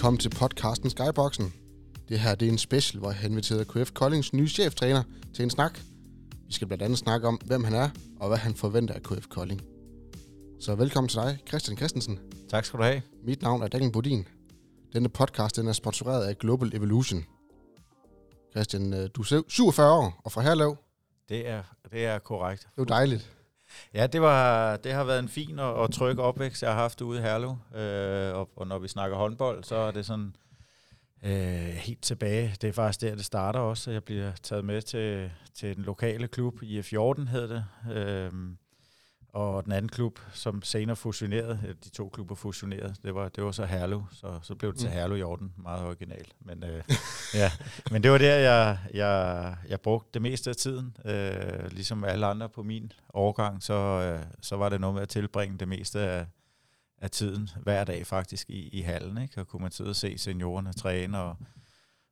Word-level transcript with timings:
Velkommen 0.00 0.20
til 0.20 0.30
podcasten 0.30 0.90
Skyboxen. 0.90 1.54
Det 2.08 2.20
her 2.20 2.34
det 2.34 2.48
er 2.48 2.52
en 2.52 2.58
special, 2.58 3.00
hvor 3.00 3.10
jeg 3.10 3.18
har 3.18 3.28
inviteret 3.28 3.68
KF 3.68 3.92
Koldings 3.92 4.32
nye 4.32 4.48
cheftræner 4.48 5.02
til 5.34 5.42
en 5.42 5.50
snak. 5.50 5.78
Vi 6.46 6.52
skal 6.52 6.66
blandt 6.66 6.82
andet 6.82 6.98
snakke 6.98 7.28
om, 7.28 7.40
hvem 7.46 7.64
han 7.64 7.74
er, 7.74 7.90
og 8.20 8.28
hvad 8.28 8.38
han 8.38 8.54
forventer 8.54 8.94
af 8.94 9.02
KF 9.02 9.26
Kolding. 9.26 9.60
Så 10.60 10.74
velkommen 10.74 11.08
til 11.08 11.20
dig, 11.20 11.38
Christian 11.48 11.76
Christensen. 11.76 12.18
Tak 12.50 12.64
skal 12.64 12.78
du 12.78 12.84
have. 12.84 13.02
Mit 13.24 13.42
navn 13.42 13.62
er 13.62 13.68
Daniel 13.68 13.92
Bodin. 13.92 14.28
Denne 14.92 15.08
podcast 15.08 15.56
den 15.56 15.68
er 15.68 15.72
sponsoreret 15.72 16.26
af 16.26 16.38
Global 16.38 16.76
Evolution. 16.76 17.24
Christian, 18.50 18.92
øh, 18.94 19.08
du 19.14 19.22
er 19.22 19.42
47 19.48 19.92
år 19.92 20.20
og 20.24 20.32
fra 20.32 20.40
Herlev. 20.40 20.76
Det 21.28 21.48
er, 21.48 21.62
det 21.92 22.04
er 22.04 22.18
korrekt. 22.18 22.62
Det 22.62 22.68
er 22.68 22.72
jo 22.82 22.84
dejligt. 22.84 23.30
Ja, 23.94 24.06
det, 24.06 24.20
var, 24.20 24.76
det 24.76 24.92
har 24.92 25.04
været 25.04 25.18
en 25.18 25.28
fin 25.28 25.58
og, 25.58 25.74
og 25.74 25.92
tryg 25.92 26.18
opvækst, 26.18 26.62
jeg 26.62 26.70
har 26.70 26.80
haft 26.80 27.00
ude 27.00 27.18
i 27.18 27.22
Herlev. 27.22 27.56
Øh, 27.74 28.34
og, 28.34 28.50
og 28.56 28.66
når 28.66 28.78
vi 28.78 28.88
snakker 28.88 29.16
håndbold, 29.16 29.64
så 29.64 29.76
er 29.76 29.90
det 29.90 30.06
sådan 30.06 30.36
øh, 31.24 31.74
helt 31.74 32.02
tilbage. 32.02 32.56
Det 32.60 32.68
er 32.68 32.72
faktisk 32.72 33.00
der, 33.00 33.14
det 33.14 33.24
starter 33.24 33.60
også. 33.60 33.90
Jeg 33.90 34.04
bliver 34.04 34.32
taget 34.42 34.64
med 34.64 34.82
til, 34.82 35.30
til 35.54 35.76
den 35.76 35.84
lokale 35.84 36.28
klub, 36.28 36.62
IF14 36.62 37.28
hed 37.28 37.48
det. 37.48 37.64
Øh, 37.92 38.32
og 39.32 39.64
den 39.64 39.72
anden 39.72 39.88
klub, 39.88 40.18
som 40.32 40.62
senere 40.62 40.96
fusionerede, 40.96 41.76
de 41.84 41.88
to 41.88 42.08
klubber 42.08 42.34
fusionerede, 42.34 42.94
det 43.02 43.14
var, 43.14 43.28
det 43.28 43.44
var 43.44 43.52
så 43.52 43.64
Herlev, 43.64 44.04
så, 44.12 44.38
så 44.42 44.54
blev 44.54 44.72
det 44.72 44.80
til 44.80 44.88
mm. 44.88 44.94
Herlev 44.94 45.16
Jorden, 45.16 45.52
meget 45.56 45.86
originalt. 45.86 46.34
Men, 46.40 46.64
øh, 46.64 46.82
ja. 47.34 47.50
Men 47.90 48.02
det 48.02 48.10
var 48.10 48.18
der, 48.18 48.36
jeg, 48.36 48.78
jeg, 48.94 49.56
jeg 49.68 49.80
brugte 49.80 50.08
det 50.14 50.22
meste 50.22 50.50
af 50.50 50.56
tiden. 50.56 50.96
Øh, 51.04 51.72
ligesom 51.72 52.04
alle 52.04 52.26
andre 52.26 52.48
på 52.48 52.62
min 52.62 52.92
årgang, 53.14 53.62
så, 53.62 53.74
øh, 53.74 54.26
så 54.40 54.56
var 54.56 54.68
det 54.68 54.80
noget 54.80 54.94
med 54.94 55.02
at 55.02 55.08
tilbringe 55.08 55.58
det 55.58 55.68
meste 55.68 56.00
af, 56.00 56.26
af 56.98 57.10
tiden, 57.10 57.48
hver 57.62 57.84
dag 57.84 58.06
faktisk, 58.06 58.50
i, 58.50 58.68
i 58.68 58.80
hallen. 58.80 59.22
Ikke? 59.22 59.40
Og 59.40 59.48
kunne 59.48 59.62
man 59.62 59.72
sidde 59.72 59.90
og 59.90 59.96
se 59.96 60.18
seniorerne 60.18 60.72
træne, 60.72 61.18
og 61.18 61.36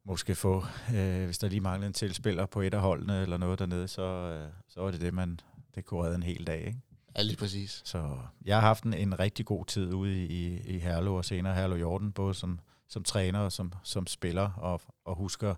måske 0.04 0.34
få, 0.34 0.64
øh, 0.94 1.24
hvis 1.24 1.38
der 1.38 1.48
lige 1.48 1.60
manglede 1.60 1.86
en 1.86 1.92
tilspiller 1.92 2.46
på 2.46 2.60
et 2.60 2.74
af 2.74 2.80
holdene, 2.80 3.22
eller 3.22 3.36
noget 3.36 3.58
dernede, 3.58 3.88
så, 3.88 4.02
øh, 4.02 4.48
så 4.68 4.80
var 4.80 4.90
det 4.90 5.00
det, 5.00 5.14
man 5.14 5.40
det 5.74 5.84
kunne 5.84 6.04
redde 6.04 6.14
en 6.14 6.22
hel 6.22 6.46
dag. 6.46 6.66
Ikke? 6.66 6.78
Ja, 7.16 7.22
lige 7.22 7.36
præcis. 7.36 7.82
Så 7.84 8.18
jeg 8.44 8.56
har 8.56 8.66
haft 8.66 8.84
en, 8.84 8.94
en 8.94 9.18
rigtig 9.18 9.46
god 9.46 9.64
tid 9.64 9.92
ude 9.94 10.24
i, 10.26 10.60
i 10.60 10.78
Herlev 10.78 11.14
og 11.14 11.24
senere 11.24 11.54
Herlev 11.54 11.76
Jorden, 11.78 12.12
både 12.12 12.34
som, 12.34 12.60
som 12.88 13.04
træner 13.04 13.38
og 13.38 13.52
som, 13.52 13.72
som 13.82 14.06
spiller, 14.06 14.50
og, 14.50 14.80
og 15.04 15.16
husker 15.16 15.54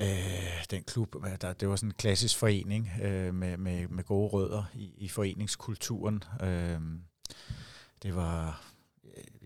øh, 0.00 0.64
den 0.70 0.82
klub, 0.82 1.16
der, 1.40 1.52
det 1.52 1.68
var 1.68 1.76
sådan 1.76 1.88
en 1.88 1.94
klassisk 1.94 2.38
forening 2.38 2.90
øh, 3.02 3.34
med, 3.34 3.56
med, 3.56 3.88
med 3.88 4.04
gode 4.04 4.28
rødder 4.28 4.64
i, 4.74 4.92
i 4.96 5.08
foreningskulturen. 5.08 6.24
Øh, 6.42 6.80
det 8.02 8.16
var, 8.16 8.62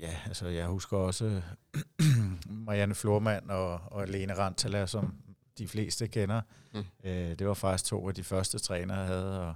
ja, 0.01 0.17
altså 0.27 0.49
jeg 0.49 0.67
husker 0.67 0.97
også 0.97 1.43
Marianne 2.67 2.95
Flormand 2.95 3.51
og, 3.51 3.81
og 3.87 4.09
Lene 4.09 4.39
Rantala, 4.39 4.87
som 4.87 5.15
de 5.59 5.69
fleste 5.69 6.09
kender. 6.09 6.41
Mm. 6.75 6.85
Øh, 7.05 7.39
det 7.39 7.49
var 7.49 7.55
faktisk 7.55 7.85
to 7.85 8.09
af 8.09 8.15
de 8.15 8.25
første 8.25 8.59
trænere, 8.59 8.99
jeg 8.99 9.07
havde, 9.07 9.49
og 9.49 9.55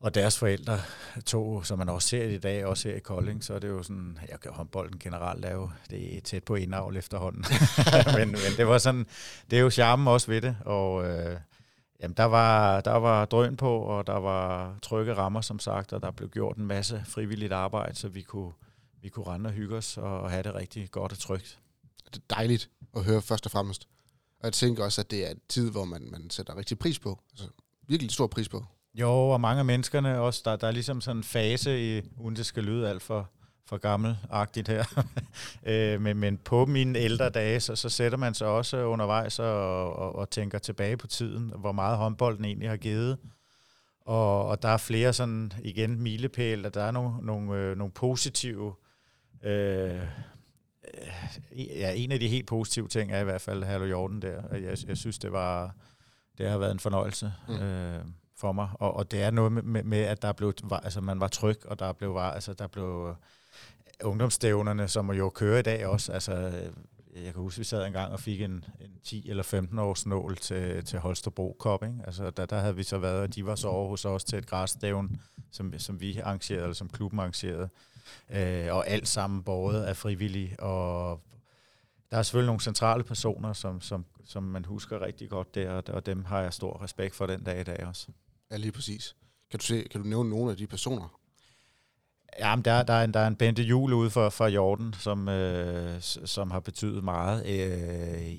og 0.00 0.14
deres 0.14 0.38
forældre, 0.38 0.80
to, 1.26 1.62
som 1.62 1.78
man 1.78 1.88
også 1.88 2.08
ser 2.08 2.24
i 2.24 2.38
dag, 2.38 2.66
også 2.66 2.88
her 2.88 2.96
i 2.96 3.00
Kolding, 3.00 3.44
så 3.44 3.54
er 3.54 3.58
det 3.58 3.68
jo 3.68 3.82
sådan, 3.82 4.18
jeg 4.30 4.40
kan 4.40 4.52
håndbolden 4.52 4.98
generelt 4.98 5.44
er 5.44 5.54
jo, 5.54 5.70
det 5.90 6.16
er 6.16 6.20
tæt 6.20 6.44
på 6.44 6.54
indavl 6.54 6.96
efterhånden. 6.96 7.44
men, 8.18 8.28
men, 8.30 8.56
det 8.56 8.66
var 8.66 8.78
sådan, 8.78 9.06
det 9.50 9.58
er 9.58 9.62
jo 9.62 9.70
charmen 9.70 10.08
også 10.08 10.26
ved 10.26 10.40
det, 10.40 10.56
og 10.64 11.06
øh, 11.08 11.40
jamen, 12.02 12.14
der, 12.16 12.24
var, 12.24 12.80
der 12.80 12.92
var 12.94 13.24
drøn 13.24 13.56
på, 13.56 13.78
og 13.78 14.06
der 14.06 14.16
var 14.16 14.78
trygge 14.82 15.14
rammer, 15.14 15.40
som 15.40 15.58
sagt, 15.58 15.92
og 15.92 16.02
der 16.02 16.10
blev 16.10 16.28
gjort 16.28 16.56
en 16.56 16.66
masse 16.66 17.02
frivilligt 17.06 17.52
arbejde, 17.52 17.94
så 17.96 18.08
vi 18.08 18.22
kunne, 18.22 18.52
vi 19.02 19.08
kunne 19.08 19.26
rende 19.26 19.48
og 19.48 19.52
hygge 19.52 19.76
os 19.76 19.98
og 19.98 20.30
have 20.30 20.42
det 20.42 20.54
rigtig 20.54 20.90
godt 20.90 21.12
og 21.12 21.18
trygt. 21.18 21.58
Det 22.12 22.16
er 22.16 22.34
dejligt 22.34 22.70
at 22.96 23.04
høre 23.04 23.22
først 23.22 23.46
og 23.46 23.52
fremmest. 23.52 23.88
Og 24.40 24.44
jeg 24.44 24.52
tænker 24.52 24.84
også, 24.84 25.00
at 25.00 25.10
det 25.10 25.26
er 25.26 25.30
en 25.30 25.40
tid, 25.48 25.70
hvor 25.70 25.84
man, 25.84 26.08
man 26.10 26.30
sætter 26.30 26.56
rigtig 26.56 26.78
pris 26.78 26.98
på. 26.98 27.20
Altså 27.32 27.48
virkelig 27.88 28.10
stor 28.10 28.26
pris 28.26 28.48
på. 28.48 28.64
Jo, 29.00 29.28
og 29.28 29.40
mange 29.40 29.58
af 29.58 29.64
menneskerne 29.64 30.20
også, 30.20 30.42
der, 30.44 30.56
der 30.56 30.66
er 30.66 30.70
ligesom 30.70 31.00
sådan 31.00 31.16
en 31.16 31.24
fase 31.24 31.98
i, 31.98 32.02
uden 32.16 32.36
det 32.36 32.46
skal 32.46 32.64
lyde 32.64 32.88
alt 32.88 33.02
for, 33.02 33.30
for 33.66 33.76
gammelagtigt 33.76 34.68
her. 34.68 35.04
øh, 35.70 36.00
men, 36.00 36.16
men 36.16 36.38
på 36.38 36.66
mine 36.66 36.98
ældre 36.98 37.30
dage, 37.30 37.60
så, 37.60 37.76
så 37.76 37.88
sætter 37.88 38.18
man 38.18 38.34
sig 38.34 38.46
også 38.46 38.84
undervejs 38.84 39.38
og, 39.38 39.96
og, 39.96 40.16
og 40.16 40.30
tænker 40.30 40.58
tilbage 40.58 40.96
på 40.96 41.06
tiden, 41.06 41.52
hvor 41.58 41.72
meget 41.72 41.96
håndbolden 41.96 42.44
egentlig 42.44 42.68
har 42.68 42.76
givet. 42.76 43.18
Og, 44.00 44.46
og 44.46 44.62
der 44.62 44.68
er 44.68 44.76
flere 44.76 45.12
sådan, 45.12 45.52
igen, 45.62 46.02
milepæl, 46.02 46.66
og 46.66 46.74
der 46.74 46.82
er 46.82 46.90
nogle, 46.90 47.26
nogle, 47.26 47.54
øh, 47.54 47.76
nogle 47.76 47.92
positive... 47.92 48.74
Øh, 49.42 50.00
ja, 51.56 51.92
en 51.94 52.12
af 52.12 52.20
de 52.20 52.28
helt 52.28 52.46
positive 52.46 52.88
ting 52.88 53.12
er 53.12 53.20
i 53.20 53.24
hvert 53.24 53.40
fald 53.40 53.64
Hallo 53.64 53.84
Jorden 53.84 54.22
der. 54.22 54.42
Jeg, 54.52 54.76
jeg 54.88 54.96
synes, 54.96 55.18
det 55.18 55.32
var 55.32 55.74
det 56.38 56.50
har 56.50 56.58
været 56.58 56.72
en 56.72 56.78
fornøjelse. 56.78 57.32
Mm. 57.48 57.54
Øh, 57.54 58.04
for 58.36 58.52
mig, 58.52 58.68
og, 58.74 58.96
og 58.96 59.10
det 59.10 59.22
er 59.22 59.30
noget 59.30 59.52
med, 59.52 59.62
med, 59.62 59.82
med 59.82 59.98
at 59.98 60.22
der 60.22 60.32
blev, 60.32 60.52
altså 60.70 61.00
man 61.00 61.20
var 61.20 61.28
tryg, 61.28 61.66
og 61.66 61.78
der 61.78 61.92
blev, 61.92 62.14
var, 62.14 62.30
altså 62.30 62.52
der 62.52 62.66
blev 62.66 63.06
øh, 63.08 63.14
ungdomsstævnerne, 64.08 64.88
som 64.88 65.10
jo 65.10 65.28
kører 65.28 65.58
i 65.58 65.62
dag 65.62 65.86
også, 65.86 66.12
altså 66.12 66.32
øh, 66.32 66.72
jeg 67.24 67.32
kan 67.32 67.42
huske, 67.42 67.58
vi 67.58 67.64
sad 67.64 67.86
en 67.86 67.92
gang 67.92 68.12
og 68.12 68.20
fik 68.20 68.40
en, 68.40 68.64
en 68.80 69.00
10 69.04 69.30
eller 69.30 69.42
15 69.42 69.78
års 69.78 70.06
nål 70.06 70.36
til, 70.36 70.84
til 70.84 70.98
Holstebro 70.98 71.56
Cup, 71.60 71.82
ikke? 71.82 71.98
Altså 72.06 72.30
der, 72.30 72.46
der 72.46 72.58
havde 72.58 72.76
vi 72.76 72.82
så 72.82 72.98
været, 72.98 73.22
og 73.22 73.34
de 73.34 73.46
var 73.46 73.54
så 73.54 73.68
over 73.68 73.88
hos 73.88 74.04
os 74.04 74.24
til 74.24 74.38
et 74.38 74.46
græsstævn, 74.46 75.20
som, 75.50 75.78
som 75.78 76.00
vi 76.00 76.18
arrangerede, 76.18 76.62
eller 76.62 76.74
som 76.74 76.88
klubben 76.88 77.20
arrangerede, 77.20 77.68
øh, 78.30 78.74
og 78.74 78.88
alt 78.88 79.08
sammen 79.08 79.42
båret 79.42 79.82
af 79.82 79.96
frivillige, 79.96 80.60
og 80.60 81.20
der 82.10 82.18
er 82.18 82.22
selvfølgelig 82.22 82.46
nogle 82.46 82.60
centrale 82.60 83.04
personer, 83.04 83.52
som, 83.52 83.80
som, 83.80 84.04
som 84.24 84.42
man 84.42 84.64
husker 84.64 85.00
rigtig 85.00 85.30
godt 85.30 85.54
der, 85.54 85.70
og 85.70 86.06
dem 86.06 86.24
har 86.24 86.40
jeg 86.40 86.52
stor 86.52 86.82
respekt 86.82 87.14
for 87.14 87.26
den 87.26 87.44
dag 87.44 87.60
i 87.60 87.64
dag 87.64 87.86
også. 87.86 88.08
Ja, 88.50 88.56
lige 88.56 88.72
præcis. 88.72 89.16
Kan 89.50 89.60
du, 89.60 89.64
se, 89.64 89.82
kan 89.90 90.02
du 90.02 90.08
nævne 90.08 90.30
nogle 90.30 90.50
af 90.50 90.56
de 90.56 90.66
personer? 90.66 91.20
Ja, 92.38 92.56
men 92.56 92.64
der, 92.64 92.82
der, 92.82 92.92
er 92.92 93.04
en, 93.04 93.14
der 93.14 93.20
er 93.20 93.26
en 93.26 93.36
Bente 93.36 93.62
Jule 93.62 93.96
ude 93.96 94.10
for, 94.10 94.28
for 94.28 94.46
Jordan, 94.46 94.94
som, 94.98 95.28
øh, 95.28 96.00
som 96.00 96.50
har 96.50 96.60
betydet 96.60 97.04
meget. 97.04 97.46
Øh, 97.46 98.32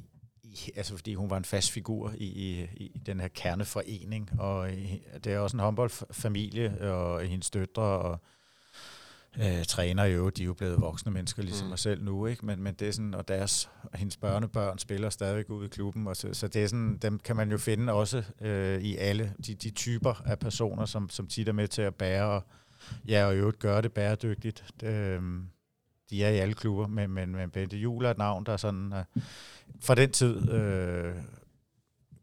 i, 0.44 0.72
altså, 0.75 0.96
fordi 0.96 1.13
hun 1.13 1.29
var 1.29 1.38
en 1.38 1.46
fast 1.46 1.72
figur 1.72 2.13
i, 2.17 2.25
i, 2.25 2.67
i 2.75 3.00
den 3.06 3.19
her 3.19 3.28
kerneforening. 3.28 4.29
Og 4.40 4.73
i, 4.73 5.01
det 5.23 5.34
er 5.34 5.40
også 5.40 5.57
en 5.57 5.62
håndboldfamilie, 5.62 6.91
og 6.91 7.22
hendes 7.22 7.50
døtre, 7.50 7.84
og 7.84 8.19
øh, 9.40 9.66
træner 9.66 10.03
jo, 10.03 10.30
de 10.30 10.42
er 10.42 10.46
jo 10.46 10.53
blevet 10.53 10.81
voksne 10.81 11.12
mennesker, 11.12 11.44
ligesom 11.44 11.66
mm. 11.66 11.70
mig 11.70 11.80
selv 11.80 12.03
nu, 12.03 12.25
ikke? 12.25 12.46
Men, 12.46 12.64
men 12.64 12.74
det 12.74 12.88
er 12.88 12.92
sådan, 12.92 13.14
og 13.14 13.28
deres, 13.28 13.70
hendes 13.94 14.18
børnebørn 14.18 14.78
spiller 14.78 15.09
stadig 15.09 15.50
ud 15.50 15.66
i 15.66 15.68
klubben, 15.68 16.08
og 16.08 16.16
så, 16.16 16.34
så 16.34 16.48
det 16.48 16.64
er 16.64 16.68
sådan, 16.68 16.98
dem 16.98 17.20
kan 17.20 17.36
man 17.36 17.52
jo 17.52 17.58
finde 17.58 17.94
også 17.94 18.24
øh, 18.42 18.81
i 18.81 18.96
alle 18.96 19.34
de, 19.46 19.56
de 19.56 19.70
typer 19.70 20.22
af 20.26 20.40
personer, 20.40 20.86
som, 20.86 21.09
som 21.09 21.28
tit 21.28 21.50
er 21.50 21.53
med 21.53 21.68
til 21.68 21.81
at 21.81 21.96
bære, 21.96 22.26
og, 22.26 22.44
ja, 23.08 23.26
og 23.26 23.36
i 23.36 23.38
øvrigt 23.38 23.59
gøre 23.59 23.81
det 23.81 23.94
bæredygtigt. 23.94 24.74
Øh, 24.84 25.22
de 26.09 26.24
er 26.24 26.30
i 26.30 26.38
alle 26.38 26.53
klubber, 26.53 26.88
men, 26.88 27.12
men, 27.12 27.31
men 27.31 27.50
Bente 27.50 27.78
Jul 27.78 28.06
er 28.06 28.12
et 28.12 28.18
navn, 28.18 28.46
der 28.46 28.58
sådan, 28.58 28.94
øh, 28.94 29.24
for 29.81 29.96
den 29.96 30.12
tid 30.12 30.52
øh, 30.52 31.16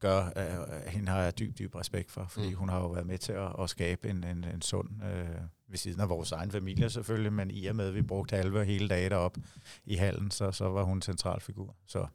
gør, 0.00 0.24
øh, 0.36 0.92
hende 0.92 1.08
har 1.08 1.22
jeg 1.22 1.38
dyb, 1.38 1.58
dyb 1.58 1.74
respekt 1.74 2.10
for, 2.10 2.26
fordi 2.28 2.48
mm. 2.48 2.54
hun 2.54 2.68
har 2.68 2.80
jo 2.80 2.86
været 2.86 3.06
med 3.06 3.18
til 3.18 3.32
at, 3.32 3.52
at 3.60 3.70
skabe 3.70 4.08
en, 4.08 4.24
en, 4.24 4.44
en 4.44 4.62
sund 4.62 4.88
øh, 5.04 5.40
ved 5.68 5.78
siden 5.78 6.00
af 6.00 6.08
vores 6.08 6.32
egen 6.32 6.50
familie 6.50 6.90
selvfølgelig, 6.90 7.32
men 7.32 7.50
i 7.50 7.66
og 7.66 7.76
med, 7.76 7.88
at 7.88 7.94
vi 7.94 8.02
brugte 8.02 8.36
halve 8.36 8.64
hele 8.64 8.88
dagen 8.88 9.10
derop 9.10 9.36
i 9.84 9.94
hallen, 9.94 10.30
så, 10.30 10.52
så 10.52 10.68
var 10.68 10.82
hun 10.82 10.96
en 10.96 11.02
central 11.02 11.40
figur. 11.40 11.76
Så 11.86 12.06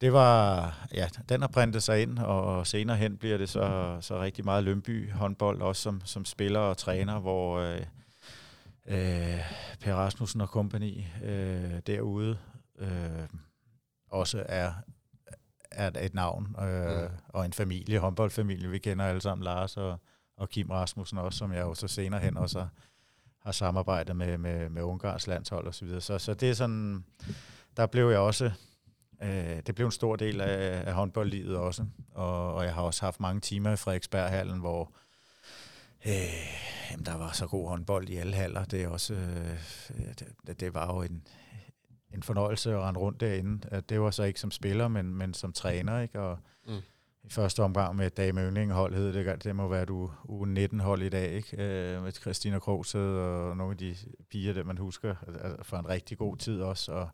det 0.00 0.12
var, 0.12 0.86
ja, 0.94 1.08
den 1.28 1.40
har 1.40 1.48
printet 1.48 1.82
sig 1.82 2.02
ind, 2.02 2.18
og 2.18 2.66
senere 2.66 2.96
hen 2.96 3.16
bliver 3.16 3.38
det 3.38 3.48
så, 3.48 3.98
så 4.00 4.20
rigtig 4.20 4.44
meget 4.44 4.64
Lønby 4.64 5.12
håndbold, 5.12 5.62
også 5.62 5.82
som, 5.82 6.00
som 6.04 6.24
spiller 6.24 6.60
og 6.60 6.76
træner, 6.76 7.18
hvor 7.18 7.58
øh, 7.58 7.80
øh, 8.86 9.40
Per 9.80 9.94
Rasmussen 9.94 10.40
og 10.40 10.48
kompagni 10.48 11.06
øh, 11.24 11.80
derude 11.86 12.38
øh, 12.78 13.28
også 14.10 14.44
er, 14.48 14.72
er 15.70 15.90
et 16.00 16.14
navn 16.14 16.56
øh, 16.60 17.02
mm. 17.02 17.08
og 17.28 17.44
en 17.44 17.52
familie, 17.52 17.98
håndboldfamilie. 17.98 18.70
Vi 18.70 18.78
kender 18.78 19.04
alle 19.04 19.20
sammen 19.20 19.44
Lars 19.44 19.76
og 19.76 20.00
og 20.44 20.50
Kim 20.50 20.70
Rasmussen 20.70 21.18
også, 21.18 21.38
som 21.38 21.52
jeg 21.52 21.60
jo 21.60 21.74
så 21.74 21.88
senere 21.88 22.20
hen 22.20 22.36
også 22.36 22.58
har, 22.58 22.68
har 23.38 23.52
samarbejdet 23.52 24.16
med, 24.16 24.38
med, 24.38 24.70
med 24.70 24.82
Ungarns 24.82 25.26
landshold 25.26 25.68
osv. 25.68 25.72
Så, 25.72 25.84
videre. 25.84 26.00
så, 26.00 26.18
så 26.18 26.34
det 26.34 26.50
er 26.50 26.54
sådan, 26.54 27.04
der 27.76 27.86
blev 27.86 28.10
jeg 28.10 28.18
også, 28.18 28.50
øh, 29.22 29.62
det 29.66 29.74
blev 29.74 29.86
en 29.86 29.92
stor 29.92 30.16
del 30.16 30.40
af, 30.40 30.82
af 30.86 30.94
håndboldlivet 30.94 31.56
også, 31.56 31.86
og, 32.14 32.54
og 32.54 32.64
jeg 32.64 32.74
har 32.74 32.82
også 32.82 33.04
haft 33.04 33.20
mange 33.20 33.40
timer 33.40 33.72
i 33.72 33.76
Frederiksberghallen, 33.76 34.60
hvor 34.60 34.92
øh, 36.06 36.12
jamen, 36.90 37.06
der 37.06 37.16
var 37.16 37.32
så 37.32 37.46
god 37.46 37.68
håndbold 37.68 38.08
i 38.08 38.16
alle 38.16 38.34
haller. 38.34 38.64
Det, 38.64 38.82
er 38.82 38.88
også, 38.88 39.14
øh, 39.14 39.58
det, 40.46 40.60
det 40.60 40.74
var 40.74 40.94
jo 40.94 41.02
en, 41.02 41.26
en 42.14 42.22
fornøjelse 42.22 42.74
at 42.74 42.80
rende 42.80 43.00
rundt 43.00 43.20
derinde. 43.20 43.80
Det 43.80 44.00
var 44.00 44.10
så 44.10 44.22
ikke 44.22 44.40
som 44.40 44.50
spiller, 44.50 44.88
men, 44.88 45.14
men 45.14 45.34
som 45.34 45.52
træner, 45.52 46.00
ikke? 46.00 46.20
Og, 46.20 46.38
mm 46.66 46.82
i 47.24 47.30
første 47.30 47.62
omgang 47.62 47.96
med 47.96 48.10
Dame 48.10 48.40
Yndling-hold, 48.40 48.94
hed 48.94 49.12
det, 49.12 49.44
det 49.44 49.56
må 49.56 49.68
være 49.68 49.84
du 49.84 50.10
u 50.24 50.44
19-hold 50.44 51.02
i 51.02 51.08
dag, 51.08 51.32
ikke? 51.32 51.56
Øh, 51.62 52.02
med 52.02 52.12
Christina 52.12 52.58
Krogsted 52.58 53.16
og 53.16 53.56
nogle 53.56 53.70
af 53.70 53.78
de 53.78 53.96
piger, 54.30 54.52
der 54.52 54.64
man 54.64 54.78
husker 54.78 55.14
altså 55.26 55.56
for 55.62 55.76
en 55.76 55.88
rigtig 55.88 56.18
god 56.18 56.36
tid 56.36 56.60
også. 56.60 56.92
Og, 56.92 57.08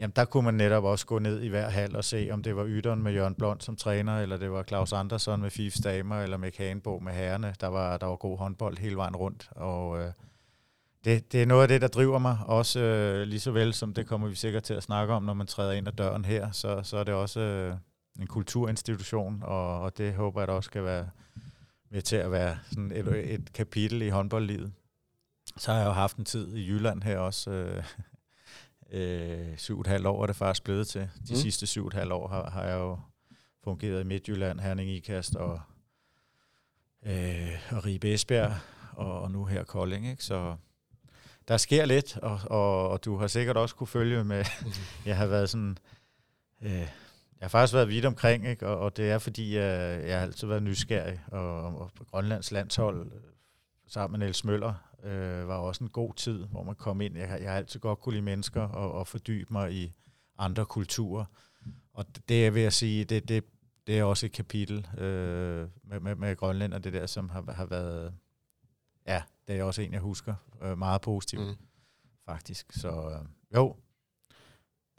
jamen, 0.00 0.12
der 0.16 0.24
kunne 0.24 0.44
man 0.44 0.54
netop 0.54 0.84
også 0.84 1.06
gå 1.06 1.18
ned 1.18 1.42
i 1.42 1.48
hver 1.48 1.68
hal 1.68 1.96
og 1.96 2.04
se, 2.04 2.28
om 2.32 2.42
det 2.42 2.56
var 2.56 2.64
Yderen 2.66 3.02
med 3.02 3.12
Jørgen 3.12 3.34
Blond 3.34 3.60
som 3.60 3.76
træner, 3.76 4.20
eller 4.20 4.36
det 4.36 4.52
var 4.52 4.62
Claus 4.62 4.92
Andersson 4.92 5.40
med 5.40 5.50
Fifs 5.50 5.80
Damer, 5.80 6.22
eller 6.22 6.36
med 6.36 6.50
Kagenbo 6.50 6.98
med 6.98 7.12
herrene. 7.12 7.54
Der 7.60 7.66
var, 7.66 7.96
der 7.96 8.06
var 8.06 8.16
god 8.16 8.38
håndbold 8.38 8.78
hele 8.78 8.96
vejen 8.96 9.16
rundt, 9.16 9.50
og 9.50 10.00
øh, 10.00 10.12
det, 11.04 11.32
det 11.32 11.42
er 11.42 11.46
noget 11.46 11.62
af 11.62 11.68
det, 11.68 11.80
der 11.80 11.88
driver 11.88 12.18
mig, 12.18 12.38
også 12.46 12.80
øh, 12.80 13.22
lige 13.22 13.40
så 13.40 13.50
vel 13.50 13.74
som 13.74 13.94
det 13.94 14.06
kommer 14.06 14.28
vi 14.28 14.34
sikkert 14.34 14.62
til 14.62 14.74
at 14.74 14.82
snakke 14.82 15.14
om, 15.14 15.22
når 15.22 15.34
man 15.34 15.46
træder 15.46 15.72
ind 15.72 15.88
ad 15.88 15.92
døren 15.92 16.24
her, 16.24 16.50
så, 16.50 16.80
så 16.82 16.96
er 16.96 17.04
det 17.04 17.14
også... 17.14 17.40
Øh, 17.40 17.76
en 18.20 18.26
kulturinstitution, 18.26 19.42
og, 19.42 19.80
og 19.80 19.98
det 19.98 20.14
håber 20.14 20.40
jeg 20.40 20.48
da 20.48 20.52
også 20.52 20.66
skal 20.66 20.84
være 20.84 21.10
med 21.90 22.02
til 22.02 22.16
at 22.16 22.30
være 22.30 22.58
sådan 22.70 22.92
et, 22.92 23.34
et 23.34 23.52
kapitel 23.52 24.02
i 24.02 24.08
håndboldlivet. 24.08 24.72
Så 25.56 25.72
har 25.72 25.78
jeg 25.78 25.86
jo 25.86 25.92
haft 25.92 26.16
en 26.16 26.24
tid 26.24 26.54
i 26.54 26.68
Jylland 26.68 27.02
her 27.02 27.18
også. 27.18 27.50
Øh, 27.50 27.84
øh, 28.90 29.56
syv 29.56 29.74
og 29.76 29.80
et 29.80 29.86
halvt 29.86 30.06
år 30.06 30.22
er 30.22 30.26
det 30.26 30.36
faktisk 30.36 30.64
blevet 30.64 30.88
til. 30.88 31.00
De 31.00 31.32
mm. 31.32 31.36
sidste 31.36 31.66
syv 31.66 31.82
og 31.82 31.88
et 31.88 31.94
halvt 31.94 32.12
år 32.12 32.28
har, 32.28 32.50
har 32.50 32.64
jeg 32.64 32.78
jo 32.78 32.98
fungeret 33.64 34.00
i 34.00 34.06
Midtjylland, 34.06 34.60
Herning 34.60 34.90
Ikast 34.90 35.36
og, 35.36 35.60
øh, 37.02 37.50
og 37.70 37.86
Ribe 37.86 38.14
Esbjerg, 38.14 38.52
og, 38.92 39.20
og 39.20 39.30
nu 39.30 39.44
her 39.44 39.64
Kolding. 39.64 40.08
Ikke? 40.10 40.24
Så 40.24 40.56
der 41.48 41.56
sker 41.56 41.84
lidt, 41.84 42.16
og, 42.16 42.40
og, 42.44 42.88
og 42.88 43.04
du 43.04 43.16
har 43.16 43.26
sikkert 43.26 43.56
også 43.56 43.74
kunne 43.74 43.86
følge 43.86 44.24
med. 44.24 44.44
Mm. 44.62 44.70
jeg 45.06 45.16
har 45.16 45.26
været 45.26 45.50
sådan... 45.50 45.78
Øh, 46.62 46.88
jeg 47.40 47.44
har 47.44 47.48
faktisk 47.48 47.74
været 47.74 47.88
vidt 47.88 48.04
omkring, 48.04 48.46
ikke? 48.46 48.66
Og, 48.66 48.78
og 48.78 48.96
det 48.96 49.10
er 49.10 49.18
fordi, 49.18 49.56
jeg, 49.56 50.02
jeg 50.06 50.18
har 50.18 50.26
altid 50.26 50.46
været 50.46 50.62
nysgerrig, 50.62 51.20
og, 51.26 51.62
og 51.62 51.90
på 51.94 52.04
Grønlands 52.04 52.52
landshold 52.52 53.12
sammen 53.86 54.18
med 54.18 54.26
Niels 54.26 54.44
Møller 54.44 54.74
øh, 55.02 55.48
var 55.48 55.56
også 55.56 55.84
en 55.84 55.90
god 55.90 56.14
tid, 56.14 56.44
hvor 56.44 56.62
man 56.62 56.74
kom 56.74 57.00
ind. 57.00 57.16
Jeg, 57.16 57.40
jeg 57.40 57.50
har 57.50 57.56
altid 57.56 57.80
godt 57.80 58.00
kunne 58.00 58.12
lide 58.12 58.24
mennesker 58.24 58.62
og, 58.62 58.92
og 58.92 59.06
fordybe 59.06 59.52
mig 59.52 59.72
i 59.72 59.92
andre 60.38 60.66
kulturer. 60.66 61.24
Og 61.92 62.06
det 62.28 62.54
vil 62.54 62.62
jeg 62.62 62.72
sige, 62.72 63.04
det, 63.04 63.28
det, 63.28 63.44
det 63.86 63.98
er 63.98 64.04
også 64.04 64.26
et 64.26 64.32
kapitel 64.32 64.86
øh, 64.98 65.68
med, 65.84 66.00
med, 66.00 66.14
med 66.14 66.36
Grønland 66.36 66.74
og 66.74 66.84
det 66.84 66.92
der, 66.92 67.06
som 67.06 67.28
har, 67.28 67.52
har 67.52 67.66
været, 67.66 68.14
ja, 69.06 69.22
det 69.48 69.58
er 69.58 69.64
også 69.64 69.82
en, 69.82 69.92
jeg 69.92 70.00
husker 70.00 70.34
øh, 70.62 70.78
meget 70.78 71.00
positivt, 71.00 71.46
mm. 71.46 71.56
faktisk. 72.26 72.72
Så 72.72 72.88
øh, 72.88 73.26
jo, 73.54 73.76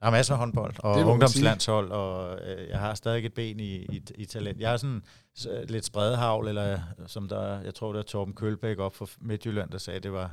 der 0.02 0.08
er 0.08 0.12
masser 0.12 0.34
af 0.34 0.40
håndbold 0.40 0.74
og 0.80 1.08
ungdomslandshold, 1.08 1.92
og 1.92 2.40
øh, 2.48 2.70
jeg 2.70 2.80
har 2.80 2.94
stadig 2.94 3.26
et 3.26 3.34
ben 3.34 3.60
i, 3.60 3.76
i, 3.76 4.02
i 4.16 4.26
talent. 4.26 4.60
Jeg 4.60 4.70
har 4.70 4.78
sådan 4.78 5.04
så, 5.36 5.66
lidt 5.68 5.86
spredhavl, 5.86 6.48
eller 6.48 6.80
som 7.08 7.28
der, 7.28 7.62
jeg 7.62 7.74
tror, 7.74 7.94
det 7.94 8.00
er 8.00 8.04
Torben 8.04 8.34
Kølbæk 8.34 8.80
op 8.80 8.96
fra 8.96 9.06
Midtjylland, 9.20 9.70
der 9.70 9.78
sagde, 9.78 10.00
det 10.00 10.12
var, 10.12 10.32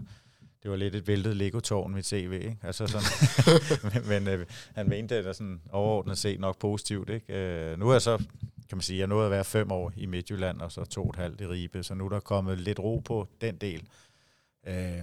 det 0.62 0.70
var 0.70 0.76
lidt 0.76 0.94
et 0.94 1.08
væltet 1.08 1.36
Lego-tårn, 1.36 1.94
mit 1.94 2.06
CV. 2.06 2.32
Ikke? 2.32 2.58
Altså 2.62 2.86
sådan, 2.86 3.06
men, 3.92 4.08
men 4.08 4.34
øh, 4.34 4.46
han 4.74 4.88
mente 4.88 5.16
det 5.16 5.26
er 5.26 5.32
sådan 5.32 5.60
overordnet 5.70 6.18
set 6.18 6.40
nok 6.40 6.58
positivt. 6.58 7.10
Ikke? 7.10 7.34
Øh, 7.34 7.78
nu 7.78 7.90
er 7.90 7.98
så, 7.98 8.16
kan 8.68 8.76
man 8.76 8.80
sige, 8.80 8.98
jeg 8.98 9.06
nåede 9.06 9.24
at 9.24 9.30
være 9.30 9.44
fem 9.44 9.72
år 9.72 9.92
i 9.96 10.06
Midtjylland, 10.06 10.60
og 10.60 10.72
så 10.72 10.84
to 10.84 11.02
og 11.02 11.10
et 11.10 11.16
halvt 11.16 11.40
i 11.40 11.46
Ribe, 11.46 11.82
så 11.82 11.94
nu 11.94 12.04
er 12.04 12.08
der 12.08 12.20
kommet 12.20 12.58
lidt 12.58 12.78
ro 12.78 12.98
på 13.04 13.28
den 13.40 13.56
del. 13.56 13.88
Øh, 14.68 15.02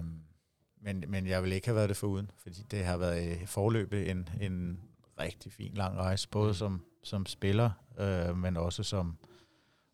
men, 0.86 1.04
men 1.08 1.28
jeg 1.28 1.44
vil 1.44 1.52
ikke 1.52 1.68
have 1.68 1.76
været 1.76 1.90
det 1.90 1.98
foruden, 1.98 2.32
fordi 2.38 2.66
det 2.72 2.86
har 2.86 2.98
været 2.98 3.42
i 3.42 3.46
forløbet 3.46 4.12
en, 4.12 4.30
en 4.42 4.80
rigtig 5.20 5.54
fin 5.54 5.74
lang 5.74 5.98
rejse, 5.98 6.30
både 6.30 6.48
mm. 6.48 6.54
som, 6.54 6.86
som 7.04 7.26
spiller, 7.26 7.72
øh, 8.00 8.38
men 8.38 8.58
også 8.58 8.84
som, 8.84 9.18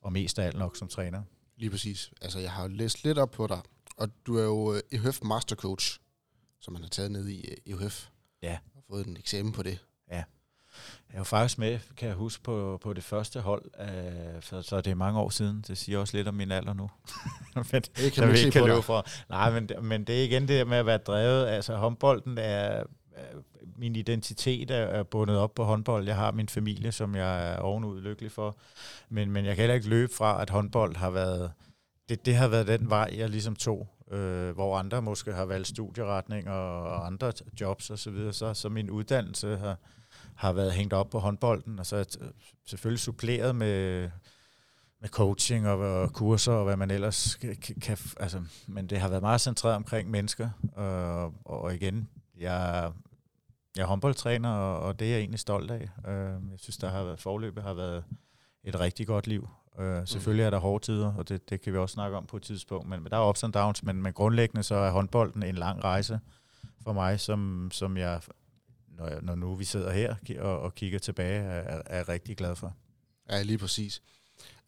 og 0.01 0.13
mest 0.13 0.39
af 0.39 0.45
alt 0.45 0.57
nok 0.57 0.77
som 0.77 0.87
træner. 0.87 1.23
Lige 1.57 1.69
præcis. 1.69 2.11
Altså, 2.21 2.39
jeg 2.39 2.51
har 2.51 2.67
læst 2.67 3.03
lidt 3.03 3.17
op 3.17 3.31
på 3.31 3.47
dig, 3.47 3.61
og 3.97 4.09
du 4.25 4.37
er 4.37 4.43
jo 4.43 4.81
EHF 4.91 5.21
Mastercoach, 5.23 5.99
som 6.59 6.73
man 6.73 6.81
har 6.81 6.89
taget 6.89 7.11
ned 7.11 7.27
i 7.27 7.45
EHF. 7.65 8.07
Ja. 8.41 8.57
Og 8.75 8.83
fået 8.87 9.07
en 9.07 9.17
eksamen 9.17 9.51
på 9.51 9.63
det. 9.63 9.79
Jeg 11.13 11.17
var 11.17 11.23
faktisk 11.23 11.59
med, 11.59 11.79
kan 11.97 12.07
jeg 12.07 12.15
huske, 12.15 12.43
på, 12.43 12.79
på 12.81 12.93
det 12.93 13.03
første 13.03 13.39
hold, 13.39 13.65
øh, 13.79 14.41
for, 14.41 14.61
så 14.61 14.81
det 14.81 14.91
er 14.91 14.95
mange 14.95 15.19
år 15.19 15.29
siden. 15.29 15.63
Det 15.67 15.77
siger 15.77 15.99
også 15.99 16.17
lidt 16.17 16.27
om 16.27 16.33
min 16.33 16.51
alder 16.51 16.73
nu. 16.73 16.89
men, 17.71 17.81
det 17.81 18.13
kan 18.13 18.27
man 18.27 18.35
ikke 18.35 18.51
kan 18.51 18.65
løbe 18.65 18.81
fra. 18.81 19.03
Nej, 19.29 19.51
men, 19.51 19.69
men 19.81 20.03
det 20.03 20.19
er 20.19 20.23
igen 20.23 20.47
det 20.47 20.67
med 20.67 20.77
at 20.77 20.85
være 20.85 20.97
drevet. 20.97 21.47
Altså 21.47 21.75
håndbolden 21.75 22.37
er, 22.37 22.83
min 23.77 23.95
identitet 23.95 24.71
er, 24.71 25.03
bundet 25.03 25.37
op 25.37 25.55
på 25.55 25.63
håndbold. 25.63 26.05
Jeg 26.05 26.15
har 26.15 26.31
min 26.31 26.49
familie, 26.49 26.91
som 26.91 27.15
jeg 27.15 27.53
er 27.53 27.57
ovenud 27.57 28.01
lykkelig 28.01 28.31
for. 28.31 28.57
Men, 29.09 29.31
men 29.31 29.45
jeg 29.45 29.55
kan 29.55 29.61
heller 29.61 29.75
ikke 29.75 29.89
løbe 29.89 30.13
fra, 30.13 30.41
at 30.41 30.49
håndbold 30.49 30.95
har 30.95 31.09
været, 31.09 31.51
det, 32.09 32.25
det 32.25 32.35
har 32.35 32.47
været 32.47 32.67
den 32.67 32.89
vej, 32.89 33.13
jeg 33.17 33.29
ligesom 33.29 33.55
tog. 33.55 33.87
Øh, 34.11 34.49
hvor 34.49 34.77
andre 34.77 35.01
måske 35.01 35.33
har 35.33 35.45
valgt 35.45 35.67
studieretning 35.67 36.49
og, 36.49 36.83
og 36.83 37.05
andre 37.05 37.31
jobs 37.61 37.89
osv., 37.89 37.97
så, 37.97 38.11
videre, 38.11 38.33
så, 38.33 38.53
så 38.53 38.69
min 38.69 38.89
uddannelse 38.89 39.57
har, 39.57 39.77
har 40.35 40.53
været 40.53 40.71
hængt 40.71 40.93
op 40.93 41.09
på 41.09 41.19
håndbolden, 41.19 41.79
og 41.79 41.85
så 41.85 42.17
selvfølgelig 42.65 42.99
suppleret 42.99 43.55
med, 43.55 44.09
med 45.01 45.09
coaching 45.09 45.67
og, 45.67 45.79
og 45.79 46.13
kurser 46.13 46.53
og 46.53 46.63
hvad 46.63 46.77
man 46.77 46.91
ellers 46.91 47.35
kan, 47.35 47.55
kan 47.81 47.97
altså, 48.19 48.41
men 48.67 48.87
det 48.87 48.99
har 48.99 49.09
været 49.09 49.21
meget 49.21 49.41
centreret 49.41 49.75
omkring 49.75 50.09
mennesker, 50.09 50.49
øh, 50.77 51.23
og, 51.45 51.63
og 51.63 51.75
igen, 51.75 52.09
jeg, 52.37 52.91
jeg 53.75 53.81
er 53.81 53.87
håndboldtræner, 53.87 54.49
og, 54.49 54.79
og 54.79 54.99
det 54.99 55.07
er 55.07 55.11
jeg 55.11 55.19
egentlig 55.19 55.39
stolt 55.39 55.71
af. 55.71 55.89
Øh, 56.07 56.51
jeg 56.51 56.59
synes, 56.59 56.77
der 56.77 56.89
har 56.89 57.03
været 57.03 57.19
forløbet 57.19 57.63
har 57.63 57.73
været 57.73 58.03
et 58.63 58.79
rigtig 58.79 59.07
godt 59.07 59.27
liv. 59.27 59.49
Øh, 59.79 60.07
selvfølgelig 60.07 60.43
er 60.43 60.49
der 60.49 60.57
hårde 60.57 60.85
tider, 60.85 61.13
og 61.13 61.29
det, 61.29 61.49
det 61.49 61.61
kan 61.61 61.73
vi 61.73 61.77
også 61.77 61.93
snakke 61.93 62.17
om 62.17 62.25
på 62.25 62.37
et 62.37 62.43
tidspunkt, 62.43 62.89
men, 62.89 63.03
men 63.03 63.11
der 63.11 63.17
er 63.17 63.29
ups 63.29 63.43
and 63.43 63.53
downs, 63.53 63.83
men, 63.83 64.01
men 64.01 64.13
grundlæggende 64.13 64.63
så 64.63 64.75
er 64.75 64.91
håndbolden 64.91 65.43
en 65.43 65.55
lang 65.55 65.83
rejse 65.83 66.19
for 66.83 66.93
mig, 66.93 67.19
som, 67.19 67.69
som 67.71 67.97
jeg 67.97 68.21
når, 69.01 69.21
når 69.21 69.35
nu 69.35 69.55
vi 69.55 69.65
sidder 69.65 69.91
her 69.91 70.15
og, 70.39 70.59
og 70.59 70.75
kigger 70.75 70.99
tilbage, 70.99 71.41
er, 71.41 71.81
er 71.85 72.09
rigtig 72.09 72.37
glad 72.37 72.55
for. 72.55 72.75
Ja, 73.29 73.41
lige 73.41 73.57
præcis. 73.57 74.01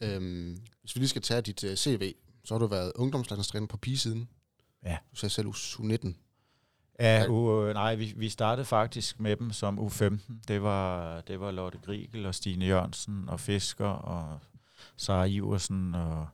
Øhm, 0.02 0.58
hvis 0.82 0.96
vi 0.96 1.00
lige 1.00 1.10
skal 1.10 1.22
tage 1.22 1.42
dit 1.42 1.64
uh, 1.64 1.70
øh, 1.70 1.76
CV, 1.76 2.14
så 2.44 2.54
har 2.54 2.60
du 2.60 2.68
været 2.68 2.92
ungdomslandstræner 2.96 3.68
på 3.68 3.78
pigesiden. 3.78 4.30
Ja. 4.86 4.98
Du 5.12 5.16
sagde 5.16 5.34
selv 5.34 5.48
U19. 5.48 6.14
Ja, 7.00 7.28
u, 7.30 7.74
nej, 7.74 7.96
vi, 7.96 8.14
vi 8.16 8.30
startede 8.30 8.66
faktisk 8.66 9.20
med 9.20 9.36
dem 9.36 9.52
som 9.52 9.80
U15. 9.80 10.20
Det 10.48 10.64
var, 10.64 11.22
det 11.22 11.40
var 11.40 11.52
Lotte 11.52 11.78
Grigel 11.86 12.26
og 12.26 12.36
Stine 12.36 12.66
Jørgensen 12.66 13.30
og 13.30 13.40
Fisker 13.40 13.86
og 13.88 14.40
Sara 14.98 15.26
Iversen 15.26 15.96
og 15.96 16.28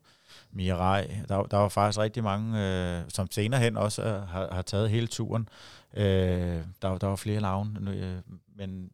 Mirai. 0.51 1.07
Der, 1.27 1.43
der 1.43 1.57
var 1.57 1.69
faktisk 1.69 1.99
rigtig 1.99 2.23
mange, 2.23 2.59
øh, 2.59 3.03
som 3.07 3.31
senere 3.31 3.59
hen 3.59 3.77
også 3.77 4.03
øh, 4.03 4.27
har, 4.27 4.53
har 4.53 4.61
taget 4.61 4.89
hele 4.89 5.07
turen. 5.07 5.49
Øh, 5.93 6.63
der, 6.81 6.97
der 6.97 7.07
var 7.07 7.15
flere 7.15 7.41
navne, 7.41 7.91
øh, 7.91 8.17
men 8.55 8.91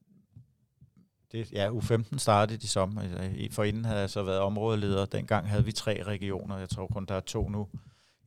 det, 1.32 1.52
ja, 1.52 1.70
U15 1.70 2.18
startede 2.18 2.58
de 2.58 2.68
som. 2.68 3.00
Øh, 3.00 3.52
for 3.52 3.64
inden 3.64 3.86
havde 3.86 4.00
jeg 4.00 4.10
så 4.10 4.24
været 4.24 4.40
områdeleder. 4.40 5.06
Dengang 5.06 5.50
havde 5.50 5.66
vi 5.66 5.72
tre 5.72 6.04
regioner. 6.04 6.58
Jeg 6.58 6.70
tror 6.70 6.88
kun, 6.88 7.06
der 7.06 7.16
er 7.16 7.20
to 7.20 7.50
nu 7.50 7.68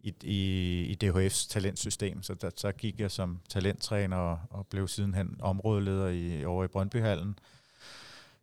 i, 0.00 0.14
i, 0.22 0.80
i 0.82 0.96
DHF's 1.04 1.48
talentsystem. 1.48 2.22
Så 2.22 2.34
der, 2.34 2.50
så 2.56 2.72
gik 2.72 3.00
jeg 3.00 3.10
som 3.10 3.40
talenttræner 3.48 4.16
og, 4.16 4.38
og 4.50 4.66
blev 4.66 4.88
sidenhen 4.88 5.36
områdeleder 5.40 6.08
i, 6.08 6.44
over 6.44 6.64
i 6.64 6.68
Brøndbyhallen 6.68 7.38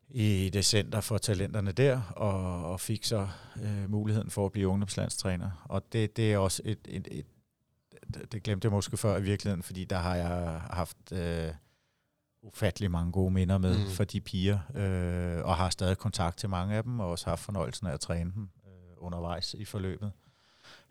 i 0.09 0.49
det 0.53 0.65
center 0.65 1.01
for 1.01 1.17
talenterne 1.17 1.71
der, 1.71 2.01
og, 2.01 2.65
og 2.71 2.79
fik 2.79 3.03
så 3.03 3.27
øh, 3.63 3.89
muligheden 3.89 4.29
for 4.29 4.45
at 4.45 4.51
blive 4.51 4.67
ungdomslandstræner. 4.67 5.65
Og 5.69 5.93
det, 5.93 6.17
det 6.17 6.33
er 6.33 6.37
også 6.37 6.61
et, 6.65 6.79
et, 6.87 7.07
et 7.11 7.25
det 8.31 8.43
glemte 8.43 8.65
jeg 8.65 8.71
måske 8.71 8.97
før 8.97 9.17
i 9.17 9.21
virkeligheden, 9.21 9.63
fordi 9.63 9.85
der 9.85 9.97
har 9.97 10.15
jeg 10.15 10.61
haft 10.69 11.11
øh, 11.11 11.51
ufattelig 12.41 12.91
mange 12.91 13.11
gode 13.11 13.31
minder 13.31 13.57
med 13.57 13.77
mm. 13.77 13.89
for 13.89 14.03
de 14.03 14.21
piger, 14.21 14.59
øh, 14.75 15.45
og 15.45 15.55
har 15.55 15.69
stadig 15.69 15.97
kontakt 15.97 16.37
til 16.37 16.49
mange 16.49 16.75
af 16.75 16.83
dem, 16.83 16.99
og 16.99 17.09
også 17.09 17.29
haft 17.29 17.41
fornøjelsen 17.41 17.87
af 17.87 17.93
at 17.93 17.99
træne 17.99 18.31
dem 18.35 18.49
øh, 18.65 18.93
undervejs 18.97 19.53
i 19.53 19.65
forløbet. 19.65 20.11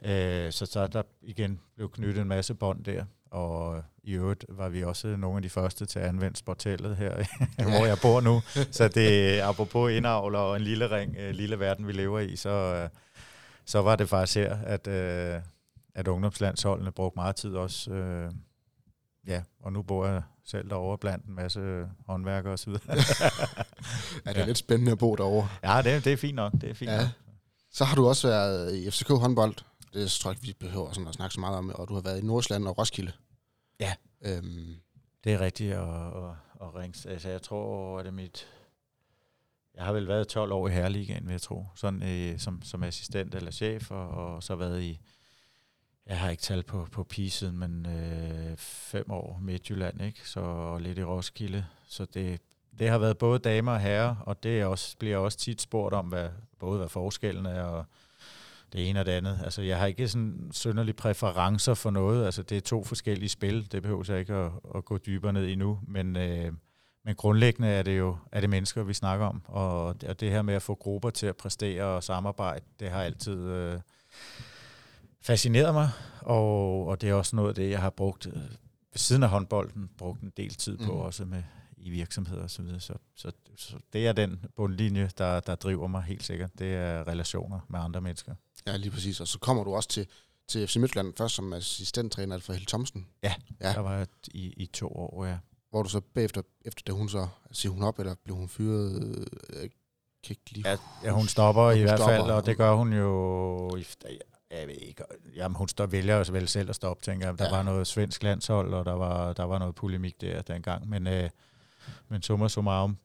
Øh, 0.03 0.53
så, 0.53 0.67
så 0.67 0.87
der 0.87 1.03
igen 1.23 1.61
blev 1.77 1.91
knyttet 1.91 2.23
en 2.23 2.29
masse 2.29 2.55
bånd 2.55 2.85
der, 2.85 3.05
og 3.35 3.83
i 4.03 4.13
øvrigt 4.13 4.45
var 4.49 4.69
vi 4.69 4.85
også 4.85 5.17
nogle 5.17 5.37
af 5.37 5.43
de 5.43 5.51
første 5.51 5.87
til 5.87 5.99
at 5.99 6.09
anvende 6.09 6.37
sportellet 6.37 6.97
her, 6.97 7.13
hvor 7.79 7.87
jeg 7.87 7.99
bor 8.03 8.21
nu. 8.21 8.43
Så 8.71 8.89
det 8.89 9.41
apropos 9.41 9.93
indavler 9.93 10.39
og 10.39 10.57
en 10.57 10.63
lille 10.63 10.91
ring, 10.91 11.17
øh, 11.19 11.35
lille 11.35 11.59
verden, 11.59 11.87
vi 11.87 11.93
lever 11.93 12.21
i, 12.21 12.37
så, 12.37 12.49
øh, 12.51 12.89
så 13.65 13.83
var 13.83 13.97
det 13.97 14.09
faktisk 14.09 14.37
her, 14.37 14.57
at, 14.57 14.87
øh, 14.87 15.41
at 15.95 16.09
ungdomslandsholdene 16.09 16.93
brugte 16.93 17.17
meget 17.17 17.37
tid 17.37 17.55
også. 17.55 17.91
Øh, 17.91 18.33
ja, 19.27 19.43
og 19.61 19.73
nu 19.73 19.83
bor 19.83 20.07
jeg 20.07 20.23
selv 20.45 20.71
derovre 20.71 20.99
blandt 20.99 21.25
en 21.25 21.35
masse 21.35 21.87
håndværkere 22.07 22.53
og 22.53 22.59
så 22.59 22.71
videre. 22.71 22.83
ja, 24.27 24.31
det 24.31 24.37
er 24.37 24.41
ja. 24.41 24.45
lidt 24.45 24.59
spændende 24.59 24.93
at 24.93 24.99
bo 24.99 25.15
derovre. 25.15 25.49
Ja, 25.65 25.83
det, 25.83 26.05
det 26.05 26.13
er 26.13 26.17
fint 26.17 26.37
nok. 26.37 26.53
Det 26.53 26.71
er 26.71 26.75
fint 26.75 26.91
ja. 26.91 26.97
nok. 26.97 27.09
Så 27.73 27.85
har 27.85 27.97
du 27.97 28.09
også 28.09 28.29
været 28.29 28.75
i 28.75 28.91
FCK 28.91 29.09
håndbold. 29.09 29.55
Det 29.95 30.11
tror 30.11 30.31
jeg 30.31 30.37
ikke, 30.37 30.47
vi 30.47 30.67
behøver 30.67 30.93
sådan 30.93 31.09
at 31.09 31.15
snakke 31.15 31.35
så 31.35 31.41
meget 31.41 31.59
om. 31.59 31.71
Og 31.75 31.89
du 31.89 31.95
har 31.95 32.01
været 32.01 32.23
i 32.23 32.27
Nordsjælland 32.27 32.69
og 32.69 32.79
Roskilde. 32.79 33.13
Ja, 33.85 33.95
øhm. 34.37 34.77
det 35.25 35.33
er 35.33 35.41
rigtigt. 35.41 35.75
Og, 35.75 36.13
og, 36.13 36.37
og 36.55 36.75
rings. 36.75 37.07
Altså, 37.07 37.29
jeg 37.29 37.43
tror, 37.43 37.99
at 37.99 38.05
det 38.05 38.11
er 38.11 38.15
mit 38.15 38.49
jeg 39.77 39.85
har 39.85 39.93
vel 39.93 40.09
været 40.09 40.29
12 40.29 40.53
år 40.53 40.69
i 40.69 40.73
Herreligaen, 40.73 41.27
vil 41.27 41.33
jeg 41.33 41.41
tro, 41.41 41.67
sådan, 41.75 42.03
øh, 42.03 42.39
som, 42.39 42.63
som 42.63 42.83
assistent 42.83 43.35
eller 43.35 43.51
chef, 43.51 43.91
og, 43.91 44.09
og 44.09 44.43
så 44.43 44.55
været 44.55 44.83
i, 44.83 45.01
jeg 46.07 46.19
har 46.19 46.31
ikke 46.31 46.43
tal 46.43 46.63
på, 46.63 46.87
på 46.93 47.05
pisen, 47.05 47.59
men 47.59 47.87
øh, 47.87 48.57
fem 48.57 49.11
år 49.11 49.39
Midtjylland, 49.43 50.03
ikke? 50.03 50.29
Så 50.29 50.41
og 50.41 50.81
lidt 50.81 50.99
i 50.99 51.05
Roskilde. 51.05 51.67
Så 51.87 52.05
det, 52.05 52.41
det 52.79 52.89
har 52.89 52.99
været 52.99 53.19
både 53.19 53.39
damer 53.39 53.73
og 53.73 53.81
herrer, 53.81 54.17
og 54.21 54.43
det 54.43 54.61
er 54.61 54.67
også, 54.67 54.97
bliver 54.99 55.17
også 55.17 55.39
tit 55.39 55.61
spurgt 55.61 55.95
om, 55.95 56.07
hvad, 56.07 56.29
både 56.59 56.79
hvad 56.79 56.89
forskellen 56.89 57.47
er, 57.47 57.63
og 57.63 57.85
det 58.75 58.91
ene 58.91 59.01
og 59.01 59.07
det 59.07 59.13
andet. 59.13 59.41
Altså, 59.45 59.63
jeg 59.63 59.79
har 59.79 59.87
ikke 59.87 60.09
sådan 60.09 60.51
sønderlige 60.53 60.95
præferencer 60.95 61.75
for 61.75 61.91
noget. 61.91 62.25
Altså, 62.25 62.43
det 62.43 62.57
er 62.57 62.61
to 62.61 62.85
forskellige 62.85 63.29
spil. 63.29 63.73
Det 63.73 63.83
behøver 63.83 64.05
jeg 64.09 64.19
ikke 64.19 64.35
at, 64.35 64.53
at 64.75 64.85
gå 64.85 64.99
dybere 64.99 65.33
ned 65.33 65.47
i 65.47 65.55
nu. 65.55 65.79
Men, 65.89 66.17
øh, 66.17 66.53
men 67.05 67.15
grundlæggende 67.15 67.69
er 67.69 67.83
det 67.83 67.99
jo 67.99 68.17
er 68.33 68.41
det 68.41 68.51
mennesker, 68.51 68.83
vi 68.83 68.95
snakker 68.95 69.27
om. 69.27 69.43
Og, 69.45 69.87
og 69.87 70.21
det 70.21 70.31
her 70.31 70.43
med 70.43 70.55
at 70.55 70.63
få 70.63 70.75
grupper 70.75 71.11
til 71.11 71.27
at 71.27 71.37
præstere 71.37 71.85
og 71.85 72.05
samarbejde, 72.05 72.65
det 72.81 72.91
har 72.91 73.03
altid 73.03 73.39
øh, 73.39 73.81
fascineret 75.23 75.75
mig. 75.75 75.89
Og, 76.21 76.87
og 76.87 77.01
det 77.01 77.09
er 77.09 77.15
også 77.15 77.37
noget 77.37 77.49
af 77.49 77.55
det, 77.55 77.71
jeg 77.71 77.81
har 77.81 77.91
brugt 77.91 78.27
øh, 78.27 78.33
ved 78.93 78.99
siden 78.99 79.23
af 79.23 79.29
håndbolden, 79.29 79.91
brugt 79.99 80.23
en 80.23 80.33
del 80.37 80.55
tid 80.55 80.79
på, 80.79 80.93
mm. 80.93 80.99
også 80.99 81.25
med 81.25 81.43
i 81.77 81.91
virksomheder 81.91 82.45
osv. 82.45 82.49
Så, 82.49 82.63
videre. 82.63 82.81
så, 82.81 82.95
så, 83.15 83.33
så 83.57 83.77
det 83.93 84.07
er 84.07 84.13
den 84.13 84.45
bundlinje, 84.57 85.11
der, 85.19 85.41
der 85.41 85.55
driver 85.55 85.87
mig 85.87 86.03
helt 86.03 86.25
sikkert. 86.25 86.51
Det 86.59 86.75
er 86.75 87.09
relationer 87.09 87.61
med 87.69 87.81
andre 87.81 88.01
mennesker. 88.01 88.35
Ja, 88.67 88.77
lige 88.77 88.91
præcis. 88.91 89.21
Og 89.21 89.29
så 89.29 89.39
kommer 89.39 89.65
du 89.65 89.75
også 89.75 89.89
til, 89.89 90.07
til 90.49 90.69
FC 90.69 90.77
Midtjylland 90.77 91.13
først 91.17 91.35
som 91.35 91.53
assistenttræner 91.53 92.39
for 92.39 92.53
Helle 92.53 92.67
Thomsen. 92.67 93.07
Ja, 93.23 93.35
ja, 93.61 93.73
der 93.73 93.81
var 93.81 94.07
i, 94.29 94.53
i 94.57 94.67
to 94.67 94.89
år, 94.89 95.25
ja. 95.25 95.39
Hvor 95.71 95.83
du 95.83 95.89
så 95.89 96.01
bagefter, 96.01 96.43
efter 96.65 96.83
da 96.87 96.93
hun 96.93 97.09
så, 97.09 97.29
siger 97.53 97.73
hun 97.73 97.83
op, 97.83 97.99
eller 97.99 98.15
blev 98.25 98.37
hun 98.37 98.49
fyret? 98.49 99.25
Jeg 99.53 99.71
kan 100.25 100.31
ikke 100.31 100.51
lige 100.51 100.71
ja, 100.71 100.77
ja, 101.05 101.11
hun 101.11 101.29
stopper 101.29 101.71
hun 101.71 101.79
i 101.79 101.83
hvert 101.83 102.01
fald, 102.01 102.23
og 102.23 102.47
det 102.47 102.57
gør 102.57 102.75
hun 102.75 102.93
jo... 102.93 103.77
Jeg 104.51 104.69
ved 104.69 104.75
ikke, 104.75 105.05
jamen 105.35 105.57
hun 105.57 105.69
står, 105.69 105.87
vælger 105.87 106.17
også 106.17 106.33
vel 106.33 106.49
selv 106.49 106.71
at 106.71 106.77
stoppe, 106.77 107.05
tænker 107.05 107.27
jeg. 107.27 107.39
Der 107.39 107.45
ja. 107.45 107.51
var 107.51 107.63
noget 107.63 107.87
svensk 107.87 108.23
landshold, 108.23 108.75
og 108.75 108.85
der 108.85 108.93
var, 108.93 109.33
der 109.33 109.45
var 109.45 109.59
noget 109.59 109.75
polemik 109.75 110.21
der 110.21 110.43
dengang, 110.43 110.89
men, 110.89 111.07
øh, 111.07 111.31
men 112.09 112.23
summa 112.23 112.49
summarum, 112.49 112.97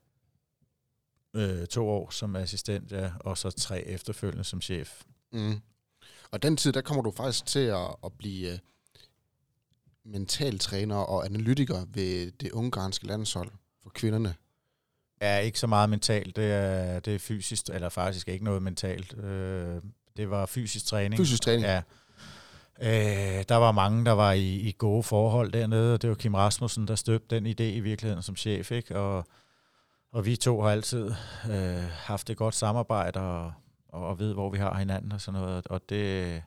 øh, 1.34 1.66
to 1.66 1.88
år 1.88 2.10
som 2.10 2.36
assistent, 2.36 2.92
ja, 2.92 3.10
og 3.20 3.38
så 3.38 3.50
tre 3.50 3.86
efterfølgende 3.86 4.44
som 4.44 4.60
chef. 4.60 5.02
Mm. 5.32 5.60
Og 6.30 6.42
den 6.42 6.56
tid, 6.56 6.72
der 6.72 6.80
kommer 6.80 7.02
du 7.02 7.10
faktisk 7.10 7.46
til 7.46 7.58
at, 7.58 7.94
at 8.04 8.12
blive 8.18 8.52
uh, 8.52 8.58
mentaltræner 10.04 10.96
og 10.96 11.24
analytiker 11.24 11.84
ved 11.88 12.30
det 12.30 12.52
ungarske 12.52 13.06
landshold 13.06 13.50
for 13.82 13.90
kvinderne. 13.90 14.34
Ja, 15.22 15.38
ikke 15.38 15.58
så 15.58 15.66
meget 15.66 15.90
mentalt. 15.90 16.36
Det 16.36 16.52
er, 16.52 17.00
det 17.00 17.14
er 17.14 17.18
fysisk, 17.18 17.68
eller 17.68 17.88
faktisk 17.88 18.28
ikke 18.28 18.44
noget 18.44 18.62
mentalt. 18.62 19.18
Øh, 19.18 19.82
det 20.16 20.30
var 20.30 20.46
fysisk 20.46 20.86
træning. 20.86 21.18
Fysisk 21.18 21.42
træning? 21.42 21.64
Ja. 21.66 21.82
Øh, 22.82 23.44
der 23.48 23.56
var 23.56 23.72
mange, 23.72 24.04
der 24.04 24.12
var 24.12 24.32
i, 24.32 24.54
i 24.54 24.74
gode 24.78 25.02
forhold 25.02 25.52
dernede, 25.52 25.94
og 25.94 26.02
det 26.02 26.10
var 26.10 26.16
Kim 26.16 26.34
Rasmussen, 26.34 26.88
der 26.88 26.94
støbte 26.94 27.36
den 27.36 27.46
idé 27.46 27.62
i 27.62 27.80
virkeligheden 27.80 28.22
som 28.22 28.36
chef. 28.36 28.70
Ikke? 28.70 28.98
Og, 28.98 29.26
og 30.12 30.26
vi 30.26 30.36
to 30.36 30.62
har 30.62 30.70
altid 30.70 31.12
øh, 31.50 31.84
haft 31.90 32.30
et 32.30 32.36
godt 32.36 32.54
samarbejde, 32.54 33.20
og 33.20 33.52
og, 33.92 34.06
og 34.06 34.18
ved, 34.18 34.32
hvor 34.32 34.50
vi 34.50 34.58
har 34.58 34.78
hinanden 34.78 35.12
og 35.12 35.20
sådan 35.20 35.40
noget. 35.40 35.66
Og 35.66 35.80
det, 35.88 36.42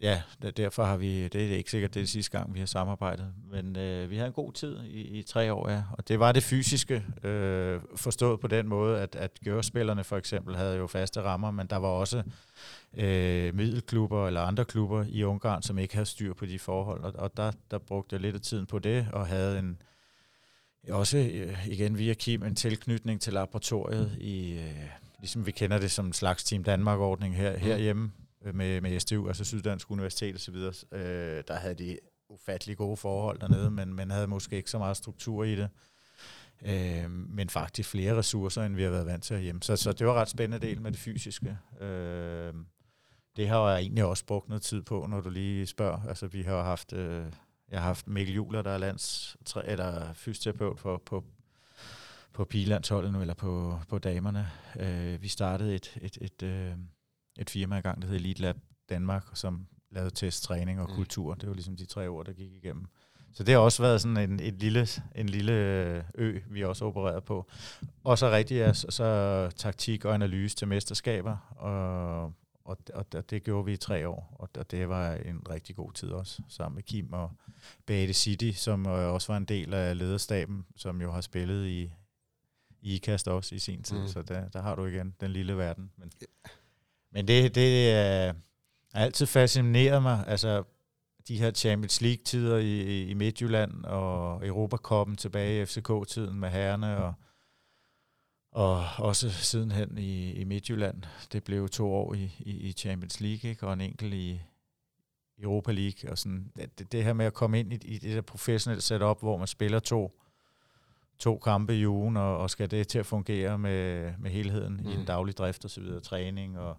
ja, 0.00 0.22
derfor 0.56 0.84
har 0.84 0.96
vi, 0.96 1.28
det 1.28 1.52
er 1.52 1.56
ikke 1.56 1.70
sikkert, 1.70 1.94
det 1.94 2.00
er 2.00 2.04
det 2.04 2.10
sidste 2.10 2.38
gang, 2.38 2.54
vi 2.54 2.58
har 2.58 2.66
samarbejdet, 2.66 3.32
men 3.50 3.76
øh, 3.76 4.10
vi 4.10 4.16
havde 4.16 4.26
en 4.26 4.32
god 4.32 4.52
tid 4.52 4.82
i, 4.84 5.00
i 5.00 5.22
tre 5.22 5.52
år, 5.52 5.70
ja. 5.70 5.82
Og 5.92 6.08
det 6.08 6.20
var 6.20 6.32
det 6.32 6.42
fysiske, 6.42 7.04
øh, 7.22 7.80
forstået 7.96 8.40
på 8.40 8.46
den 8.46 8.68
måde, 8.68 9.00
at, 9.00 9.16
at 9.16 9.38
gørespillerne 9.44 10.04
for 10.04 10.16
eksempel 10.16 10.56
havde 10.56 10.76
jo 10.76 10.86
faste 10.86 11.22
rammer, 11.22 11.50
men 11.50 11.66
der 11.66 11.76
var 11.76 11.88
også 11.88 12.22
øh, 12.94 13.54
middelklubber 13.54 14.26
eller 14.26 14.40
andre 14.40 14.64
klubber 14.64 15.04
i 15.08 15.24
Ungarn, 15.24 15.62
som 15.62 15.78
ikke 15.78 15.94
havde 15.94 16.06
styr 16.06 16.34
på 16.34 16.46
de 16.46 16.58
forhold, 16.58 17.04
og, 17.04 17.12
og 17.18 17.36
der, 17.36 17.52
der 17.70 17.78
brugte 17.78 18.14
jeg 18.14 18.20
lidt 18.20 18.34
af 18.34 18.40
tiden 18.40 18.66
på 18.66 18.78
det, 18.78 19.08
og 19.12 19.26
havde 19.26 19.58
en, 19.58 19.78
også 20.90 21.18
øh, 21.18 21.68
igen 21.68 21.98
via 21.98 22.14
Kim 22.14 22.42
en 22.42 22.54
tilknytning 22.54 23.20
til 23.20 23.32
laboratoriet 23.32 24.16
i, 24.20 24.58
øh, 24.58 24.90
ligesom 25.18 25.46
vi 25.46 25.50
kender 25.50 25.78
det 25.78 25.90
som 25.90 26.06
en 26.06 26.12
slags 26.12 26.44
Team 26.44 26.64
Danmark-ordning 26.64 27.36
her, 27.36 27.52
mm. 27.52 27.58
herhjemme 27.58 28.12
øh, 28.44 28.54
med, 28.54 28.80
med 28.80 29.00
SDU, 29.00 29.28
altså 29.28 29.44
Syddansk 29.44 29.90
Universitet 29.90 30.34
osv., 30.34 30.54
øh, 30.54 31.42
der 31.48 31.54
havde 31.54 31.74
de 31.74 31.98
ufattelig 32.28 32.76
gode 32.76 32.96
forhold 32.96 33.38
dernede, 33.38 33.70
men 33.70 33.94
man 33.94 34.10
havde 34.10 34.26
måske 34.26 34.56
ikke 34.56 34.70
så 34.70 34.78
meget 34.78 34.96
struktur 34.96 35.44
i 35.44 35.56
det. 35.56 35.68
Øh, 36.62 37.10
men 37.10 37.48
faktisk 37.48 37.88
flere 37.88 38.16
ressourcer, 38.16 38.62
end 38.62 38.74
vi 38.74 38.82
har 38.82 38.90
været 38.90 39.06
vant 39.06 39.24
til 39.24 39.38
hjemme. 39.38 39.62
Så, 39.62 39.76
så 39.76 39.92
det 39.92 40.06
var 40.06 40.14
ret 40.14 40.28
spændende 40.28 40.66
del 40.66 40.80
med 40.80 40.92
det 40.92 41.00
fysiske. 41.00 41.58
Øh, 41.80 42.54
det 43.36 43.48
har 43.48 43.70
jeg 43.70 43.80
egentlig 43.80 44.04
også 44.04 44.24
brugt 44.24 44.48
noget 44.48 44.62
tid 44.62 44.82
på, 44.82 45.06
når 45.08 45.20
du 45.20 45.30
lige 45.30 45.66
spørger. 45.66 46.08
Altså, 46.08 46.26
vi 46.26 46.42
har 46.42 46.62
haft, 46.62 46.92
øh, 46.92 47.26
jeg 47.70 47.80
har 47.80 47.86
haft 47.86 48.08
Mikkel 48.08 48.34
Juler, 48.34 48.62
der 48.62 48.70
er 48.70 48.78
lands, 48.78 49.36
eller 49.64 50.12
fysioterapeut 50.12 50.80
for, 50.80 51.02
på, 51.06 51.24
på 52.36 52.44
pigelandsholdet 52.44 53.12
nu, 53.12 53.20
eller 53.20 53.34
på, 53.34 53.80
på 53.88 53.98
damerne. 53.98 54.48
Øh, 54.80 55.22
vi 55.22 55.28
startede 55.28 55.74
et, 55.74 55.98
et, 56.02 56.18
et, 56.20 56.42
øh, 56.42 56.72
et 57.38 57.50
firma 57.50 57.78
i 57.78 57.80
gang, 57.80 58.02
der 58.02 58.08
hedder 58.08 58.20
Elite 58.20 58.42
Lab 58.42 58.56
Danmark, 58.88 59.26
som 59.34 59.66
lavede 59.90 60.10
test, 60.10 60.44
træning 60.44 60.80
og 60.80 60.88
mm. 60.90 60.94
kultur. 60.94 61.34
Det 61.34 61.48
var 61.48 61.54
ligesom 61.54 61.76
de 61.76 61.86
tre 61.86 62.10
år, 62.10 62.22
der 62.22 62.32
gik 62.32 62.52
igennem. 62.52 62.86
Så 63.32 63.42
det 63.42 63.54
har 63.54 63.60
også 63.60 63.82
været 63.82 64.00
sådan 64.00 64.16
en, 64.16 64.40
et 64.40 64.54
lille, 64.54 64.86
en 65.14 65.28
lille 65.28 65.52
ø, 66.14 66.38
vi 66.50 66.64
også 66.64 66.84
opereret 66.84 67.24
på. 67.24 67.50
Og 68.04 68.18
så 68.18 68.30
rigtig 68.30 68.54
ja, 68.54 68.72
så, 68.72 68.86
så 68.90 69.50
taktik 69.56 70.04
og 70.04 70.14
analyse 70.14 70.56
til 70.56 70.68
mesterskaber, 70.68 71.36
og, 71.56 72.24
og, 72.64 72.78
og 72.94 73.30
det 73.30 73.42
gjorde 73.42 73.64
vi 73.64 73.72
i 73.72 73.76
tre 73.76 74.08
år, 74.08 74.36
og, 74.38 74.48
og 74.58 74.70
det 74.70 74.88
var 74.88 75.12
en 75.12 75.40
rigtig 75.50 75.76
god 75.76 75.92
tid 75.92 76.08
også, 76.08 76.42
sammen 76.48 76.74
med 76.74 76.82
Kim 76.82 77.12
og 77.12 77.30
Bate 77.86 78.12
City, 78.12 78.50
som 78.50 78.86
også 78.86 79.32
var 79.32 79.36
en 79.36 79.44
del 79.44 79.74
af 79.74 79.98
lederstaben, 79.98 80.66
som 80.76 81.02
jo 81.02 81.12
har 81.12 81.20
spillet 81.20 81.66
i, 81.66 81.92
i 82.86 82.94
IKAST 82.94 83.28
også 83.28 83.54
i 83.54 83.58
sin 83.58 83.82
tid, 83.82 83.98
mm. 83.98 84.06
så 84.06 84.22
der, 84.22 84.48
der 84.48 84.62
har 84.62 84.74
du 84.74 84.86
igen 84.86 85.14
den 85.20 85.30
lille 85.30 85.56
verden. 85.56 85.90
Men, 85.96 86.12
men 87.12 87.28
det, 87.28 87.54
det 87.54 87.92
er, 87.92 88.32
har 88.92 89.04
altid 89.04 89.26
fascineret 89.26 90.02
mig, 90.02 90.24
altså 90.26 90.64
de 91.28 91.38
her 91.38 91.50
Champions 91.50 92.00
League-tider 92.00 92.56
i, 92.56 93.02
i 93.02 93.14
Midtjylland 93.14 93.84
og 93.84 94.46
Europakoppen 94.46 95.16
tilbage 95.16 95.62
i 95.62 95.64
FCK-tiden 95.66 96.40
med 96.40 96.48
herrene 96.48 96.96
og, 96.96 97.14
og 98.50 98.84
også 98.98 99.30
sidenhen 99.30 99.98
i, 99.98 100.32
i 100.32 100.44
Midtjylland. 100.44 101.02
Det 101.32 101.44
blev 101.44 101.68
to 101.68 101.92
år 101.92 102.14
i, 102.14 102.30
i, 102.38 102.50
i 102.50 102.72
Champions 102.72 103.20
League 103.20 103.50
ikke? 103.50 103.66
og 103.66 103.72
en 103.72 103.80
enkelt 103.80 104.14
i 104.14 104.40
Europa 105.38 105.72
League. 105.72 106.10
Og 106.10 106.18
sådan, 106.18 106.52
det, 106.78 106.92
det 106.92 107.04
her 107.04 107.12
med 107.12 107.26
at 107.26 107.34
komme 107.34 107.60
ind 107.60 107.72
i, 107.72 107.76
i 107.84 107.98
det 107.98 108.14
der 108.14 108.22
professionelle 108.22 108.82
setup, 108.82 109.20
hvor 109.20 109.36
man 109.36 109.46
spiller 109.46 109.78
to 109.78 110.20
to 111.18 111.38
kampe 111.38 111.76
i 111.76 111.86
ugen, 111.86 112.16
og, 112.16 112.38
og 112.38 112.50
skal 112.50 112.70
det 112.70 112.88
til 112.88 112.98
at 112.98 113.06
fungere 113.06 113.58
med, 113.58 114.12
med 114.18 114.30
helheden 114.30 114.80
mm. 114.82 114.88
i 114.88 114.92
en 114.92 115.00
mm. 115.00 115.06
daglig 115.06 115.36
drift 115.36 115.64
og 115.64 115.70
så 115.70 115.80
videre, 115.80 116.00
træning 116.00 116.58
og 116.58 116.76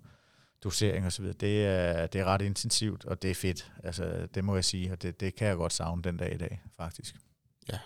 dosering 0.64 1.06
og 1.06 1.12
så 1.12 1.22
videre. 1.22 1.38
Det 1.40 1.66
er, 1.66 2.08
det 2.08 2.22
er 2.22 2.26
ret 2.26 2.42
intensivt, 2.42 3.06
og 3.06 3.22
det 3.22 3.32
er 3.32 3.36
fedt. 3.36 3.72
Altså, 3.84 4.28
det 4.36 4.44
må 4.44 4.56
jeg 4.56 4.66
sige, 4.66 4.92
og 4.92 5.02
det, 5.02 5.20
det 5.20 5.36
kan 5.36 5.48
jeg 5.48 5.58
godt 5.58 5.74
savne 5.74 6.02
den 6.02 6.18
dag 6.18 6.34
i 6.34 6.38
dag, 6.38 6.62
faktisk. 6.78 7.16
Ja, 7.72 7.80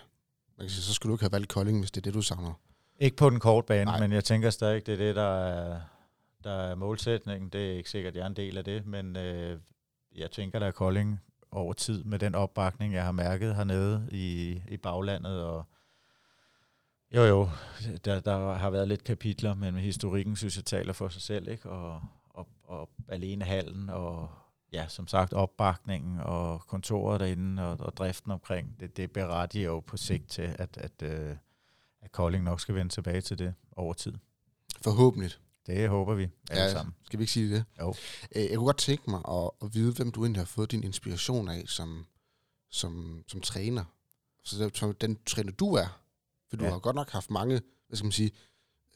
man 0.58 0.64
kan 0.64 0.70
sige, 0.70 0.82
så 0.82 0.94
skulle 0.94 1.10
du 1.10 1.14
ikke 1.14 1.24
have 1.24 1.32
valgt 1.32 1.48
Kolding, 1.48 1.78
hvis 1.78 1.90
det 1.90 2.00
er 2.00 2.02
det, 2.02 2.14
du 2.14 2.22
savner. 2.22 2.52
Ikke 2.98 3.16
på 3.16 3.30
den 3.30 3.40
korte 3.40 3.66
bane, 3.66 3.84
Nej. 3.84 4.00
men 4.00 4.12
jeg 4.12 4.24
tænker 4.24 4.50
stadig, 4.50 4.86
det 4.86 4.92
er 4.92 4.98
det, 4.98 5.16
der 5.16 5.46
er, 5.46 5.80
der 6.44 6.52
er 6.52 6.74
målsætningen. 6.74 7.50
Det 7.50 7.72
er 7.72 7.76
ikke 7.76 7.90
sikkert, 7.90 8.10
at 8.10 8.16
jeg 8.16 8.22
er 8.22 8.26
en 8.26 8.36
del 8.36 8.58
af 8.58 8.64
det, 8.64 8.86
men 8.86 9.16
øh, 9.16 9.58
jeg 10.16 10.30
tænker, 10.30 10.58
der 10.58 10.66
er 10.66 10.70
Kolding 10.70 11.20
over 11.50 11.72
tid 11.72 12.04
med 12.04 12.18
den 12.18 12.34
opbakning, 12.34 12.94
jeg 12.94 13.04
har 13.04 13.12
mærket 13.12 13.56
hernede 13.56 14.08
i, 14.12 14.60
i 14.68 14.76
baglandet, 14.76 15.42
og 15.42 15.66
jo, 17.14 17.22
jo. 17.22 17.48
Der, 18.04 18.20
der 18.20 18.54
har 18.54 18.70
været 18.70 18.88
lidt 18.88 19.04
kapitler, 19.04 19.54
men 19.54 19.74
historikken 19.74 20.36
synes 20.36 20.56
jeg 20.56 20.64
taler 20.64 20.92
for 20.92 21.08
sig 21.08 21.22
selv, 21.22 21.48
ikke? 21.48 21.70
Og, 21.70 22.02
og, 22.30 22.48
og 22.64 22.90
alene 23.08 23.44
hallen, 23.44 23.88
og 23.88 24.30
ja, 24.72 24.88
som 24.88 25.06
sagt 25.06 25.32
opbakningen, 25.32 26.20
og 26.20 26.60
kontoret 26.66 27.20
derinde, 27.20 27.62
og, 27.62 27.80
og 27.80 27.96
driften 27.96 28.32
omkring, 28.32 28.80
det, 28.80 28.96
det 28.96 29.10
berettiger 29.10 29.64
jo 29.64 29.80
på 29.80 29.96
sigt 29.96 30.28
til, 30.28 30.56
at, 30.58 30.76
at, 30.76 31.02
øh, 31.02 31.36
at 32.02 32.12
Kolding 32.12 32.44
nok 32.44 32.60
skal 32.60 32.74
vende 32.74 32.92
tilbage 32.92 33.20
til 33.20 33.38
det 33.38 33.54
over 33.76 33.92
tid. 33.92 34.14
Forhåbentlig. 34.82 35.30
Det 35.66 35.88
håber 35.88 36.14
vi 36.14 36.28
alle 36.50 36.62
ja, 36.62 36.72
sammen. 36.72 36.94
Skal 37.04 37.18
vi 37.18 37.22
ikke 37.22 37.32
sige 37.32 37.54
det? 37.54 37.64
Jo. 37.80 37.94
Jeg 38.34 38.56
kunne 38.56 38.66
godt 38.66 38.78
tænke 38.78 39.10
mig 39.10 39.20
at, 39.28 39.50
at 39.62 39.74
vide, 39.74 39.92
hvem 39.92 40.12
du 40.12 40.24
egentlig 40.24 40.40
har 40.40 40.46
fået 40.46 40.70
din 40.70 40.84
inspiration 40.84 41.48
af 41.48 41.64
som, 41.66 42.06
som, 42.70 43.24
som 43.28 43.40
træner. 43.40 43.84
Så 44.44 44.94
den 45.00 45.18
træner 45.26 45.52
du 45.52 45.74
er, 45.74 46.01
for 46.52 46.56
du 46.56 46.64
ja. 46.64 46.70
har 46.70 46.78
godt 46.78 46.96
nok 46.96 47.10
haft 47.10 47.30
mange, 47.30 47.60
hvad 47.88 47.96
skal 47.96 48.04
man 48.04 48.12
sige, 48.12 48.30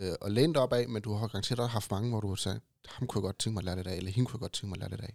øh, 0.01 0.13
at 0.23 0.33
læne 0.33 0.55
dig 0.55 0.63
op 0.63 0.73
af, 0.73 0.89
men 0.89 1.03
du 1.03 1.15
har 1.15 1.29
garanteret 1.29 1.61
også 1.61 1.73
haft 1.73 1.91
mange, 1.91 2.11
hvor 2.11 2.21
du 2.21 2.29
har 2.29 2.35
sagt, 2.35 2.61
ham 2.89 3.07
kunne 3.07 3.19
jeg 3.19 3.23
godt 3.23 3.39
tænke 3.39 3.55
mig 3.55 3.61
at 3.61 3.65
lære 3.65 3.77
det 3.77 3.87
af, 3.87 3.97
eller 3.97 4.11
hende 4.11 4.27
kunne 4.27 4.37
jeg 4.37 4.41
godt 4.41 4.53
tænke 4.53 4.67
mig 4.67 4.85
at 4.85 4.91
lære 4.91 5.01
det 5.01 5.05
af. 5.05 5.15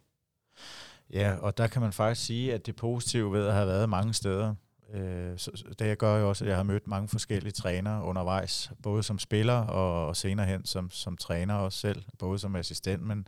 Ja, 1.13 1.35
og 1.35 1.57
der 1.57 1.67
kan 1.67 1.81
man 1.81 1.93
faktisk 1.93 2.25
sige, 2.25 2.53
at 2.53 2.65
det 2.65 2.75
positive 2.75 3.31
ved 3.31 3.47
at 3.47 3.53
have 3.53 3.67
været 3.67 3.89
mange 3.89 4.13
steder, 4.13 4.55
Øh, 4.93 5.37
så, 5.37 5.73
det 5.79 5.97
gør 5.97 6.17
jo 6.17 6.29
også, 6.29 6.45
at 6.45 6.49
jeg 6.49 6.57
har 6.57 6.63
mødt 6.63 6.87
mange 6.87 7.07
forskellige 7.07 7.51
trænere 7.51 8.03
undervejs, 8.03 8.71
både 8.83 9.03
som 9.03 9.19
spiller 9.19 9.53
og, 9.53 10.07
og 10.07 10.15
senere 10.15 10.45
hen 10.45 10.65
som, 10.65 10.91
som 10.91 11.17
træner 11.17 11.53
også 11.53 11.79
selv, 11.79 12.03
både 12.19 12.39
som 12.39 12.55
assistent, 12.55 13.01
men 13.03 13.27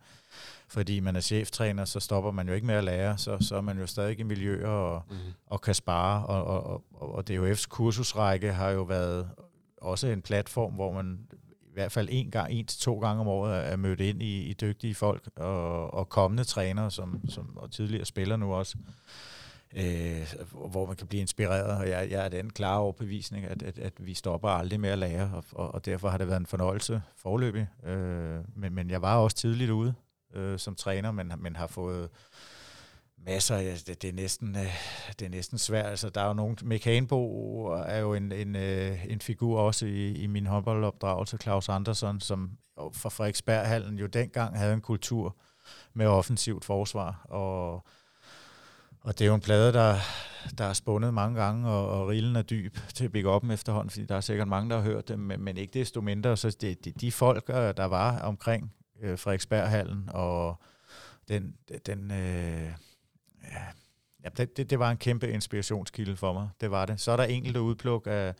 fordi 0.67 0.99
man 0.99 1.15
er 1.15 1.19
cheftræner, 1.19 1.85
så 1.85 1.99
stopper 1.99 2.31
man 2.31 2.47
jo 2.47 2.53
ikke 2.53 2.67
med 2.67 2.75
at 2.75 2.83
lære, 2.83 3.17
så, 3.17 3.37
så 3.41 3.55
er 3.55 3.61
man 3.61 3.79
jo 3.79 3.87
stadig 3.87 4.19
i 4.19 4.23
miljøer 4.23 4.67
og, 4.67 5.03
mm. 5.09 5.15
og 5.45 5.61
kan 5.61 5.75
spare, 5.75 6.25
og, 6.25 6.43
og, 6.43 6.83
og, 6.93 7.15
og 7.15 7.23
DHF's 7.29 7.67
kursusrække 7.67 8.53
har 8.53 8.69
jo 8.69 8.81
været 8.81 9.29
også 9.77 10.07
en 10.07 10.21
platform, 10.21 10.73
hvor 10.73 10.93
man 10.93 11.19
i 11.61 11.73
hvert 11.73 11.91
fald 11.91 12.07
en 12.11 12.31
gang, 12.31 12.51
en 12.51 12.65
til 12.65 12.79
to 12.79 12.99
gange 12.99 13.21
om 13.21 13.27
året 13.27 13.71
er 13.71 13.75
mødt 13.75 13.99
ind 13.99 14.23
i, 14.23 14.41
i 14.41 14.53
dygtige 14.53 14.95
folk 14.95 15.29
og, 15.35 15.93
og 15.93 16.09
kommende 16.09 16.43
trænere, 16.43 16.91
som, 16.91 17.29
som 17.29 17.57
og 17.57 17.71
tidligere 17.71 18.05
spiller 18.05 18.37
nu 18.37 18.53
også 18.53 18.77
øh, 19.75 20.33
hvor 20.71 20.85
man 20.85 20.95
kan 20.95 21.07
blive 21.07 21.21
inspireret, 21.21 21.77
og 21.77 21.89
jeg, 21.89 22.07
jeg 22.11 22.25
er 22.25 22.29
den 22.29 22.49
klare 22.49 22.79
overbevisning, 22.79 23.45
at, 23.45 23.63
at, 23.63 23.79
at 23.79 23.93
vi 23.97 24.13
stopper 24.13 24.49
aldrig 24.49 24.79
med 24.79 24.89
at 24.89 24.97
lære, 24.97 25.31
og, 25.33 25.43
og, 25.51 25.73
og 25.73 25.85
derfor 25.85 26.09
har 26.09 26.17
det 26.17 26.27
været 26.27 26.39
en 26.39 26.45
fornøjelse 26.45 27.01
forløbig. 27.17 27.67
Øh, 27.85 28.39
men, 28.55 28.73
men 28.73 28.89
jeg 28.89 29.01
var 29.01 29.17
også 29.17 29.37
tidligt 29.37 29.71
ude 29.71 29.93
øh, 30.33 30.59
som 30.59 30.75
træner, 30.75 31.11
men, 31.11 31.33
men 31.39 31.55
har 31.55 31.67
fået 31.67 32.09
masser, 33.17 33.57
ja, 33.57 33.69
altså, 33.69 33.85
det, 33.87 34.01
det, 34.01 34.09
er 34.09 34.13
næsten, 34.13 34.55
øh, 34.55 34.75
det 35.19 35.25
er 35.25 35.29
næsten 35.29 35.57
svært. 35.57 35.85
Altså, 35.85 36.09
der 36.09 36.21
er 36.21 36.27
jo 36.27 36.33
nogen, 36.33 36.57
Mick 36.61 36.87
er 36.87 37.97
jo 37.99 38.13
en, 38.13 38.31
en, 38.31 38.55
øh, 38.55 39.05
en 39.05 39.21
figur 39.21 39.59
også 39.59 39.85
i, 39.85 40.13
i 40.13 40.27
min 40.27 40.45
håndboldopdragelse, 40.45 41.37
Claus 41.37 41.69
Andersson, 41.69 42.19
som 42.19 42.51
fra 42.77 43.09
Frederiksberghallen 43.09 43.99
jo 43.99 44.05
dengang 44.05 44.57
havde 44.57 44.73
en 44.73 44.81
kultur 44.81 45.35
med 45.93 46.05
offensivt 46.05 46.65
forsvar, 46.65 47.25
og 47.29 47.85
og 49.03 49.19
det 49.19 49.25
er 49.25 49.29
jo 49.29 49.35
en 49.35 49.41
plade, 49.41 49.73
der, 49.73 49.95
der 50.57 50.65
er 50.65 50.73
spundet 50.73 51.13
mange 51.13 51.41
gange, 51.41 51.69
og, 51.69 51.89
og 51.89 52.07
rillen 52.07 52.35
er 52.35 52.41
dyb 52.41 52.77
til 52.93 53.05
at 53.05 53.11
bygge 53.11 53.29
op 53.29 53.43
efterhånden, 53.49 53.89
fordi 53.89 54.05
der 54.05 54.15
er 54.15 54.21
sikkert 54.21 54.47
mange, 54.47 54.69
der 54.69 54.75
har 54.75 54.83
hørt 54.83 55.07
det, 55.07 55.19
men, 55.19 55.41
men 55.41 55.57
ikke 55.57 55.79
desto 55.79 56.01
mindre. 56.01 56.37
Så 56.37 56.57
det, 56.61 56.85
de, 56.85 56.91
de 56.91 57.11
folk, 57.11 57.49
øh, 57.49 57.55
der 57.55 57.85
var 57.85 58.19
omkring 58.19 58.73
øh, 59.03 59.17
Frederiksberghallen, 59.19 60.09
og 60.13 60.61
den, 61.27 61.55
den 61.85 62.11
øh, 62.11 62.71
ja, 63.43 63.63
ja, 64.23 64.29
det, 64.37 64.57
det, 64.57 64.69
det 64.69 64.79
var 64.79 64.91
en 64.91 64.97
kæmpe 64.97 65.31
inspirationskilde 65.31 66.15
for 66.15 66.33
mig. 66.33 66.49
Det 66.61 66.71
var 66.71 66.85
det. 66.85 66.99
Så 66.99 67.11
er 67.11 67.17
der 67.17 67.23
enkelte 67.23 67.61
udpluk 67.61 68.07
af, 68.07 68.33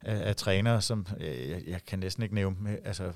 af, 0.00 0.28
af 0.28 0.36
trænere, 0.36 0.82
som 0.82 1.06
øh, 1.20 1.50
jeg, 1.50 1.62
jeg 1.66 1.84
kan 1.86 1.98
næsten 1.98 2.22
ikke 2.22 2.34
nævne, 2.34 2.70
øh, 2.70 2.78
altså 2.84 3.12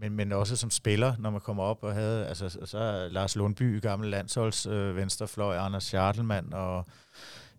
men, 0.00 0.12
men 0.12 0.32
også 0.32 0.56
som 0.56 0.70
spiller, 0.70 1.14
når 1.18 1.30
man 1.30 1.40
kommer 1.40 1.62
op 1.62 1.82
og 1.82 1.94
havde, 1.94 2.26
altså 2.26 2.58
så 2.64 2.78
er 2.78 3.08
Lars 3.08 3.36
Lundby, 3.36 3.80
gammel 3.82 4.10
landsholds 4.10 4.66
øh, 4.66 4.96
venstrefløj, 4.96 5.56
Anders 5.56 5.84
Schartelmann 5.84 6.52
og 6.52 6.86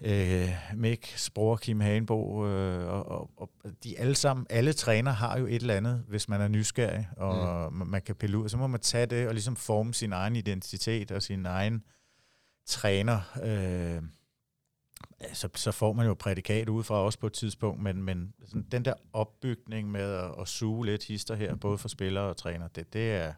øh, 0.02 0.50
Mick 0.76 1.18
Spror, 1.18 1.56
Kim 1.56 1.80
Hagenbo, 1.80 2.48
øh, 2.48 2.88
og, 2.88 3.10
og, 3.12 3.30
og, 3.38 3.50
de 3.84 4.00
alle 4.00 4.16
sammen, 4.16 4.48
alle 4.50 4.74
træner 4.74 5.12
har 5.12 5.40
jo 5.40 5.46
et 5.46 5.56
eller 5.56 5.76
andet, 5.76 6.04
hvis 6.08 6.30
man 6.30 6.42
er 6.42 6.48
nysgerrig, 6.48 7.10
og 7.18 7.74
mm. 7.74 7.88
man, 7.88 8.02
kan 8.02 8.16
pille 8.16 8.38
ud, 8.38 8.50
så 8.50 8.58
må 8.58 8.68
man 8.68 8.80
tage 8.80 9.06
det 9.06 9.28
og 9.28 9.34
ligesom 9.34 9.56
forme 9.56 9.94
sin 9.94 10.14
egen 10.14 10.36
identitet 10.36 11.12
og 11.12 11.24
sin 11.24 11.46
egen 11.46 11.84
træner. 12.66 13.20
Øh, 13.44 14.02
så, 15.34 15.50
så 15.56 15.72
får 15.72 15.94
man 15.94 16.06
jo 16.06 16.14
prædikat 16.14 16.70
udefra 16.70 16.96
også 16.96 17.20
på 17.20 17.28
et 17.28 17.34
tidspunkt, 17.34 17.82
men, 17.82 18.04
men 18.04 18.34
sådan, 18.46 18.68
den 18.72 18.86
der 18.86 18.94
opbygning 19.14 19.92
med 19.92 20.14
at, 20.14 20.32
at 20.42 20.48
suge 20.48 20.86
lidt 20.86 21.04
hister 21.04 21.36
her, 21.36 21.56
både 21.56 21.78
for 21.78 21.88
spillere 21.88 22.24
og 22.24 22.38
træner, 22.38 22.68
det, 22.68 22.94
det 22.94 23.12
er 23.12 23.34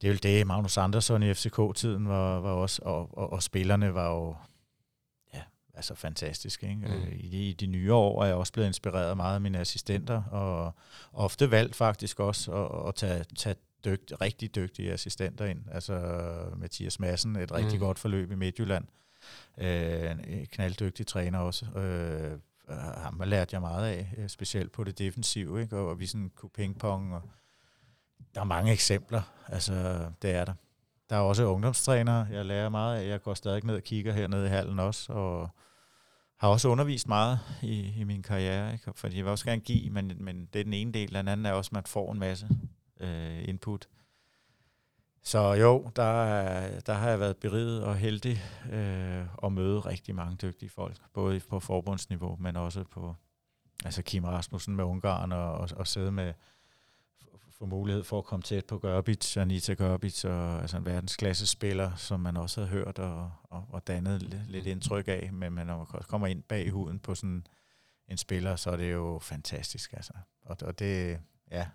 det 0.00 0.08
er 0.08 0.12
jo 0.12 0.18
det, 0.22 0.46
Magnus 0.46 0.76
Andersson 0.76 1.22
i 1.22 1.34
FCK-tiden 1.34 2.08
var, 2.08 2.40
var 2.40 2.50
også, 2.50 2.82
og, 2.84 3.18
og, 3.18 3.32
og 3.32 3.42
spillerne 3.42 3.94
var 3.94 4.10
jo 4.10 4.36
altså 5.80 5.94
fantastiske. 5.94 6.68
Ikke? 6.68 6.80
Mm. 6.86 6.92
Øh, 6.92 7.12
I, 7.12 7.28
de, 7.28 7.48
I 7.48 7.52
de 7.52 7.66
nye 7.66 7.94
år 7.94 8.22
er 8.22 8.26
jeg 8.26 8.34
også 8.34 8.52
blevet 8.52 8.66
inspireret 8.66 9.16
meget 9.16 9.34
af 9.34 9.40
mine 9.40 9.58
assistenter, 9.58 10.22
og 10.22 10.74
ofte 11.12 11.50
valgt 11.50 11.76
faktisk 11.76 12.20
også 12.20 12.52
at, 12.52 12.88
at 12.88 12.94
tage, 12.94 13.24
tage 13.36 13.56
dygt, 13.84 14.12
rigtig 14.20 14.54
dygtige 14.54 14.92
assistenter 14.92 15.44
ind. 15.44 15.60
Altså 15.72 16.22
Mathias 16.56 17.00
Madsen, 17.00 17.36
et 17.36 17.52
rigtig 17.52 17.78
mm. 17.78 17.80
godt 17.80 17.98
forløb 17.98 18.30
i 18.30 18.34
Midtjylland, 18.34 18.84
Øh, 19.58 20.10
en 20.10 20.46
knalddygtig 20.46 21.06
træner 21.06 21.38
også. 21.38 21.66
Øh, 21.66 22.38
ham 22.96 23.22
lærte 23.24 23.54
jeg 23.54 23.60
meget 23.60 23.86
af, 23.86 24.14
øh, 24.16 24.28
specielt 24.28 24.72
på 24.72 24.84
det 24.84 24.98
defensive, 24.98 25.62
ikke? 25.62 25.76
og 25.76 25.98
vi 25.98 26.06
sådan 26.06 26.30
kunne 26.36 26.50
pingpong. 26.50 27.14
Og 27.14 27.22
der 28.34 28.40
er 28.40 28.44
mange 28.44 28.72
eksempler, 28.72 29.22
altså 29.48 30.06
det 30.22 30.30
er 30.30 30.44
der. 30.44 30.54
Der 31.10 31.16
er 31.16 31.20
også 31.20 31.44
ungdomstrænere, 31.44 32.26
jeg 32.30 32.46
lærer 32.46 32.68
meget 32.68 33.00
af. 33.00 33.08
Jeg 33.08 33.22
går 33.22 33.34
stadig 33.34 33.64
ned 33.64 33.76
og 33.76 33.82
kigger 33.82 34.12
hernede 34.12 34.46
i 34.46 34.48
hallen 34.48 34.78
også, 34.78 35.12
og 35.12 35.48
har 36.40 36.48
også 36.48 36.68
undervist 36.68 37.08
meget 37.08 37.38
i, 37.62 37.92
i 37.96 38.04
min 38.04 38.22
karriere, 38.22 38.72
ikke? 38.72 38.92
fordi 38.94 39.16
jeg 39.16 39.24
vil 39.24 39.30
også 39.30 39.44
gerne 39.44 39.60
give, 39.60 39.90
men, 39.90 40.12
men 40.20 40.48
det 40.52 40.60
er 40.60 40.64
den 40.64 40.72
ene 40.72 40.92
del. 40.92 41.14
Den 41.14 41.28
anden 41.28 41.46
er 41.46 41.52
også, 41.52 41.68
at 41.68 41.72
man 41.72 41.84
får 41.86 42.12
en 42.12 42.18
masse 42.18 42.48
øh, 43.00 43.48
input. 43.48 43.88
Så 45.22 45.52
jo, 45.52 45.90
der, 45.96 46.80
der 46.80 46.92
har 46.92 47.08
jeg 47.08 47.20
været 47.20 47.36
beriget 47.36 47.84
og 47.84 47.96
heldig 47.96 48.42
øh, 48.72 49.26
at 49.44 49.52
møde 49.52 49.80
rigtig 49.80 50.14
mange 50.14 50.36
dygtige 50.36 50.68
folk, 50.70 50.96
både 51.12 51.40
på 51.40 51.60
forbundsniveau, 51.60 52.36
men 52.40 52.56
også 52.56 52.84
på 52.84 53.14
altså 53.84 54.02
Kim 54.02 54.24
Rasmussen 54.24 54.76
med 54.76 54.84
Ungarn 54.84 55.32
og, 55.32 55.52
og, 55.52 55.68
og 55.76 55.86
sidde 55.86 56.12
med 56.12 56.32
få 57.60 57.66
mulighed 57.66 58.04
for 58.04 58.18
at 58.18 58.24
komme 58.24 58.42
tæt 58.42 58.64
på 58.64 58.78
Gørbic, 58.78 59.36
Anita 59.36 59.72
Gørbic, 59.72 60.24
og 60.24 60.60
altså 60.60 60.76
en 60.76 60.84
verdensklasse 60.84 61.46
spiller, 61.46 61.96
som 61.96 62.20
man 62.20 62.36
også 62.36 62.60
havde 62.60 62.70
hørt 62.70 62.98
og, 62.98 63.30
og, 63.44 63.64
og 63.68 63.86
dannet 63.86 64.22
lidt, 64.22 64.50
lidt 64.50 64.66
indtryk 64.66 65.08
af, 65.08 65.30
men, 65.32 65.52
men 65.52 65.66
når 65.66 65.76
man 65.76 66.02
kommer 66.08 66.26
ind 66.26 66.42
bag 66.42 66.70
huden 66.70 66.98
på 66.98 67.14
sådan 67.14 67.46
en 68.08 68.16
spiller, 68.16 68.56
så 68.56 68.70
er 68.70 68.76
det 68.76 68.92
jo 68.92 69.18
fantastisk. 69.22 69.92
Altså. 69.92 70.12
Og, 70.42 70.56
og 70.62 70.78
det, 70.78 71.18
ja, 71.50 71.66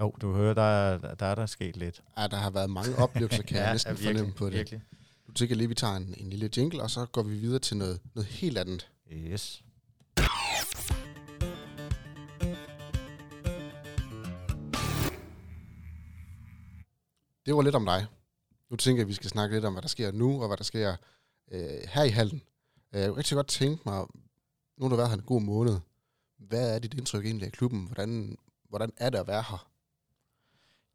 jo, 0.00 0.14
du 0.20 0.34
hører, 0.34 0.54
der 0.54 0.62
er 0.62 1.14
der, 1.14 1.26
er 1.26 1.34
der 1.34 1.46
sket 1.46 1.76
lidt. 1.76 2.02
Ja, 2.18 2.26
der 2.26 2.36
har 2.36 2.50
været 2.50 2.70
mange 2.70 2.96
oplevelser, 2.98 3.42
kan 3.42 3.56
ja, 3.56 3.62
jeg 3.62 3.72
næsten 3.72 3.92
ja, 3.92 3.94
virkelig, 3.94 4.16
fornemme 4.16 4.34
på 4.34 4.46
det. 4.46 4.54
Virkelig. 4.54 4.82
Du 5.26 5.32
tænker 5.32 5.54
lige, 5.54 5.68
vi 5.68 5.74
tager 5.74 5.96
en, 5.96 6.14
en 6.18 6.30
lille 6.30 6.50
jingle, 6.56 6.82
og 6.82 6.90
så 6.90 7.06
går 7.06 7.22
vi 7.22 7.34
videre 7.34 7.58
til 7.58 7.76
noget, 7.76 8.00
noget 8.14 8.26
helt 8.26 8.58
andet. 8.58 8.90
Yes. 9.12 9.62
Det 17.46 17.56
var 17.56 17.62
lidt 17.62 17.74
om 17.74 17.84
dig. 17.84 18.06
Nu 18.70 18.76
tænker 18.76 19.00
jeg, 19.00 19.04
at 19.04 19.08
vi 19.08 19.14
skal 19.14 19.30
snakke 19.30 19.56
lidt 19.56 19.64
om, 19.64 19.72
hvad 19.72 19.82
der 19.82 19.88
sker 19.88 20.12
nu, 20.12 20.40
og 20.42 20.46
hvad 20.46 20.56
der 20.56 20.64
sker 20.64 20.96
øh, 21.52 21.80
her 21.88 22.02
i 22.02 22.08
hallen. 22.08 22.42
Øh, 22.92 23.00
jeg 23.00 23.08
kunne 23.08 23.18
rigtig 23.18 23.34
godt 23.34 23.46
tænke 23.46 23.82
mig, 23.86 24.06
nu 24.76 24.84
har 24.84 24.88
du 24.88 24.96
været 24.96 25.08
her 25.08 25.16
en 25.16 25.22
god 25.22 25.40
måned, 25.40 25.76
hvad 26.38 26.74
er 26.74 26.78
dit 26.78 26.94
indtryk 26.94 27.24
egentlig 27.24 27.46
af 27.46 27.52
klubben? 27.52 27.86
Hvordan, 27.86 28.36
hvordan 28.68 28.92
er 28.96 29.10
det 29.10 29.18
at 29.18 29.26
være 29.26 29.44
her? 29.50 29.68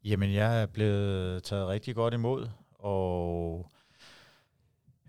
Jamen, 0.04 0.32
jeg 0.32 0.62
er 0.62 0.66
blevet 0.66 1.42
taget 1.42 1.68
rigtig 1.68 1.94
godt 1.94 2.14
imod, 2.14 2.48
og 2.72 3.70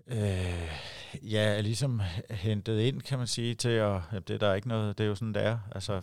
øh, 0.07 0.69
jeg 1.21 1.57
er 1.57 1.61
ligesom 1.61 2.01
hentet 2.29 2.79
ind, 2.79 3.01
kan 3.01 3.17
man 3.17 3.27
sige, 3.27 3.55
til 3.55 3.69
at, 3.69 4.01
det 4.27 4.41
der 4.41 4.47
er 4.47 4.53
ikke 4.53 4.67
noget, 4.67 4.97
det 4.97 5.03
er 5.03 5.07
jo 5.07 5.15
sådan, 5.15 5.33
det 5.33 5.43
er. 5.43 5.59
Altså, 5.71 6.01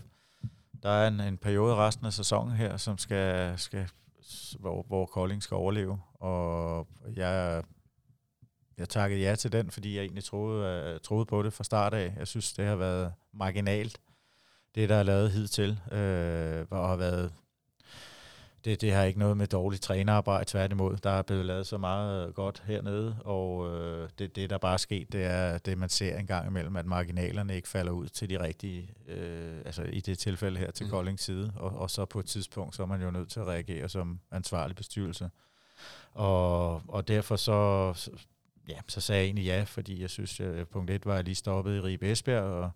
der 0.82 0.90
er 0.90 1.08
en, 1.08 1.20
en 1.20 1.38
periode 1.38 1.74
resten 1.74 2.06
af 2.06 2.12
sæsonen 2.12 2.56
her, 2.56 2.76
som 2.76 2.98
skal, 2.98 3.58
skal 3.58 3.88
hvor, 4.60 4.82
hvor 4.82 5.06
Kolding 5.06 5.42
skal 5.42 5.54
overleve, 5.54 6.00
og 6.14 6.86
jeg, 7.16 7.62
jeg 8.78 8.88
takkede 8.88 9.20
ja 9.20 9.34
til 9.34 9.52
den, 9.52 9.70
fordi 9.70 9.96
jeg 9.96 10.02
egentlig 10.02 10.24
troede, 10.24 10.94
uh, 10.94 11.00
troede 11.00 11.26
på 11.26 11.42
det 11.42 11.52
fra 11.52 11.64
start 11.64 11.94
af. 11.94 12.14
Jeg 12.16 12.28
synes, 12.28 12.52
det 12.52 12.64
har 12.64 12.76
været 12.76 13.12
marginalt, 13.32 14.00
det 14.74 14.88
der 14.88 14.96
er 14.96 15.02
lavet 15.02 15.30
hidtil, 15.30 15.70
øh, 15.92 16.66
og 16.70 16.88
har 16.88 16.96
været 16.96 17.32
det, 18.64 18.80
det 18.80 18.92
har 18.92 19.04
ikke 19.04 19.18
noget 19.18 19.36
med 19.36 19.46
dårligt 19.46 19.82
trænerarbejde, 19.82 20.44
tværtimod. 20.50 20.96
Der 20.96 21.10
er 21.10 21.22
blevet 21.22 21.46
lavet 21.46 21.66
så 21.66 21.78
meget 21.78 22.34
godt 22.34 22.62
hernede, 22.66 23.16
og 23.24 23.70
øh, 23.74 24.08
det, 24.18 24.36
det, 24.36 24.50
der 24.50 24.58
bare 24.58 24.72
er 24.72 24.76
sket, 24.76 25.12
det 25.12 25.24
er 25.24 25.58
det, 25.58 25.78
man 25.78 25.88
ser 25.88 26.18
en 26.18 26.26
gang 26.26 26.46
imellem, 26.46 26.76
at 26.76 26.86
marginalerne 26.86 27.56
ikke 27.56 27.68
falder 27.68 27.92
ud 27.92 28.08
til 28.08 28.30
de 28.30 28.42
rigtige, 28.42 28.90
øh, 29.08 29.58
altså 29.64 29.82
i 29.82 30.00
det 30.00 30.18
tilfælde 30.18 30.58
her 30.58 30.70
til 30.70 30.86
mm. 30.86 30.90
Koldings 30.90 31.22
side, 31.22 31.52
og, 31.56 31.70
og 31.70 31.90
så 31.90 32.04
på 32.04 32.18
et 32.20 32.26
tidspunkt, 32.26 32.76
så 32.76 32.82
er 32.82 32.86
man 32.86 33.02
jo 33.02 33.10
nødt 33.10 33.30
til 33.30 33.40
at 33.40 33.46
reagere 33.46 33.88
som 33.88 34.20
ansvarlig 34.30 34.76
bestyrelse. 34.76 35.30
Og, 36.12 36.82
og 36.88 37.08
derfor 37.08 37.36
så, 37.36 37.92
ja, 38.68 38.78
så 38.88 39.00
sagde 39.00 39.20
jeg 39.20 39.26
egentlig 39.26 39.44
ja, 39.44 39.62
fordi 39.62 40.00
jeg 40.00 40.10
synes, 40.10 40.40
at 40.40 40.68
punkt 40.68 40.90
et 40.90 41.06
var, 41.06 41.12
at 41.12 41.16
jeg 41.16 41.24
lige 41.24 41.34
stoppet 41.34 41.76
i 41.76 41.80
Ribe 41.80 42.10
Esbjerg, 42.10 42.42
og, 42.42 42.70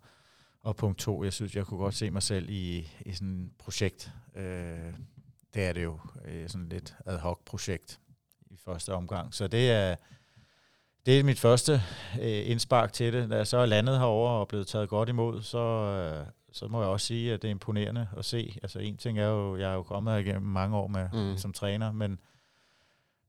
og 0.61 0.75
punkt 0.75 0.99
to, 0.99 1.23
jeg 1.23 1.33
synes, 1.33 1.55
jeg 1.55 1.65
kunne 1.65 1.77
godt 1.77 1.95
se 1.95 2.11
mig 2.11 2.23
selv 2.23 2.49
i, 2.49 2.89
i 3.05 3.13
sådan 3.13 3.43
et 3.43 3.51
projekt, 3.57 4.11
øh, 4.35 4.93
det 5.55 5.63
er 5.63 5.73
det 5.73 5.83
jo 5.83 5.99
øh, 6.25 6.49
sådan 6.49 6.69
lidt 6.69 6.95
ad 7.05 7.17
hoc 7.17 7.39
projekt 7.45 7.99
i 8.51 8.57
første 8.65 8.93
omgang. 8.93 9.33
Så 9.33 9.47
det 9.47 9.71
er, 9.71 9.95
det 11.05 11.19
er 11.19 11.23
mit 11.23 11.39
første 11.39 11.81
øh, 12.21 12.49
indspark 12.49 12.93
til 12.93 13.13
det. 13.13 13.29
Da 13.29 13.35
jeg 13.35 13.47
så 13.47 13.57
er 13.57 13.65
landet 13.65 13.99
herover 13.99 14.29
og 14.29 14.47
blevet 14.47 14.67
taget 14.67 14.89
godt 14.89 15.09
imod, 15.09 15.41
så, 15.41 15.57
øh, 15.57 16.25
så 16.51 16.67
må 16.67 16.81
jeg 16.81 16.89
også 16.89 17.07
sige, 17.07 17.33
at 17.33 17.41
det 17.41 17.47
er 17.47 17.51
imponerende 17.51 18.07
at 18.17 18.25
se. 18.25 18.59
Altså 18.63 18.79
en 18.79 18.97
ting 18.97 19.19
er 19.19 19.27
jo, 19.27 19.57
jeg 19.57 19.71
er 19.71 19.75
jo 19.75 19.83
kommet 19.83 20.13
her 20.13 20.19
igennem 20.19 20.51
mange 20.51 20.77
år 20.77 20.87
med, 20.87 21.09
mm. 21.13 21.37
som 21.37 21.53
træner, 21.53 21.91
men, 21.91 22.19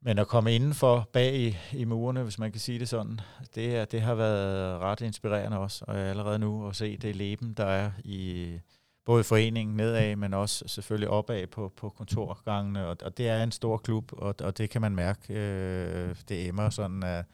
men 0.01 0.19
at 0.19 0.29
komme 0.29 0.55
indenfor 0.55 1.09
bag 1.13 1.35
i, 1.35 1.57
i 1.73 1.85
murene, 1.85 2.23
hvis 2.23 2.39
man 2.39 2.53
kan 2.53 2.61
sige 2.61 2.79
det 2.79 2.89
sådan, 2.89 3.21
det, 3.55 3.93
det 3.93 4.01
har 4.01 4.15
været 4.15 4.79
ret 4.79 5.01
inspirerende 5.01 5.59
også, 5.59 5.85
og 5.89 5.99
allerede 5.99 6.39
nu 6.39 6.69
at 6.69 6.77
se 6.77 6.97
det 6.97 7.17
leben, 7.17 7.55
der 7.55 7.67
er 7.67 7.91
i 8.05 8.59
både 9.07 9.25
foreningen 9.25 9.77
nedad, 9.77 10.17
men 10.17 10.35
også 10.35 10.69
selvfølgelig 10.69 11.09
opad 11.09 11.47
på, 11.47 11.73
på 11.77 11.89
kontorgangene, 11.89 12.87
og, 12.87 12.97
og 13.03 13.19
det 13.19 13.29
er 13.29 13.43
en 13.43 13.53
stor 13.53 13.77
klub, 13.77 14.13
og, 14.13 14.35
og 14.41 14.59
det 14.59 14.71
kan 14.71 14.81
man 14.81 14.95
mærke, 14.95 15.35
øh, 15.35 16.17
det 16.29 16.49
emmer 16.49 16.71
sådan 16.71 17.03
af, 17.03 17.25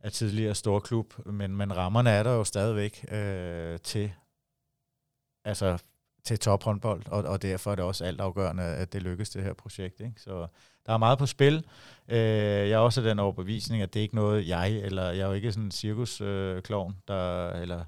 af 0.00 0.12
tidligere 0.12 0.54
stor 0.54 0.80
klub, 0.80 1.26
men, 1.26 1.56
men 1.56 1.76
rammerne 1.76 2.10
er 2.10 2.22
der 2.22 2.32
jo 2.32 2.44
stadigvæk 2.44 3.12
øh, 3.12 3.78
til, 3.78 4.12
altså 5.44 5.78
til 6.24 6.38
tophåndbold, 6.38 7.02
og, 7.06 7.22
og 7.22 7.42
derfor 7.42 7.70
er 7.70 7.74
det 7.74 7.84
også 7.84 8.04
altafgørende, 8.04 8.62
at 8.62 8.92
det 8.92 9.02
lykkes, 9.02 9.30
det 9.30 9.42
her 9.42 9.54
projekt. 9.54 10.00
Ikke? 10.00 10.14
Så 10.16 10.46
der 10.86 10.92
er 10.92 10.98
meget 10.98 11.18
på 11.18 11.26
spil. 11.26 11.64
Øh, 12.08 12.18
jeg 12.18 12.70
er 12.70 12.78
også 12.78 13.02
den 13.02 13.18
overbevisning, 13.18 13.82
at 13.82 13.94
det 13.94 14.00
er 14.00 14.02
ikke 14.02 14.14
noget, 14.14 14.48
jeg, 14.48 14.72
eller 14.72 15.10
jeg 15.10 15.20
er 15.20 15.26
jo 15.26 15.32
ikke 15.32 15.52
sådan 15.52 15.64
en 15.64 15.70
cirkusklovn, 15.70 16.92
øh, 16.92 16.98
der, 17.08 17.50
eller 17.50 17.84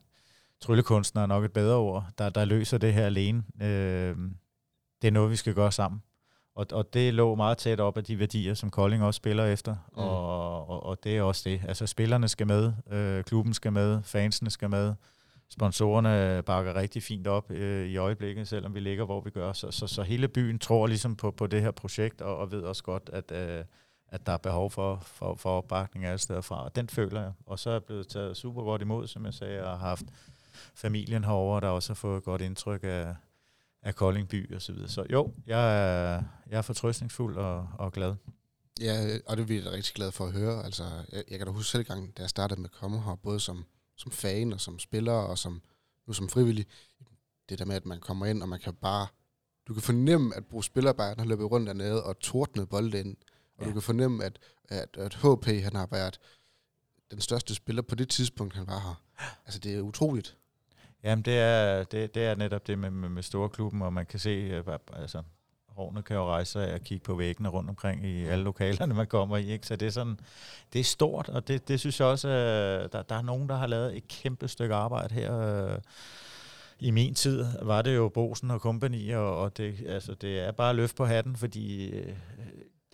tryllekunstner 0.66 1.22
er 1.22 1.26
nok 1.26 1.44
et 1.44 1.52
bedre 1.52 1.76
ord, 1.76 2.06
der, 2.18 2.30
der 2.30 2.44
løser 2.44 2.78
det 2.78 2.94
her 2.94 3.06
alene. 3.06 3.44
Øh, 3.62 4.16
det 5.02 5.08
er 5.08 5.12
noget, 5.12 5.30
vi 5.30 5.36
skal 5.36 5.54
gøre 5.54 5.72
sammen. 5.72 6.02
Og, 6.54 6.66
og 6.72 6.94
det 6.94 7.14
lå 7.14 7.34
meget 7.34 7.58
tæt 7.58 7.80
op 7.80 7.96
af 7.96 8.04
de 8.04 8.18
værdier, 8.18 8.54
som 8.54 8.70
Kolding 8.70 9.02
også 9.02 9.18
spiller 9.18 9.46
efter. 9.46 9.72
Mm. 9.72 9.98
Og, 9.98 10.68
og, 10.68 10.82
og 10.82 11.04
det 11.04 11.16
er 11.16 11.22
også 11.22 11.50
det. 11.50 11.60
Altså 11.68 11.86
spillerne 11.86 12.28
skal 12.28 12.46
med, 12.46 12.72
øh, 12.90 13.24
klubben 13.24 13.54
skal 13.54 13.72
med, 13.72 14.02
fansene 14.02 14.50
skal 14.50 14.70
med. 14.70 14.94
Sponsorerne 15.50 16.42
bakker 16.42 16.74
rigtig 16.74 17.02
fint 17.02 17.26
op 17.26 17.50
øh, 17.50 17.86
i 17.86 17.96
øjeblikket, 17.96 18.48
selvom 18.48 18.74
vi 18.74 18.80
ligger, 18.80 19.04
hvor 19.04 19.20
vi 19.20 19.30
gør. 19.30 19.52
Så, 19.52 19.70
så, 19.70 19.86
så 19.86 20.02
hele 20.02 20.28
byen 20.28 20.58
tror 20.58 20.86
ligesom 20.86 21.16
på, 21.16 21.30
på 21.30 21.46
det 21.46 21.62
her 21.62 21.70
projekt, 21.70 22.20
og, 22.20 22.36
og 22.36 22.52
ved 22.52 22.62
også 22.62 22.82
godt, 22.82 23.10
at, 23.12 23.32
øh, 23.32 23.64
at 24.08 24.26
der 24.26 24.32
er 24.32 24.36
behov 24.36 24.70
for, 24.70 24.98
for, 25.02 25.34
for 25.34 25.50
opbakning 25.50 26.04
alle 26.04 26.18
steder 26.18 26.40
fra. 26.40 26.64
Og 26.64 26.76
den 26.76 26.88
føler 26.88 27.20
jeg. 27.20 27.32
Og 27.46 27.58
så 27.58 27.70
er 27.70 27.74
jeg 27.74 27.84
blevet 27.84 28.08
taget 28.08 28.36
super 28.36 28.62
godt 28.62 28.82
imod, 28.82 29.06
som 29.06 29.24
jeg 29.24 29.34
sagde, 29.34 29.64
og 29.64 29.78
har 29.78 29.88
haft 29.88 30.04
familien 30.74 31.24
herover, 31.24 31.60
der 31.60 31.68
også 31.68 31.88
har 31.88 31.94
fået 31.94 32.24
godt 32.24 32.40
indtryk 32.40 32.80
af, 32.82 33.14
af 33.82 33.94
Kolding 33.94 34.28
by 34.28 34.54
og 34.54 34.62
så 34.62 34.72
videre. 34.72 34.88
Så 34.88 35.06
jo, 35.10 35.32
jeg 35.46 35.78
er, 35.78 36.22
jeg 36.50 36.58
er 36.58 36.62
fortrøstningsfuld 36.62 37.36
og, 37.36 37.68
og 37.78 37.92
glad. 37.92 38.14
Ja, 38.80 39.18
og 39.26 39.36
det 39.36 39.42
er 39.42 39.46
vi 39.46 39.64
da 39.64 39.70
rigtig 39.70 39.94
glade 39.94 40.12
for 40.12 40.26
at 40.26 40.32
høre. 40.32 40.64
Altså, 40.64 40.84
jeg, 41.12 41.24
jeg 41.30 41.38
kan 41.38 41.46
da 41.46 41.52
huske 41.52 41.70
selv 41.70 41.84
gang, 41.84 42.16
da 42.16 42.22
jeg 42.22 42.30
startede 42.30 42.60
med 42.60 42.70
at 42.70 42.76
komme 42.76 43.02
her, 43.02 43.14
både 43.14 43.40
som, 43.40 43.64
som 43.96 44.12
fan 44.12 44.52
og 44.52 44.60
som 44.60 44.78
spiller 44.78 45.12
og 45.12 45.38
som, 45.38 45.62
nu 46.06 46.12
som 46.12 46.28
frivillig, 46.28 46.66
det 47.48 47.58
der 47.58 47.64
med, 47.64 47.76
at 47.76 47.86
man 47.86 48.00
kommer 48.00 48.26
ind, 48.26 48.42
og 48.42 48.48
man 48.48 48.60
kan 48.60 48.74
bare, 48.74 49.06
du 49.68 49.74
kan 49.74 49.82
fornemme, 49.82 50.36
at 50.36 50.46
Bruce 50.46 50.66
Spillerbejen 50.66 51.18
har 51.18 51.26
løbet 51.26 51.50
rundt 51.50 51.66
dernede 51.66 52.04
og 52.04 52.18
tordnet 52.18 52.68
bolde 52.68 53.00
ind, 53.00 53.16
og 53.56 53.62
ja. 53.62 53.68
du 53.68 53.72
kan 53.72 53.82
fornemme, 53.82 54.24
at, 54.24 54.38
at, 54.68 54.96
at 54.96 55.14
HP, 55.14 55.46
han 55.46 55.76
har 55.76 55.88
været 55.90 56.20
den 57.10 57.20
største 57.20 57.54
spiller 57.54 57.82
på 57.82 57.94
det 57.94 58.08
tidspunkt, 58.08 58.54
han 58.54 58.66
var 58.66 58.78
her. 58.78 59.02
Altså, 59.44 59.58
det 59.58 59.74
er 59.74 59.80
utroligt. 59.80 60.36
Jamen, 61.06 61.22
det 61.22 61.38
er, 61.38 61.84
det, 61.84 62.14
det 62.14 62.24
er 62.24 62.34
netop 62.34 62.66
det 62.66 62.78
med, 62.78 62.90
med, 62.90 63.08
med 63.08 63.22
store 63.22 63.48
klubben, 63.48 63.82
og 63.82 63.92
man 63.92 64.06
kan 64.06 64.18
se, 64.18 64.30
øh, 64.30 64.64
altså, 64.92 65.22
hårene 65.68 66.02
kan 66.02 66.16
jo 66.16 66.26
rejse 66.26 66.52
sig 66.52 66.74
og 66.74 66.80
kigge 66.80 67.04
på 67.04 67.14
væggene 67.14 67.48
rundt 67.48 67.70
omkring 67.70 68.06
i 68.06 68.24
alle 68.24 68.44
lokalerne, 68.44 68.94
man 68.94 69.06
kommer 69.06 69.36
i. 69.36 69.52
Ikke? 69.52 69.66
Så 69.66 69.76
det 69.76 69.86
er, 69.86 69.90
sådan, 69.90 70.20
det 70.72 70.80
er 70.80 70.84
stort, 70.84 71.28
og 71.28 71.48
det, 71.48 71.68
det 71.68 71.80
synes 71.80 72.00
jeg 72.00 72.08
også, 72.08 72.28
øh, 72.28 72.88
der, 72.92 73.02
der 73.02 73.14
er 73.14 73.22
nogen, 73.22 73.48
der 73.48 73.56
har 73.56 73.66
lavet 73.66 73.96
et 73.96 74.08
kæmpe 74.08 74.48
stykke 74.48 74.74
arbejde 74.74 75.14
her. 75.14 75.38
Øh, 75.38 75.78
I 76.78 76.90
min 76.90 77.14
tid 77.14 77.46
var 77.62 77.82
det 77.82 77.96
jo 77.96 78.08
Bosen 78.08 78.50
og 78.50 78.60
kompagni, 78.60 79.10
og, 79.10 79.38
og 79.38 79.56
det, 79.56 79.84
altså, 79.88 80.14
det 80.14 80.40
er 80.40 80.52
bare 80.52 80.74
løft 80.74 80.96
på 80.96 81.04
hatten, 81.04 81.36
fordi 81.36 81.94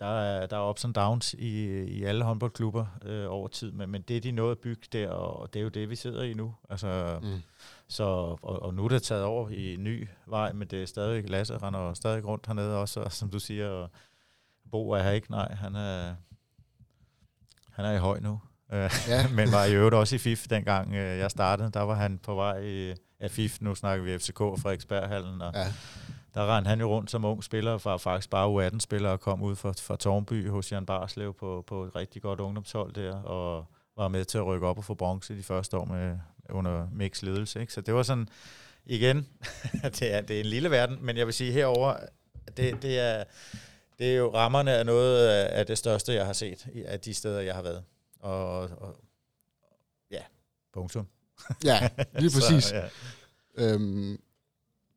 der 0.03 0.19
er, 0.19 0.45
der 0.45 0.57
er 0.57 0.69
ups 0.69 0.85
and 0.85 0.93
downs 0.93 1.33
i, 1.33 1.83
i 1.83 2.03
alle 2.03 2.23
håndboldklubber 2.23 2.85
øh, 3.05 3.25
over 3.29 3.47
tid, 3.47 3.71
men, 3.71 3.89
men 3.89 4.01
det 4.01 4.17
er 4.17 4.21
de 4.21 4.31
noget 4.31 4.51
at 4.51 4.57
bygge 4.57 4.87
der, 4.91 5.09
og 5.09 5.53
det 5.53 5.59
er 5.59 5.63
jo 5.63 5.69
det, 5.69 5.89
vi 5.89 5.95
sidder 5.95 6.23
i 6.23 6.33
nu. 6.33 6.55
Altså, 6.69 7.19
mm. 7.21 7.41
så, 7.87 8.03
og, 8.41 8.61
og 8.61 8.73
nu 8.73 8.85
er 8.85 8.89
det 8.89 9.03
taget 9.03 9.23
over 9.23 9.49
i 9.49 9.73
en 9.73 9.83
ny 9.83 10.07
vej, 10.27 10.53
men 10.53 10.67
det 10.67 10.81
er 10.81 10.85
stadig, 10.85 11.29
Lasse 11.29 11.57
render 11.57 11.93
stadig 11.93 12.25
rundt 12.25 12.47
hernede 12.47 12.77
også, 12.77 12.99
og, 12.99 13.11
som 13.11 13.29
du 13.29 13.39
siger, 13.39 13.69
og 13.69 13.89
Bo 14.71 14.91
er 14.91 15.03
her 15.03 15.11
ikke, 15.11 15.31
nej, 15.31 15.53
han 15.53 15.75
er, 15.75 16.15
han 17.71 17.85
er 17.85 17.91
i 17.91 17.97
høj 17.97 18.19
nu. 18.19 18.39
Øh, 18.73 18.91
ja. 19.07 19.27
men 19.37 19.51
var 19.51 19.65
i 19.65 19.75
øvrigt 19.75 19.95
også 19.95 20.15
i 20.15 20.19
FIF, 20.19 20.47
dengang 20.47 20.93
øh, 20.93 21.17
jeg 21.17 21.31
startede. 21.31 21.71
Der 21.71 21.81
var 21.81 21.95
han 21.95 22.17
på 22.17 22.35
vej 22.35 22.59
i 22.59 22.93
ja, 23.21 23.27
FIF, 23.27 23.57
nu 23.61 23.75
snakker 23.75 24.05
vi 24.05 24.17
FCK 24.17 24.41
og 24.41 24.59
Frederiksberghallen, 24.59 25.41
og 25.41 25.51
ja 25.55 25.73
der 26.33 26.55
rendte 26.55 26.69
han 26.69 26.79
jo 26.79 26.89
rundt 26.89 27.11
som 27.11 27.25
ung 27.25 27.43
spiller, 27.43 27.77
var 27.83 27.97
faktisk 27.97 28.29
bare 28.29 28.67
U18-spiller 28.67 29.09
og 29.09 29.19
kom 29.19 29.41
ud 29.41 29.55
fra, 29.55 29.71
fra 29.71 29.95
Tornby 29.95 30.49
hos 30.49 30.71
Jan 30.71 30.85
Barslev 30.85 31.33
på, 31.33 31.63
på 31.67 31.83
et 31.83 31.95
rigtig 31.95 32.21
godt 32.21 32.39
ungdomshold 32.39 32.93
der, 32.93 33.15
og 33.15 33.65
var 33.97 34.07
med 34.07 34.25
til 34.25 34.37
at 34.37 34.45
rykke 34.45 34.67
op 34.67 34.77
og 34.77 34.85
få 34.85 34.93
bronze 34.93 35.37
de 35.37 35.43
første 35.43 35.77
år 35.77 35.85
med, 35.85 36.17
under 36.49 36.87
Mix 36.91 37.21
ledelse. 37.21 37.61
Ikke? 37.61 37.73
Så 37.73 37.81
det 37.81 37.93
var 37.93 38.03
sådan, 38.03 38.29
igen, 38.85 39.27
det, 39.99 40.13
er, 40.13 40.21
det 40.21 40.35
er 40.35 40.39
en 40.39 40.45
lille 40.45 40.71
verden, 40.71 40.97
men 41.01 41.17
jeg 41.17 41.25
vil 41.25 41.33
sige 41.33 41.51
herover 41.51 41.95
det, 42.57 42.81
det, 42.81 42.99
er, 42.99 43.23
det 43.99 44.11
er 44.11 44.15
jo 44.15 44.33
rammerne 44.33 44.71
af 44.71 44.85
noget 44.85 45.27
af 45.27 45.65
det 45.65 45.77
største, 45.77 46.13
jeg 46.13 46.25
har 46.25 46.33
set 46.33 46.67
af 46.85 46.99
de 46.99 47.13
steder, 47.13 47.39
jeg 47.41 47.55
har 47.55 47.61
været. 47.61 47.83
Og, 48.19 48.59
og 48.61 48.95
ja, 50.11 50.21
punktum. 50.73 51.07
Ja, 51.63 51.89
lige 52.19 52.31
præcis. 52.39 52.63
Så, 52.63 52.75
ja. 52.75 52.87
Øhm, 53.57 54.21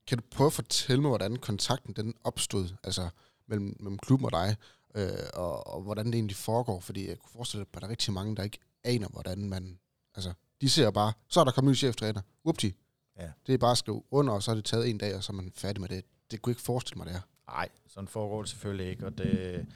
kan 0.07 0.19
du 0.19 0.25
prøve 0.31 0.47
at 0.47 0.53
fortælle 0.53 1.03
mig, 1.03 1.09
hvordan 1.09 1.37
kontakten 1.37 1.93
den 1.93 2.15
opstod, 2.25 2.69
altså 2.85 3.09
mellem, 3.47 3.77
mellem 3.81 3.99
klubben 3.99 4.25
og 4.25 4.33
dig, 4.33 4.57
øh, 4.95 5.09
og, 5.35 5.67
og 5.67 5.83
hvordan 5.83 6.07
det 6.07 6.15
egentlig 6.15 6.37
foregår? 6.37 6.81
Fordi 6.81 7.09
jeg 7.09 7.19
kunne 7.19 7.31
forestille 7.33 7.61
mig, 7.61 7.67
at 7.75 7.81
der 7.81 7.87
er 7.87 7.91
rigtig 7.91 8.13
mange, 8.13 8.37
der 8.37 8.43
ikke 8.43 8.59
aner, 8.85 9.09
hvordan 9.09 9.49
man... 9.49 9.79
Altså, 10.15 10.33
de 10.61 10.71
ser 10.71 10.91
bare, 10.91 11.13
så 11.29 11.41
er 11.41 11.45
der 11.45 11.53
kommet 11.53 11.69
en 11.69 11.73
ny 11.73 11.77
cheftræner. 11.77 12.21
Upti. 12.45 12.75
Ja. 13.19 13.31
Det 13.47 13.55
er 13.55 13.59
bare 13.59 13.71
at 13.71 13.79
skrive 13.79 14.03
under, 14.11 14.33
og 14.33 14.43
så 14.43 14.51
er 14.51 14.55
det 14.55 14.65
taget 14.65 14.91
en 14.91 14.99
dag, 14.99 15.17
og 15.17 15.25
så 15.25 15.33
er 15.33 15.35
man 15.35 15.53
færdig 15.55 15.81
med 15.81 15.89
det. 15.89 16.05
Det 16.31 16.43
kunne 16.43 16.51
ikke 16.51 16.63
forestille 16.63 16.99
mig, 16.99 17.07
det 17.07 17.15
er. 17.15 17.21
Nej, 17.49 17.69
sådan 17.89 18.09
foregår 18.09 18.43
det 18.43 18.51
selvfølgelig 18.51 18.91
ikke, 18.91 19.07
og 19.07 19.19
det, 19.19 19.67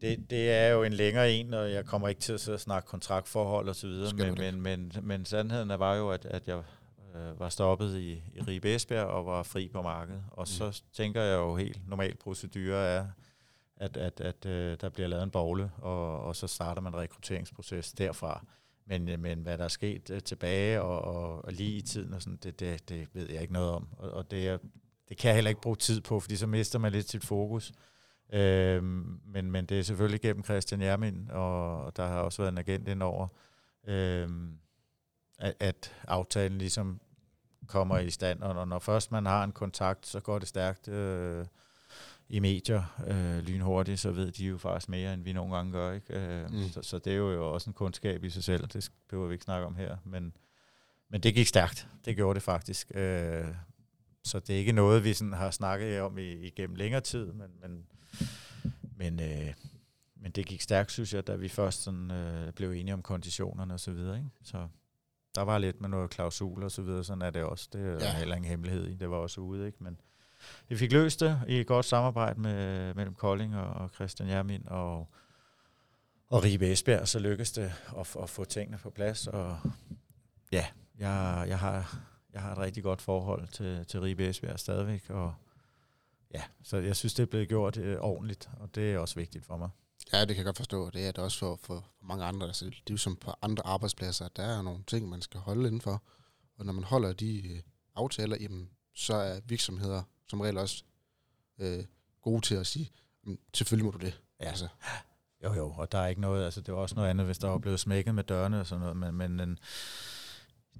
det, 0.00 0.30
det 0.30 0.50
er 0.50 0.68
jo 0.68 0.82
en 0.82 0.92
længere 0.92 1.32
en, 1.32 1.54
og 1.54 1.72
jeg 1.72 1.86
kommer 1.86 2.08
ikke 2.08 2.20
til 2.20 2.32
at 2.32 2.40
sidde 2.40 2.56
og 2.56 2.60
snakke 2.60 2.88
kontraktforhold 2.88 3.68
og 3.68 3.76
så 3.76 3.86
videre, 3.86 4.14
men, 4.14 4.34
men, 4.34 4.60
men, 4.60 4.92
men 5.02 5.24
sandheden 5.24 5.70
er 5.70 5.76
var 5.76 5.94
jo, 5.94 6.10
at, 6.10 6.24
at 6.24 6.48
jeg 6.48 6.62
øh, 7.16 7.40
var 7.40 7.48
stoppet 7.48 7.96
i, 7.96 8.22
i 8.34 8.40
Ribe 8.40 8.74
Esbjerg 8.74 9.06
og 9.06 9.26
var 9.26 9.42
fri 9.42 9.68
på 9.68 9.82
markedet. 9.82 10.24
Og 10.30 10.42
mm. 10.42 10.46
så 10.46 10.82
tænker 10.92 11.22
jeg 11.22 11.36
jo 11.36 11.56
helt 11.56 11.88
normal 11.88 12.16
procedure 12.16 12.86
er, 12.86 13.06
at, 13.76 13.96
at, 13.96 14.20
at 14.20 14.46
øh, 14.46 14.76
der 14.80 14.88
bliver 14.88 15.08
lavet 15.08 15.22
en 15.22 15.30
bogle, 15.30 15.70
og, 15.78 16.20
og 16.22 16.36
så 16.36 16.46
starter 16.46 16.82
man 16.82 16.94
en 16.94 16.98
rekrutteringsproces 16.98 17.92
derfra. 17.92 18.46
Men, 18.86 19.08
øh, 19.08 19.20
men 19.20 19.38
hvad 19.38 19.58
der 19.58 19.64
er 19.64 19.68
sket 19.68 20.10
øh, 20.10 20.20
tilbage 20.20 20.82
og, 20.82 21.00
og, 21.00 21.44
og 21.44 21.52
lige 21.52 21.76
i 21.76 21.80
tiden, 21.80 22.14
og 22.14 22.22
sådan, 22.22 22.38
det, 22.42 22.60
det, 22.60 22.88
det 22.88 23.08
ved 23.12 23.30
jeg 23.30 23.40
ikke 23.40 23.52
noget 23.52 23.70
om. 23.70 23.88
Og, 23.98 24.10
og 24.10 24.30
det, 24.30 24.48
er, 24.48 24.58
det 25.08 25.16
kan 25.16 25.28
jeg 25.28 25.34
heller 25.34 25.48
ikke 25.48 25.60
bruge 25.60 25.76
tid 25.76 26.00
på, 26.00 26.20
fordi 26.20 26.36
så 26.36 26.46
mister 26.46 26.78
man 26.78 26.92
lidt 26.92 27.10
sit 27.10 27.24
fokus. 27.24 27.72
Øhm, 28.32 29.20
men, 29.24 29.50
men 29.50 29.66
det 29.66 29.78
er 29.78 29.82
selvfølgelig 29.82 30.20
gennem 30.20 30.44
Christian 30.44 30.82
Jermin, 30.82 31.30
og 31.30 31.96
der 31.96 32.06
har 32.06 32.20
også 32.20 32.42
været 32.42 32.52
en 32.52 32.58
agent 32.58 32.88
indover, 32.88 33.28
øhm, 33.88 34.58
at, 35.38 35.54
at 35.60 35.94
aftalen 36.08 36.58
ligesom 36.58 37.00
kommer 37.66 37.98
i 37.98 38.10
stand, 38.10 38.42
og 38.42 38.68
når 38.68 38.78
først 38.78 39.12
man 39.12 39.26
har 39.26 39.44
en 39.44 39.52
kontakt, 39.52 40.06
så 40.06 40.20
går 40.20 40.38
det 40.38 40.48
stærkt 40.48 40.88
øh, 40.88 41.46
i 42.28 42.38
medier 42.38 42.82
øh, 43.06 43.38
lynhurtigt, 43.38 44.00
så 44.00 44.10
ved 44.10 44.32
de 44.32 44.44
jo 44.44 44.58
faktisk 44.58 44.88
mere, 44.88 45.14
end 45.14 45.22
vi 45.22 45.32
nogle 45.32 45.56
gange 45.56 45.72
gør. 45.72 45.92
Ikke? 45.92 46.18
Øh, 46.18 46.50
mm. 46.50 46.68
så, 46.68 46.82
så 46.82 46.98
det 46.98 47.12
er 47.12 47.16
jo 47.16 47.52
også 47.52 47.70
en 47.70 47.74
kundskab 47.74 48.24
i 48.24 48.30
sig 48.30 48.44
selv, 48.44 48.66
det 48.66 48.90
behøver 49.08 49.28
vi 49.28 49.34
ikke 49.34 49.44
snakke 49.44 49.66
om 49.66 49.76
her, 49.76 49.96
men, 50.04 50.32
men 51.08 51.20
det 51.20 51.34
gik 51.34 51.46
stærkt, 51.46 51.88
det 52.04 52.16
gjorde 52.16 52.34
det 52.34 52.42
faktisk. 52.42 52.92
Øh, 52.94 53.44
så 54.24 54.40
det 54.40 54.54
er 54.54 54.58
ikke 54.58 54.72
noget, 54.72 55.04
vi 55.04 55.14
sådan 55.14 55.32
har 55.32 55.50
snakket 55.50 56.00
om 56.00 56.18
i, 56.18 56.32
igennem 56.32 56.76
længere 56.76 57.00
tid, 57.00 57.32
men, 57.32 57.50
men, 57.62 57.86
men, 58.96 59.20
øh, 59.20 59.54
men 60.16 60.32
det 60.32 60.46
gik 60.46 60.60
stærkt, 60.60 60.92
synes 60.92 61.14
jeg, 61.14 61.26
da 61.26 61.34
vi 61.34 61.48
først 61.48 61.82
sådan, 61.82 62.10
øh, 62.10 62.52
blev 62.52 62.70
enige 62.70 62.94
om 62.94 63.02
konditionerne 63.02 63.74
og 63.74 63.80
så 63.80 63.92
videre. 63.92 64.16
Ikke? 64.16 64.30
Så 64.42 64.68
der 65.36 65.42
var 65.42 65.58
lidt 65.58 65.80
med 65.80 65.88
noget 65.88 66.10
klausul 66.10 66.62
og 66.62 66.70
så 66.70 66.82
videre, 66.82 67.04
sådan 67.04 67.22
er 67.22 67.30
det 67.30 67.42
også. 67.42 67.68
Det 67.72 67.80
er 67.80 68.06
ja. 68.06 68.12
heller 68.12 68.36
ingen 68.36 68.50
hemmelighed 68.50 68.86
i, 68.86 68.94
det 68.94 69.10
var 69.10 69.16
også 69.16 69.40
ude, 69.40 69.66
ikke? 69.66 69.84
Men 69.84 70.00
vi 70.68 70.76
fik 70.76 70.92
løst 70.92 71.20
det 71.20 71.40
i 71.48 71.60
et 71.60 71.66
godt 71.66 71.84
samarbejde 71.84 72.40
med, 72.40 72.94
mellem 72.94 73.14
Kolding 73.14 73.56
og, 73.56 73.74
og 73.74 73.88
Christian 73.88 74.28
Jermin 74.28 74.62
og, 74.66 75.08
og 76.28 76.44
Ribe 76.44 76.72
Esbjerg, 76.72 77.08
så 77.08 77.18
lykkedes 77.18 77.52
det 77.52 77.72
at, 77.98 78.16
at 78.22 78.30
få 78.30 78.44
tingene 78.44 78.78
på 78.78 78.90
plads, 78.90 79.26
og 79.26 79.58
ja, 80.52 80.66
jeg, 80.98 81.44
jeg, 81.48 81.58
har, 81.58 81.98
jeg 82.32 82.40
har 82.42 82.52
et 82.52 82.58
rigtig 82.58 82.82
godt 82.82 83.02
forhold 83.02 83.48
til, 83.48 83.86
til 83.86 84.00
Ribe 84.00 84.28
Esbjerg 84.28 84.58
stadigvæk, 84.58 85.10
og 85.10 85.34
ja, 86.34 86.42
så 86.62 86.76
jeg 86.76 86.96
synes, 86.96 87.14
det 87.14 87.22
er 87.22 87.26
blevet 87.26 87.48
gjort 87.48 87.76
øh, 87.76 87.98
ordentligt, 88.00 88.50
og 88.60 88.74
det 88.74 88.94
er 88.94 88.98
også 88.98 89.14
vigtigt 89.14 89.44
for 89.44 89.56
mig. 89.56 89.68
Ja, 90.12 90.20
det 90.20 90.28
kan 90.28 90.36
jeg 90.36 90.44
godt 90.44 90.56
forstå. 90.56 90.90
Det 90.90 91.06
er 91.06 91.12
det 91.12 91.24
også 91.24 91.38
for, 91.38 91.58
for, 91.62 91.84
mange 92.02 92.24
andre. 92.24 92.46
Altså, 92.46 92.64
det 92.64 92.72
er 92.76 92.80
jo 92.90 92.96
som 92.96 93.16
på 93.16 93.32
andre 93.42 93.66
arbejdspladser, 93.66 94.28
der 94.28 94.42
er 94.42 94.62
nogle 94.62 94.84
ting, 94.86 95.08
man 95.08 95.22
skal 95.22 95.40
holde 95.40 95.66
indenfor. 95.66 96.02
Og 96.58 96.66
når 96.66 96.72
man 96.72 96.84
holder 96.84 97.12
de 97.12 97.48
øh, 97.48 97.62
aftaler, 97.94 98.36
jamen, 98.40 98.70
så 98.94 99.14
er 99.14 99.40
virksomheder 99.44 100.02
som 100.28 100.40
regel 100.40 100.58
også 100.58 100.84
øh, 101.58 101.84
gode 102.22 102.40
til 102.40 102.54
at 102.54 102.66
sige, 102.66 102.90
selvfølgelig 103.54 103.84
må 103.84 103.90
du 103.90 103.98
det. 103.98 104.20
Ja. 104.40 104.48
Altså, 104.48 104.68
Jo, 105.44 105.54
jo, 105.54 105.72
og 105.76 105.92
der 105.92 105.98
er 105.98 106.06
ikke 106.06 106.20
noget, 106.20 106.44
altså 106.44 106.60
det 106.60 106.74
var 106.74 106.80
også 106.80 106.94
noget 106.94 107.10
andet, 107.10 107.26
hvis 107.26 107.38
der 107.38 107.48
var 107.48 107.58
blevet 107.58 107.80
smækket 107.80 108.14
med 108.14 108.24
dørene 108.24 108.60
og 108.60 108.66
sådan 108.66 108.80
noget, 108.80 108.96
men, 108.96 109.14
men 109.14 109.40
en, 109.40 109.58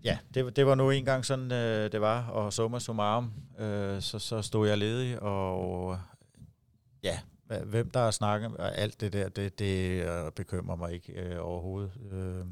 ja, 0.05 0.19
det, 0.35 0.57
det 0.57 0.67
var 0.67 0.75
nu 0.75 0.91
engang 0.91 1.25
sådan, 1.25 1.53
øh, 1.53 1.93
det 1.93 2.01
var, 2.01 2.27
og 2.27 2.53
summa 2.53 2.79
summarum, 2.79 3.33
øh, 3.59 4.03
så, 4.03 4.19
så 4.19 4.43
stod 4.43 4.69
jeg 4.69 4.79
ledig, 4.79 5.23
og 5.23 5.99
ja, 7.03 7.21
hvem 7.65 7.91
der 7.91 8.01
har 8.01 8.11
snakket, 8.11 8.57
og 8.57 8.77
alt 8.77 9.01
det 9.01 9.13
der, 9.13 9.29
det, 9.29 9.59
det 9.59 10.03
øh, 10.03 10.33
bekymrer 10.33 10.77
mig 10.77 10.93
ikke 10.93 11.13
øh, 11.13 11.47
overhovedet. 11.47 11.93
Øh, 12.13 12.47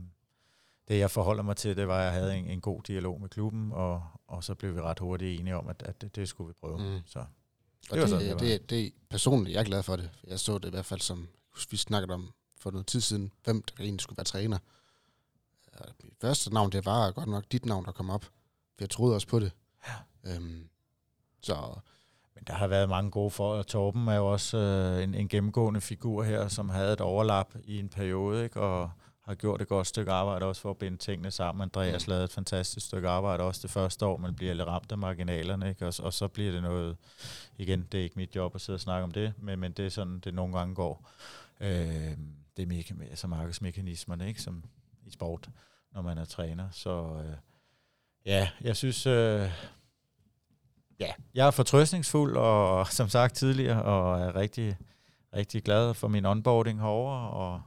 det 0.88 0.98
jeg 0.98 1.10
forholder 1.10 1.42
mig 1.42 1.56
til, 1.56 1.76
det 1.76 1.88
var, 1.88 1.98
at 1.98 2.04
jeg 2.04 2.12
havde 2.12 2.36
en, 2.36 2.46
en 2.46 2.60
god 2.60 2.82
dialog 2.82 3.20
med 3.20 3.28
klubben, 3.28 3.72
og, 3.72 4.02
og 4.26 4.44
så 4.44 4.54
blev 4.54 4.74
vi 4.74 4.80
ret 4.80 4.98
hurtigt 4.98 5.40
enige 5.40 5.56
om, 5.56 5.68
at, 5.68 5.82
at 5.82 6.00
det, 6.00 6.16
det 6.16 6.28
skulle 6.28 6.48
vi 6.48 6.54
prøve. 6.60 6.78
Mm. 6.78 7.00
Så 7.06 7.18
det, 7.18 7.90
og 7.90 7.96
det, 7.96 8.08
sådan, 8.08 8.28
det, 8.28 8.40
det, 8.40 8.70
det, 8.70 8.92
personligt, 9.10 9.54
jeg 9.54 9.60
er 9.60 9.64
glad 9.64 9.82
for 9.82 9.96
det. 9.96 10.10
Jeg 10.26 10.40
så 10.40 10.58
det 10.58 10.68
i 10.68 10.70
hvert 10.70 10.84
fald 10.84 11.00
som, 11.00 11.28
vi 11.70 11.76
snakkede 11.76 12.14
om 12.14 12.32
for 12.60 12.70
noget 12.70 12.86
tid 12.86 13.00
siden, 13.00 13.32
hvem 13.44 13.62
der 13.62 13.84
egentlig 13.84 14.00
skulle 14.00 14.16
være 14.16 14.24
træner. 14.24 14.58
Mit 16.04 16.14
første 16.20 16.54
navn, 16.54 16.72
det 16.72 16.86
var 16.86 17.10
godt 17.10 17.28
nok 17.28 17.44
dit 17.52 17.66
navn, 17.66 17.84
der 17.84 17.92
kom 17.92 18.10
op. 18.10 18.24
For 18.24 18.80
jeg 18.80 18.90
troede 18.90 19.14
også 19.14 19.26
på 19.26 19.40
det. 19.40 19.52
Ja. 19.88 20.34
Øhm, 20.34 20.68
så 21.40 21.80
men 22.34 22.44
der 22.46 22.52
har 22.52 22.66
været 22.66 22.88
mange 22.88 23.10
gode 23.10 23.30
for. 23.30 23.62
Torben 23.62 24.08
er 24.08 24.14
jo 24.14 24.32
også 24.32 24.56
øh, 24.56 25.02
en, 25.02 25.14
en 25.14 25.28
gennemgående 25.28 25.80
figur 25.80 26.22
her, 26.22 26.48
som 26.48 26.68
havde 26.68 26.92
et 26.92 27.00
overlap 27.00 27.54
i 27.64 27.78
en 27.78 27.88
periode, 27.88 28.44
ikke? 28.44 28.60
og 28.60 28.90
har 29.24 29.34
gjort 29.34 29.62
et 29.62 29.68
godt 29.68 29.86
stykke 29.86 30.12
arbejde 30.12 30.46
også 30.46 30.62
for 30.62 30.70
at 30.70 30.78
binde 30.78 30.96
tingene 30.96 31.30
sammen. 31.30 31.62
Andreas 31.62 32.06
mm. 32.06 32.10
lavede 32.10 32.24
et 32.24 32.32
fantastisk 32.32 32.86
stykke 32.86 33.08
arbejde 33.08 33.44
også 33.44 33.60
det 33.62 33.70
første 33.70 34.06
år, 34.06 34.16
man 34.16 34.34
bliver 34.34 34.54
lidt 34.54 34.68
ramt 34.68 34.92
af 34.92 34.98
marginalerne, 34.98 35.68
ikke? 35.68 35.86
Og, 35.86 35.94
og 35.98 36.12
så 36.12 36.28
bliver 36.28 36.52
det 36.52 36.62
noget, 36.62 36.96
igen, 37.58 37.88
det 37.92 38.00
er 38.00 38.04
ikke 38.04 38.16
mit 38.16 38.36
job 38.36 38.54
at 38.54 38.60
sidde 38.60 38.76
og 38.76 38.80
snakke 38.80 39.04
om 39.04 39.10
det, 39.10 39.32
men, 39.38 39.58
men 39.58 39.72
det 39.72 39.86
er 39.86 39.90
sådan, 39.90 40.18
det 40.18 40.34
nogle 40.34 40.58
gange 40.58 40.74
går. 40.74 41.10
Øh, 41.60 42.16
det 42.56 42.62
er 42.62 42.66
mega, 42.66 42.94
altså 43.10 43.26
markedsmekanismerne, 43.26 44.28
ikke? 44.28 44.42
Som 44.42 44.64
i 45.06 45.10
sport, 45.10 45.48
når 45.92 46.02
man 46.02 46.18
er 46.18 46.24
træner. 46.24 46.68
Så 46.72 47.22
øh, 47.24 47.36
ja, 48.26 48.48
jeg 48.60 48.76
synes, 48.76 49.06
øh, 49.06 49.50
ja, 51.00 51.12
jeg 51.34 51.46
er 51.46 51.50
fortrøstningsfuld, 51.50 52.36
og 52.36 52.86
som 52.88 53.08
sagt 53.08 53.34
tidligere, 53.34 53.82
og 53.82 54.20
er 54.20 54.36
rigtig, 54.36 54.76
rigtig 55.36 55.62
glad 55.62 55.94
for 55.94 56.08
min 56.08 56.24
onboarding 56.24 56.80
herover 56.80 57.16
og 57.16 57.62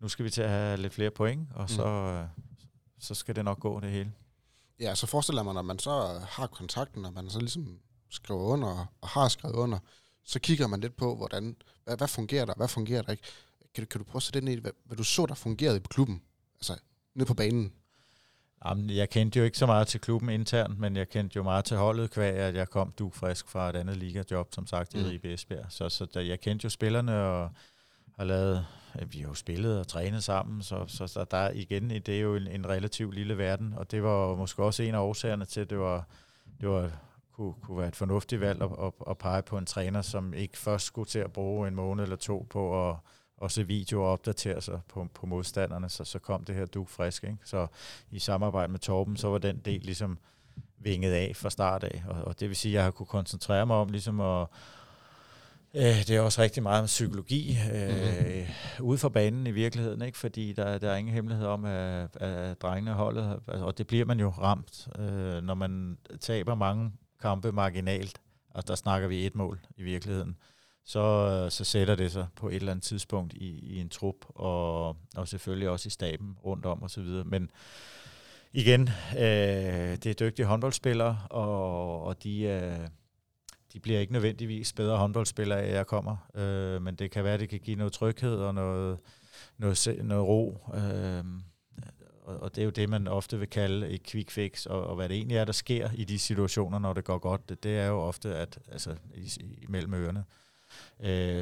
nu 0.00 0.08
skal 0.08 0.24
vi 0.24 0.30
til 0.30 0.42
at 0.42 0.50
have 0.50 0.76
lidt 0.76 0.92
flere 0.94 1.10
point, 1.10 1.48
og 1.54 1.62
mm. 1.62 1.68
så, 1.68 2.26
så 2.98 3.14
skal 3.14 3.36
det 3.36 3.44
nok 3.44 3.60
gå 3.60 3.80
det 3.80 3.90
hele. 3.90 4.12
Ja, 4.80 4.94
så 4.94 5.06
forestiller 5.06 5.42
man, 5.42 5.54
når 5.54 5.62
man 5.62 5.78
så 5.78 6.20
har 6.28 6.46
kontakten, 6.46 7.04
og 7.04 7.12
man 7.12 7.30
så 7.30 7.40
ligesom 7.40 7.78
skriver 8.10 8.40
under, 8.40 8.86
og 9.00 9.08
har 9.08 9.28
skrevet 9.28 9.54
under, 9.54 9.78
så 10.24 10.40
kigger 10.40 10.66
man 10.66 10.80
lidt 10.80 10.96
på, 10.96 11.16
hvordan, 11.16 11.56
hvad, 11.84 11.96
hvad 11.96 12.08
fungerer 12.08 12.44
der, 12.44 12.54
hvad 12.56 12.68
fungerer 12.68 13.02
der 13.02 13.12
ikke. 13.12 13.22
Kan 13.74 13.84
du, 13.84 13.88
kan 13.88 13.98
du 13.98 14.04
prøve 14.04 14.18
at 14.18 14.22
sætte 14.22 14.38
ind 14.38 14.48
i, 14.48 14.60
hvad, 14.60 14.72
hvad 14.84 14.96
du 14.96 15.04
så, 15.04 15.26
der 15.26 15.34
fungerede 15.34 15.76
i 15.76 15.80
klubben, 15.90 16.22
altså 16.54 16.76
nede 17.14 17.26
på 17.26 17.34
banen? 17.34 17.72
Jamen, 18.64 18.90
jeg 18.90 19.10
kendte 19.10 19.38
jo 19.38 19.44
ikke 19.44 19.58
så 19.58 19.66
meget 19.66 19.86
til 19.86 20.00
klubben 20.00 20.30
internt, 20.30 20.78
men 20.78 20.96
jeg 20.96 21.08
kendte 21.08 21.36
jo 21.36 21.42
meget 21.42 21.64
til 21.64 21.76
holdet, 21.76 22.10
kvæg 22.10 22.34
at 22.34 22.54
jeg 22.54 22.68
kom 22.68 22.92
du 22.98 23.10
frisk 23.10 23.48
fra 23.48 23.68
et 23.68 23.76
andet 23.76 23.96
ligajob, 23.96 24.48
som 24.54 24.66
sagt, 24.66 24.94
i 24.94 24.98
mm. 24.98 25.04
Ribe 25.04 25.32
Esbjerg. 25.32 25.66
Så, 25.68 25.88
så 25.88 26.06
der, 26.14 26.20
jeg 26.20 26.40
kendte 26.40 26.64
jo 26.64 26.70
spillerne, 26.70 27.16
og 27.16 27.50
har 28.16 28.24
lavet, 28.24 28.66
vi 29.06 29.18
har 29.18 29.28
jo 29.28 29.34
spillet 29.34 29.78
og 29.80 29.88
trænet 29.88 30.24
sammen, 30.24 30.62
så, 30.62 30.84
så, 30.86 31.06
så 31.06 31.24
der 31.30 31.50
igen, 31.50 31.90
det 31.90 32.08
er 32.08 32.20
jo 32.20 32.36
en, 32.36 32.46
en 32.46 32.68
relativt 32.68 33.14
lille 33.14 33.38
verden, 33.38 33.74
og 33.76 33.90
det 33.90 34.02
var 34.02 34.34
måske 34.34 34.62
også 34.62 34.82
en 34.82 34.94
af 34.94 34.98
årsagerne 34.98 35.44
til, 35.44 35.60
at 35.60 35.70
det 35.70 35.78
var, 35.78 36.08
det 36.60 36.68
var 36.68 36.90
kunne, 37.32 37.54
kunne 37.62 37.78
være 37.78 37.88
et 37.88 37.96
fornuftigt 37.96 38.40
valg 38.40 38.62
at, 38.62 38.70
at, 38.82 38.92
at 39.10 39.18
pege 39.18 39.42
på 39.42 39.58
en 39.58 39.66
træner, 39.66 40.02
som 40.02 40.34
ikke 40.34 40.58
først 40.58 40.86
skulle 40.86 41.08
til 41.08 41.18
at 41.18 41.32
bruge 41.32 41.68
en 41.68 41.74
måned 41.74 42.04
eller 42.04 42.16
to 42.16 42.46
på 42.50 42.90
at, 42.90 42.96
og 43.40 43.50
se 43.50 43.66
videoer 43.66 44.06
og 44.06 44.12
opdatere 44.12 44.60
sig 44.60 44.80
på, 44.88 45.08
på 45.14 45.26
modstanderne, 45.26 45.88
så, 45.88 46.04
så 46.04 46.18
kom 46.18 46.44
det 46.44 46.54
her 46.54 46.66
duk 46.66 46.88
frisk. 46.88 47.24
Ikke? 47.24 47.36
Så 47.44 47.66
i 48.10 48.18
samarbejde 48.18 48.72
med 48.72 48.78
Torben, 48.78 49.16
så 49.16 49.28
var 49.28 49.38
den 49.38 49.58
del 49.64 49.80
ligesom 49.80 50.18
vinget 50.78 51.12
af 51.12 51.32
fra 51.34 51.50
start 51.50 51.84
af, 51.84 52.02
og, 52.08 52.24
og 52.24 52.40
det 52.40 52.48
vil 52.48 52.56
sige, 52.56 52.72
at 52.72 52.74
jeg 52.74 52.84
har 52.84 52.90
kunne 52.90 53.06
koncentrere 53.06 53.66
mig 53.66 53.76
om 53.76 53.88
ligesom 53.88 54.20
at 54.20 54.46
Øh, 55.74 56.06
det 56.06 56.10
er 56.10 56.20
også 56.20 56.42
rigtig 56.42 56.62
meget 56.62 56.80
om 56.80 56.86
psykologi 56.86 57.58
øh, 57.74 57.88
mm-hmm. 57.88 58.46
ude 58.80 58.98
for 58.98 59.08
banen 59.08 59.46
i 59.46 59.50
virkeligheden, 59.50 60.02
ikke? 60.02 60.18
fordi 60.18 60.52
der, 60.52 60.78
der 60.78 60.90
er 60.90 60.96
ingen 60.96 61.14
hemmelighed 61.14 61.46
om, 61.46 61.64
at, 61.64 62.16
at 62.16 62.62
drengene 62.62 62.92
holdet, 62.92 63.40
og 63.46 63.78
det 63.78 63.86
bliver 63.86 64.04
man 64.04 64.20
jo 64.20 64.28
ramt, 64.28 64.88
øh, 64.98 65.42
når 65.42 65.54
man 65.54 65.98
taber 66.20 66.54
mange 66.54 66.92
kampe 67.20 67.52
marginalt, 67.52 68.20
og 68.50 68.68
der 68.68 68.74
snakker 68.74 69.08
vi 69.08 69.26
et 69.26 69.34
mål 69.34 69.60
i 69.76 69.82
virkeligheden, 69.82 70.36
så, 70.90 71.00
øh, 71.44 71.50
så 71.50 71.64
sætter 71.64 71.94
det 71.94 72.12
sig 72.12 72.26
på 72.36 72.48
et 72.48 72.54
eller 72.54 72.72
andet 72.72 72.84
tidspunkt 72.84 73.32
i, 73.32 73.58
i 73.74 73.80
en 73.80 73.88
trup, 73.88 74.16
og, 74.28 74.96
og 75.16 75.28
selvfølgelig 75.28 75.68
også 75.68 75.86
i 75.86 75.90
staben 75.90 76.36
rundt 76.44 76.66
om 76.66 76.82
osv. 76.82 77.04
Men 77.24 77.50
igen, 78.52 78.88
øh, 79.18 79.96
det 79.96 80.06
er 80.06 80.14
dygtige 80.14 80.46
håndboldspillere, 80.46 81.18
og, 81.30 82.02
og 82.02 82.22
de. 82.22 82.42
Øh, 82.42 82.88
de 83.72 83.80
bliver 83.80 84.00
ikke 84.00 84.12
nødvendigvis 84.12 84.72
bedre 84.72 84.96
håndboldspillere 84.96 85.62
af, 85.62 85.74
jeg 85.74 85.86
kommer, 85.86 86.16
øh, 86.34 86.82
men 86.82 86.94
det 86.94 87.10
kan 87.10 87.24
være, 87.24 87.38
det 87.38 87.48
kan 87.48 87.60
give 87.60 87.76
noget 87.76 87.92
tryghed 87.92 88.36
og 88.36 88.54
noget, 88.54 88.98
noget, 89.58 89.98
noget 90.02 90.24
ro. 90.26 90.58
Øh, 90.74 91.24
og 92.24 92.54
det 92.54 92.62
er 92.62 92.64
jo 92.64 92.70
det, 92.70 92.88
man 92.88 93.08
ofte 93.08 93.38
vil 93.38 93.48
kalde 93.48 93.88
et 93.88 94.02
quick 94.02 94.30
fix, 94.30 94.66
og, 94.66 94.86
og 94.86 94.96
hvad 94.96 95.08
det 95.08 95.16
egentlig 95.16 95.36
er, 95.36 95.44
der 95.44 95.52
sker 95.52 95.90
i 95.94 96.04
de 96.04 96.18
situationer, 96.18 96.78
når 96.78 96.92
det 96.92 97.04
går 97.04 97.18
godt, 97.18 97.48
det, 97.48 97.62
det 97.62 97.78
er 97.78 97.86
jo 97.86 98.00
ofte, 98.00 98.34
at 98.34 98.58
altså, 98.72 98.96
imellem 99.62 99.94
ørerne. 99.94 100.20
Øh, 100.20 100.49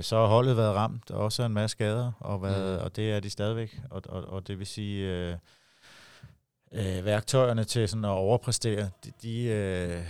så 0.03 0.17
har 0.17 0.27
holdet 0.27 0.57
været 0.57 0.75
ramt, 0.75 1.11
og 1.11 1.25
også 1.25 1.43
en 1.43 1.53
masse 1.53 1.73
skader, 1.73 2.13
og, 2.21 2.39
hvad, 2.39 2.77
mm. 2.77 2.85
og 2.85 2.97
det 2.97 3.13
er 3.13 3.21
de 3.21 3.31
stadigvæk, 3.31 3.81
og, 3.91 4.03
og, 4.09 4.25
og 4.25 4.49
det 4.49 4.59
vil 4.59 4.67
sige, 4.67 5.07
øh, 5.07 5.37
øh, 6.73 7.05
værktøjerne 7.05 7.65
til 7.65 7.89
sådan 7.89 8.05
at 8.05 8.11
overpræstere, 8.11 8.91
de, 9.05 9.13
de, 9.23 9.43
øh, 9.43 10.05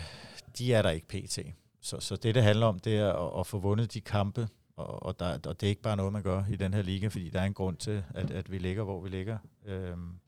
de 0.59 0.75
er 0.75 0.83
der 0.83 0.91
ikke 0.91 1.09
pt. 1.09 1.39
Så, 1.81 2.01
så 2.01 2.17
det, 2.17 2.35
det 2.35 2.43
handler 2.43 2.67
om, 2.67 2.79
det 2.79 2.99
er 2.99 3.13
at, 3.13 3.41
at 3.41 3.47
få 3.47 3.59
vundet 3.59 3.95
de 3.95 4.01
kampe, 4.01 4.49
og, 4.77 5.03
og, 5.03 5.21
der, 5.21 5.39
og 5.47 5.61
det 5.61 5.63
er 5.63 5.71
ikke 5.71 5.83
bare 5.83 5.97
noget, 5.97 6.13
man 6.13 6.23
gør 6.23 6.45
i 6.51 6.57
den 6.57 6.75
her 6.75 6.83
liga, 6.83 7.09
fordi 7.09 7.31
der 7.31 7.41
er 7.41 7.45
en 7.45 7.55
grund 7.55 7.77
til, 7.77 8.05
at, 8.15 8.31
at 8.31 8.51
vi 8.51 8.59
ligger, 8.59 8.83
hvor 8.83 9.01
vi 9.01 9.09
ligger. 9.09 9.39
Øhm, 9.67 10.19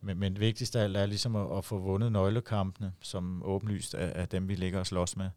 men, 0.00 0.18
men 0.18 0.32
det 0.32 0.40
vigtigste 0.40 0.80
af 0.80 0.84
alt 0.84 0.96
er 0.96 1.06
ligesom 1.06 1.36
at, 1.36 1.58
at 1.58 1.64
få 1.64 1.78
vundet 1.78 2.12
nøglekampene, 2.12 2.92
som 3.00 3.42
åbenlyst 3.44 3.94
er, 3.94 3.98
er 3.98 4.26
dem, 4.26 4.48
vi 4.48 4.54
ligger 4.54 4.78
og 4.78 4.86
slås 4.86 5.16
med. 5.16 5.30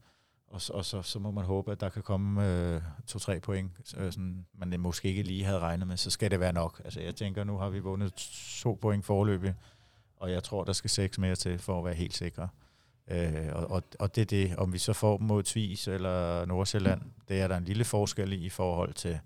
Og, 0.49 0.61
og 0.73 0.85
så, 0.85 1.01
så 1.01 1.19
må 1.19 1.31
man 1.31 1.45
håbe, 1.45 1.71
at 1.71 1.79
der 1.79 1.89
kan 1.89 2.03
komme 2.03 2.47
øh, 2.47 2.81
to-tre 3.07 3.39
point, 3.39 3.71
øh, 3.97 4.11
sådan, 4.11 4.45
man 4.53 4.79
måske 4.79 5.07
ikke 5.07 5.23
lige 5.23 5.43
havde 5.43 5.59
regnet 5.59 5.87
med, 5.87 5.97
så 5.97 6.09
skal 6.09 6.31
det 6.31 6.39
være 6.39 6.53
nok. 6.53 6.81
Altså 6.83 7.01
jeg 7.01 7.15
tænker, 7.15 7.43
nu 7.43 7.57
har 7.57 7.69
vi 7.69 7.79
vundet 7.79 8.13
to 8.61 8.77
point 8.81 9.05
forløbig, 9.05 9.55
og 10.17 10.31
jeg 10.31 10.43
tror, 10.43 10.63
der 10.63 10.73
skal 10.73 10.89
seks 10.89 11.17
mere 11.17 11.35
til 11.35 11.59
for 11.59 11.79
at 11.79 11.85
være 11.85 11.93
helt 11.93 12.13
sikre. 12.13 12.49
Øh, 13.07 13.49
og, 13.53 13.71
og, 13.71 13.83
og 13.99 14.15
det 14.15 14.21
er 14.21 14.25
det, 14.25 14.55
om 14.57 14.73
vi 14.73 14.77
så 14.77 14.93
får 14.93 15.17
dem 15.17 15.27
mod 15.27 15.43
Tvis 15.43 15.87
eller 15.87 16.45
Nordsjælland, 16.45 17.01
det 17.27 17.41
er 17.41 17.47
der 17.47 17.57
en 17.57 17.65
lille 17.65 17.83
forskel 17.83 18.33
i 18.33 18.35
i 18.45 18.49
forhold 18.49 18.93
til, 18.93 19.19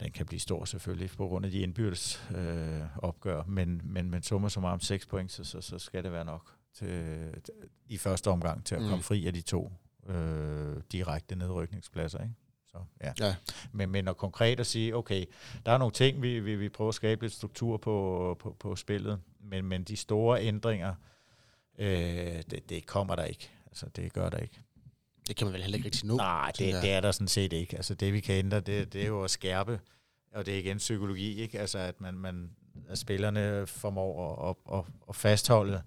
den 0.00 0.12
kan 0.12 0.26
blive 0.26 0.40
stor 0.40 0.64
selvfølgelig 0.64 1.10
på 1.16 1.26
grund 1.26 1.44
af 1.44 1.50
de 1.50 1.58
indbyrdes 1.58 2.22
øh, 2.36 2.80
opgør, 2.96 3.42
men, 3.46 3.80
men, 3.84 4.10
men 4.10 4.22
summer 4.22 4.48
som 4.48 4.64
om 4.64 4.80
6 4.80 5.06
point, 5.06 5.32
så, 5.32 5.44
så, 5.44 5.60
så 5.60 5.78
skal 5.78 6.04
det 6.04 6.12
være 6.12 6.24
nok 6.24 6.52
til, 6.74 7.16
i 7.88 7.98
første 7.98 8.30
omgang 8.30 8.64
til 8.64 8.74
at 8.74 8.80
komme 8.80 8.96
mm. 8.96 9.02
fri 9.02 9.26
af 9.26 9.32
de 9.32 9.40
to 9.40 9.72
øh, 10.08 10.82
direkte 10.92 11.36
nedrykningspladser. 11.36 12.22
Ikke? 12.22 12.34
Så, 12.66 12.78
ja. 13.00 13.12
ja. 13.20 13.34
Men, 13.72 13.90
men 13.90 14.08
at 14.08 14.16
konkret 14.16 14.60
at 14.60 14.66
sige, 14.66 14.96
okay, 14.96 15.24
der 15.66 15.72
er 15.72 15.78
nogle 15.78 15.92
ting, 15.92 16.22
vi, 16.22 16.40
vi, 16.40 16.56
vi 16.56 16.68
prøver 16.68 16.88
at 16.88 16.94
skabe 16.94 17.22
lidt 17.22 17.32
struktur 17.32 17.76
på, 17.76 18.36
på, 18.40 18.56
på 18.58 18.76
spillet, 18.76 19.20
men, 19.40 19.64
men 19.64 19.84
de 19.84 19.96
store 19.96 20.42
ændringer, 20.42 20.94
Øh, 21.78 22.42
det, 22.50 22.68
det 22.68 22.86
kommer 22.86 23.16
der 23.16 23.24
ikke. 23.24 23.50
Altså, 23.66 23.86
det 23.96 24.12
gør 24.12 24.28
der 24.28 24.38
ikke. 24.38 24.60
Det 25.28 25.36
kan 25.36 25.46
man 25.46 25.54
vel 25.54 25.62
heller 25.62 25.76
ikke 25.76 25.86
rigtig 25.86 26.06
nå? 26.06 26.16
Nej, 26.16 26.52
det, 26.58 26.82
det 26.82 26.92
er 26.92 27.00
der 27.00 27.12
sådan 27.12 27.28
set 27.28 27.52
ikke. 27.52 27.76
Altså, 27.76 27.94
det 27.94 28.12
vi 28.12 28.20
kan 28.20 28.34
ændre, 28.34 28.60
det, 28.60 28.92
det 28.92 29.02
er 29.02 29.06
jo 29.06 29.24
at 29.24 29.30
skærpe, 29.30 29.80
og 30.32 30.46
det 30.46 30.54
er 30.54 30.58
igen 30.58 30.76
psykologi, 30.76 31.40
ikke? 31.40 31.60
Altså, 31.60 31.78
at 31.78 32.00
man, 32.00 32.14
man 32.14 32.50
at 32.88 32.98
spillerne 32.98 33.66
formår 33.66 34.48
at, 34.50 34.78
at, 34.78 34.84
at 35.08 35.16
fastholde 35.16 35.82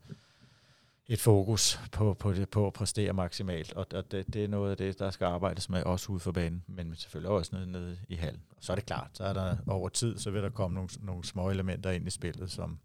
et 1.12 1.20
fokus 1.20 1.80
på, 1.92 2.14
på, 2.14 2.34
det, 2.34 2.50
på 2.50 2.68
at 2.68 2.74
præstere 2.74 3.14
maksimalt, 3.14 3.74
og 3.74 3.92
det, 3.92 4.34
det 4.34 4.44
er 4.44 4.48
noget 4.48 4.72
af 4.72 4.78
det, 4.78 5.00
der 5.00 5.12
skal 5.12 5.26
arbejdes 5.26 5.70
med 5.70 5.84
også 5.84 6.12
ude 6.12 6.20
for 6.20 6.32
banen, 6.32 6.64
men 6.68 6.96
selvfølgelig 6.96 7.32
også 7.32 7.56
nede, 7.56 7.72
nede 7.72 7.98
i 8.10 8.16
hallen. 8.16 8.44
Så 8.60 8.72
er 8.72 8.76
det 8.76 8.86
klart, 8.86 9.10
så 9.14 9.24
er 9.24 9.34
der 9.34 9.58
over 9.68 9.90
tid, 9.90 10.18
så 10.18 10.32
vil 10.32 10.44
der 10.44 10.50
komme 10.50 10.76
nogle, 10.76 10.90
nogle 11.02 11.24
små 11.24 11.50
elementer 11.50 11.92
ind 11.92 12.08
i 12.08 12.10
spillet, 12.10 12.52
som, 12.52 12.80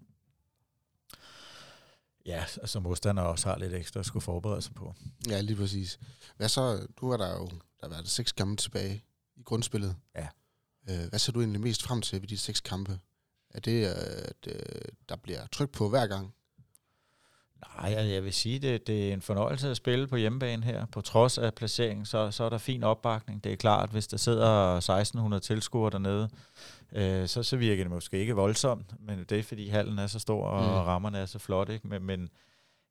Ja, 2.27 2.45
altså 2.61 2.81
modstander 2.81 3.23
også 3.23 3.49
har 3.49 3.59
lidt 3.59 3.75
ekstra 3.75 4.01
at 4.01 4.07
skulle 4.07 4.23
forberede 4.23 4.63
sig 4.63 4.75
på. 4.75 4.95
Ja, 5.29 5.41
lige 5.41 5.57
præcis. 5.57 5.99
Hvad 6.37 6.49
så, 6.49 6.87
du 7.01 7.11
har 7.11 7.17
der 7.17 7.33
jo, 7.33 7.47
der 7.47 7.83
har 7.83 7.89
været 7.89 8.09
seks 8.09 8.33
kampe 8.33 8.63
tilbage 8.63 9.05
i 9.37 9.43
grundspillet. 9.43 9.97
Ja. 10.15 10.29
Øh, 10.91 11.09
hvad 11.09 11.19
ser 11.19 11.33
du 11.33 11.41
egentlig 11.41 11.61
mest 11.61 11.83
frem 11.83 12.03
til 12.03 12.21
ved 12.21 12.29
de 12.29 12.39
seks 12.39 12.61
kampe? 12.61 12.99
Er 13.51 13.61
det, 13.61 13.85
at 13.85 14.47
øh, 14.47 14.83
der 15.09 15.17
bliver 15.17 15.47
tryk 15.47 15.71
på 15.71 15.89
hver 15.89 16.07
gang? 16.07 16.35
Nej, 17.61 17.93
jeg, 17.93 18.25
vil 18.25 18.33
sige, 18.33 18.59
det, 18.59 18.87
det 18.87 19.09
er 19.09 19.13
en 19.13 19.23
fornøjelse 19.23 19.71
at 19.71 19.77
spille 19.77 20.07
på 20.07 20.17
hjemmebane 20.17 20.65
her. 20.65 20.87
På 20.87 21.01
trods 21.01 21.39
af 21.39 21.55
placeringen, 21.55 22.07
så, 22.07 22.31
så 22.31 22.45
er 22.45 22.49
der 22.49 22.59
fin 22.59 22.85
opbakning. 22.85 23.45
Det 23.45 23.53
er 23.53 23.57
klart, 23.57 23.91
hvis 23.91 24.07
der 24.07 24.17
sidder 24.17 24.77
1600 24.77 25.43
tilskuere 25.43 25.91
dernede, 25.91 26.29
øh, 26.93 27.29
så, 27.29 27.43
så 27.43 27.57
virker 27.57 27.85
det 27.85 27.91
måske 27.91 28.19
ikke 28.19 28.35
voldsomt, 28.35 28.95
men 29.01 29.25
det 29.29 29.39
er 29.39 29.43
fordi 29.43 29.69
hallen 29.69 29.99
er 29.99 30.07
så 30.07 30.19
stor, 30.19 30.47
og 30.47 30.63
mm. 30.63 30.87
rammerne 30.87 31.19
er 31.19 31.27
så 31.27 31.39
flotte. 31.39 31.75
Ikke? 31.75 31.89
Men, 31.89 32.03
men 32.03 32.29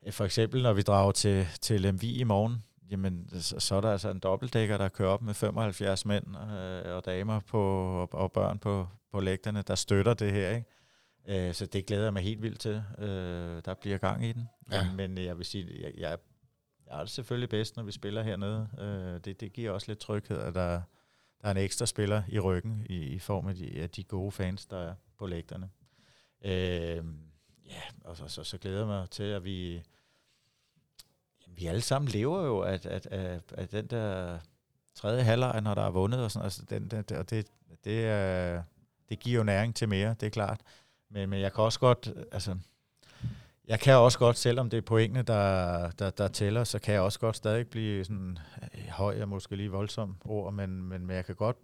øh, 0.05 0.13
for 0.13 0.25
eksempel, 0.25 0.63
når 0.63 0.73
vi 0.73 0.81
drager 0.81 1.11
til, 1.11 1.47
til 1.61 1.81
Lemvi 1.81 2.15
i 2.15 2.23
morgen, 2.23 2.63
jamen, 2.91 3.29
så, 3.41 3.59
så 3.59 3.75
er 3.75 3.81
der 3.81 3.91
altså 3.91 4.09
en 4.09 4.19
dobbeltdækker, 4.19 4.77
der 4.77 4.87
kører 4.87 5.09
op 5.09 5.21
med 5.21 5.33
75 5.33 6.05
mænd 6.05 6.25
øh, 6.27 6.95
og 6.95 7.05
damer 7.05 7.39
på, 7.39 7.61
og, 8.01 8.13
og 8.13 8.31
børn 8.31 8.59
på, 8.59 8.87
på 9.11 9.19
lægterne, 9.19 9.61
der 9.61 9.75
støtter 9.75 10.13
det 10.13 10.31
her. 10.31 10.49
Ikke? 10.49 10.65
Øh, 11.27 11.53
så 11.53 11.65
det 11.65 11.85
glæder 11.85 12.03
jeg 12.03 12.13
mig 12.13 12.23
helt 12.23 12.41
vildt 12.41 12.59
til. 12.59 12.83
Øh, 12.97 13.61
der 13.65 13.73
bliver 13.73 13.97
gang 13.97 14.25
i 14.25 14.31
den. 14.31 14.49
Ja. 14.71 14.91
Men, 14.93 15.17
jeg 15.17 15.37
vil 15.37 15.45
sige, 15.45 15.81
jeg, 15.81 15.91
jeg, 15.97 16.17
jeg 16.87 16.97
er 16.97 16.99
det 16.99 17.09
selvfølgelig 17.09 17.49
bedst, 17.49 17.75
når 17.75 17.83
vi 17.83 17.91
spiller 17.91 18.23
hernede. 18.23 18.69
Øh, 18.79 19.19
det, 19.25 19.39
det 19.41 19.53
giver 19.53 19.71
også 19.71 19.87
lidt 19.87 19.99
tryghed, 19.99 20.37
at 20.37 20.55
der, 20.55 20.81
der 21.41 21.47
er 21.47 21.51
en 21.51 21.57
ekstra 21.57 21.85
spiller 21.85 22.23
i 22.27 22.39
ryggen 22.39 22.85
i, 22.89 22.97
i 22.97 23.19
form 23.19 23.47
af 23.47 23.55
de, 23.55 23.81
af 23.81 23.89
de 23.89 24.03
gode 24.03 24.31
fans, 24.31 24.65
der 24.65 24.77
er 24.77 24.95
på 25.17 25.27
lægterne. 25.27 25.69
Øh, 26.45 27.03
ja, 27.65 27.81
og 28.03 28.17
så, 28.17 28.27
så, 28.27 28.43
så 28.43 28.57
glæder 28.57 28.77
jeg 28.77 28.87
mig 28.87 29.09
til, 29.09 29.23
at 29.23 29.43
vi, 29.43 29.81
vi 31.47 31.65
alle 31.65 31.81
sammen 31.81 32.11
lever 32.11 32.45
jo 32.45 32.59
at, 32.59 32.85
at, 32.85 33.05
at, 33.05 33.53
at 33.57 33.71
den 33.71 33.87
der 33.87 34.39
tredje 34.95 35.23
halvleg, 35.23 35.61
når 35.61 35.73
der 35.73 35.81
er 35.81 35.91
vundet, 35.91 36.23
og 36.23 36.31
sådan, 36.31 36.43
altså 36.43 36.65
den, 36.69 36.87
den, 36.87 37.17
og 37.17 37.29
det, 37.29 37.47
det, 37.83 38.05
er, 38.05 38.63
det 39.09 39.19
giver 39.19 39.37
jo 39.37 39.43
næring 39.43 39.75
til 39.75 39.89
mere, 39.89 40.15
det 40.19 40.25
er 40.25 40.29
klart. 40.29 40.61
Men, 41.15 41.29
men 41.29 41.41
jeg 41.41 41.53
kan 41.53 41.63
også 41.63 41.79
godt, 41.79 42.13
altså, 42.31 42.57
jeg 43.67 43.79
kan 43.79 43.95
også 43.95 44.19
godt, 44.19 44.37
selvom 44.37 44.69
det 44.69 44.77
er 44.77 44.81
pointene, 44.81 45.21
der, 45.21 45.89
der, 45.91 46.09
der 46.09 46.27
tæller, 46.27 46.63
så 46.63 46.79
kan 46.79 46.93
jeg 46.93 47.01
også 47.01 47.19
godt 47.19 47.35
stadig 47.35 47.67
blive 47.67 48.05
sådan 48.05 48.37
øh, 48.63 48.87
høj 48.89 49.21
og 49.21 49.29
måske 49.29 49.55
lige 49.55 49.71
voldsom 49.71 50.17
ord, 50.25 50.53
men, 50.53 50.81
men, 50.83 51.05
men 51.05 51.15
jeg 51.15 51.25
kan 51.25 51.35
godt 51.35 51.57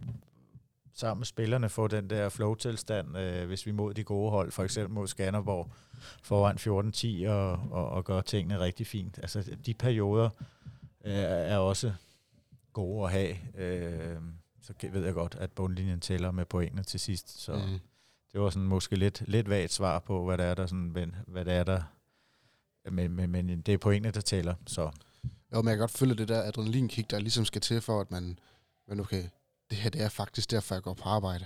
sammen 0.93 1.19
med 1.19 1.25
spillerne 1.25 1.69
få 1.69 1.87
den 1.87 2.09
der 2.09 2.29
flow-tilstand, 2.29 3.17
øh, 3.17 3.47
hvis 3.47 3.65
vi 3.65 3.71
mod 3.71 3.93
de 3.93 4.03
gode 4.03 4.31
hold, 4.31 4.51
for 4.51 4.63
eksempel 4.63 4.93
mod 4.93 5.07
Skanderborg, 5.07 5.71
foran 6.23 6.57
14-10 7.27 7.29
og, 7.29 7.51
og, 7.71 7.89
og 7.89 8.05
gøre 8.05 8.21
tingene 8.21 8.59
rigtig 8.59 8.87
fint. 8.87 9.17
Altså 9.17 9.55
de 9.65 9.73
perioder 9.73 10.29
øh, 11.05 11.13
er 11.23 11.57
også 11.57 11.93
gode 12.73 13.05
at 13.05 13.11
have. 13.11 13.35
Øh, 13.57 14.17
så 14.61 14.73
ved 14.91 15.05
jeg 15.05 15.13
godt, 15.13 15.35
at 15.39 15.51
bundlinjen 15.51 15.99
tæller 15.99 16.31
med 16.31 16.45
pointene 16.45 16.83
til 16.83 16.99
sidst. 16.99 17.41
Så, 17.41 17.53
mm 17.53 17.79
det 18.33 18.41
var 18.41 18.49
sådan 18.49 18.67
måske 18.67 18.95
lidt, 18.95 19.23
lidt 19.27 19.49
vagt 19.49 19.73
svar 19.73 19.99
på, 19.99 20.25
hvad 20.25 20.37
der 20.37 20.43
er 20.43 20.53
der, 20.53 20.65
sådan, 20.65 21.15
hvad 21.27 21.45
der 21.45 21.53
er 21.53 21.63
der, 21.63 21.81
men, 22.91 23.11
men, 23.11 23.31
men 23.31 23.61
det 23.61 23.73
er 23.73 23.77
pointene, 23.77 24.11
der 24.11 24.21
tæller, 24.21 24.55
så. 24.67 24.91
Jo, 25.53 25.61
men 25.61 25.67
jeg 25.67 25.73
kan 25.73 25.79
godt 25.79 25.91
følge 25.91 26.15
det 26.15 26.27
der 26.27 26.43
adrenalinkick, 26.43 27.11
der 27.11 27.19
ligesom 27.19 27.45
skal 27.45 27.61
til 27.61 27.81
for, 27.81 28.01
at 28.01 28.11
man, 28.11 28.39
men 28.87 28.99
okay, 28.99 29.23
det 29.69 29.77
her 29.77 29.89
det 29.89 30.01
er 30.01 30.09
faktisk 30.09 30.51
derfor, 30.51 30.75
jeg 30.75 30.83
går 30.83 30.93
på 30.93 31.09
arbejde. 31.09 31.45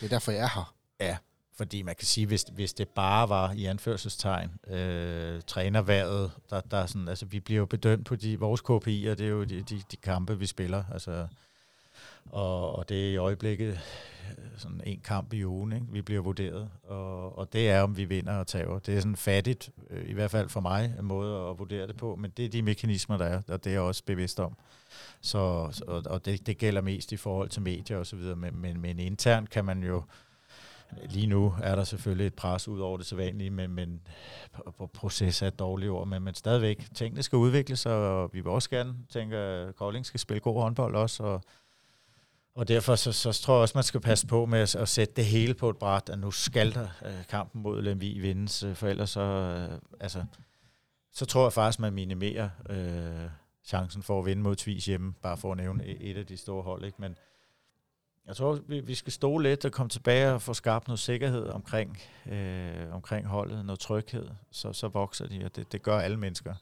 Det 0.00 0.04
er 0.04 0.08
derfor, 0.08 0.32
jeg 0.32 0.40
er 0.40 0.48
her. 0.54 0.74
Ja, 1.00 1.16
fordi 1.56 1.82
man 1.82 1.94
kan 1.94 2.06
sige, 2.06 2.26
hvis, 2.26 2.42
hvis 2.52 2.72
det 2.72 2.88
bare 2.88 3.28
var 3.28 3.52
i 3.52 3.64
anførselstegn 3.64 4.50
øh, 4.66 5.42
trænerværet, 5.46 6.32
der, 6.50 6.60
der 6.60 6.86
sådan, 6.86 7.08
altså 7.08 7.26
vi 7.26 7.40
bliver 7.40 7.58
jo 7.58 7.66
bedømt 7.66 8.06
på 8.06 8.16
de, 8.16 8.38
vores 8.38 8.60
KPI'er, 8.60 9.14
det 9.14 9.20
er 9.20 9.28
jo 9.28 9.44
de, 9.44 9.62
de, 9.62 9.82
de 9.90 9.96
kampe, 9.96 10.38
vi 10.38 10.46
spiller, 10.46 10.84
altså 10.92 11.26
og, 12.24 12.76
og 12.76 12.88
det 12.88 13.06
er 13.06 13.12
i 13.12 13.16
øjeblikket 13.16 13.80
sådan 14.56 14.80
en 14.86 15.00
kamp 15.04 15.32
i 15.32 15.44
ugen, 15.44 15.72
ikke? 15.72 15.86
vi 15.90 16.02
bliver 16.02 16.20
vurderet, 16.20 16.70
og, 16.84 17.38
og 17.38 17.52
det 17.52 17.70
er, 17.70 17.82
om 17.82 17.96
vi 17.96 18.04
vinder 18.04 18.36
og 18.36 18.46
taber. 18.46 18.78
Det 18.78 18.96
er 18.96 19.00
sådan 19.00 19.16
fattigt, 19.16 19.70
øh, 19.90 20.10
i 20.10 20.12
hvert 20.12 20.30
fald 20.30 20.48
for 20.48 20.60
mig, 20.60 20.94
en 20.98 21.04
måde 21.04 21.50
at 21.50 21.58
vurdere 21.58 21.86
det 21.86 21.96
på, 21.96 22.16
men 22.16 22.30
det 22.36 22.44
er 22.44 22.48
de 22.48 22.62
mekanismer, 22.62 23.16
der 23.16 23.24
er, 23.24 23.42
og 23.48 23.64
det 23.64 23.70
er 23.70 23.74
jeg 23.74 23.80
også 23.80 24.02
bevidst 24.04 24.40
om. 24.40 24.56
Så, 25.20 25.38
og, 25.86 26.02
og 26.06 26.24
det, 26.24 26.46
det 26.46 26.58
gælder 26.58 26.80
mest 26.80 27.12
i 27.12 27.16
forhold 27.16 27.48
til 27.48 27.62
medier 27.62 27.96
og 27.96 28.06
så 28.06 28.16
videre, 28.16 28.36
men, 28.36 28.56
men, 28.56 28.80
men 28.80 28.98
internt 28.98 29.50
kan 29.50 29.64
man 29.64 29.82
jo, 29.82 30.02
Lige 31.08 31.26
nu 31.26 31.54
er 31.62 31.74
der 31.74 31.84
selvfølgelig 31.84 32.26
et 32.26 32.34
pres 32.34 32.68
ud 32.68 32.80
over 32.80 32.96
det 32.96 33.06
sædvanlige, 33.06 33.50
men, 33.50 33.70
men 33.70 34.00
proces 34.94 35.42
er 35.42 35.46
et 35.46 35.58
dårligt 35.58 35.90
ord, 35.90 36.08
men, 36.08 36.22
men 36.22 36.34
stadigvæk, 36.34 36.88
tingene 36.94 37.22
skal 37.22 37.36
udvikle 37.36 37.76
sig, 37.76 37.92
og 37.92 38.30
vi 38.32 38.40
vil 38.40 38.50
også 38.50 38.70
gerne 38.70 38.94
tænke, 39.08 39.36
at 39.36 39.76
Kolding 39.76 40.06
skal 40.06 40.20
spille 40.20 40.40
god 40.40 40.62
håndbold 40.62 40.94
også, 40.94 41.22
og 41.22 41.42
og 42.54 42.68
derfor 42.68 42.94
så, 42.94 43.12
så 43.12 43.32
tror 43.32 43.54
jeg 43.54 43.62
også, 43.62 43.76
man 43.76 43.84
skal 43.84 44.00
passe 44.00 44.26
på 44.26 44.46
med 44.46 44.58
at, 44.58 44.74
at 44.74 44.88
sætte 44.88 45.14
det 45.14 45.24
hele 45.24 45.54
på 45.54 45.70
et 45.70 45.76
bræt, 45.76 46.08
at 46.08 46.18
nu 46.18 46.30
skal 46.30 46.74
der 46.74 46.88
øh, 47.04 47.26
kampen 47.28 47.62
mod 47.62 47.82
Lemvi 47.82 48.18
vindes, 48.18 48.62
øh, 48.62 48.74
for 48.74 48.88
ellers 48.88 49.10
så, 49.10 49.20
øh, 49.20 49.78
altså, 50.00 50.24
så 51.12 51.26
tror 51.26 51.44
jeg 51.44 51.52
faktisk, 51.52 51.80
man 51.80 51.92
minimerer 51.92 52.48
øh, 52.70 53.30
chancen 53.64 54.02
for 54.02 54.18
at 54.18 54.26
vinde 54.26 54.42
mod 54.42 54.56
Tvis 54.56 54.86
hjemme, 54.86 55.12
bare 55.22 55.36
for 55.36 55.52
at 55.52 55.56
nævne 55.56 55.84
e-, 55.84 56.02
et 56.10 56.16
af 56.16 56.26
de 56.26 56.36
store 56.36 56.62
hold. 56.62 56.84
Ikke? 56.84 56.96
Men 57.00 57.16
jeg 58.26 58.36
tror, 58.36 58.58
vi, 58.68 58.80
vi 58.80 58.94
skal 58.94 59.12
stå 59.12 59.38
lidt 59.38 59.64
og 59.64 59.72
komme 59.72 59.90
tilbage 59.90 60.32
og 60.32 60.42
få 60.42 60.54
skabt 60.54 60.88
noget 60.88 60.98
sikkerhed 60.98 61.46
omkring, 61.46 61.98
øh, 62.26 62.94
omkring 62.94 63.26
holdet, 63.26 63.64
noget 63.64 63.80
tryghed, 63.80 64.28
så, 64.50 64.72
så 64.72 64.88
vokser 64.88 65.26
de, 65.26 65.44
og 65.44 65.56
det, 65.56 65.72
det 65.72 65.82
gør 65.82 65.98
alle 65.98 66.16
mennesker. 66.16 66.54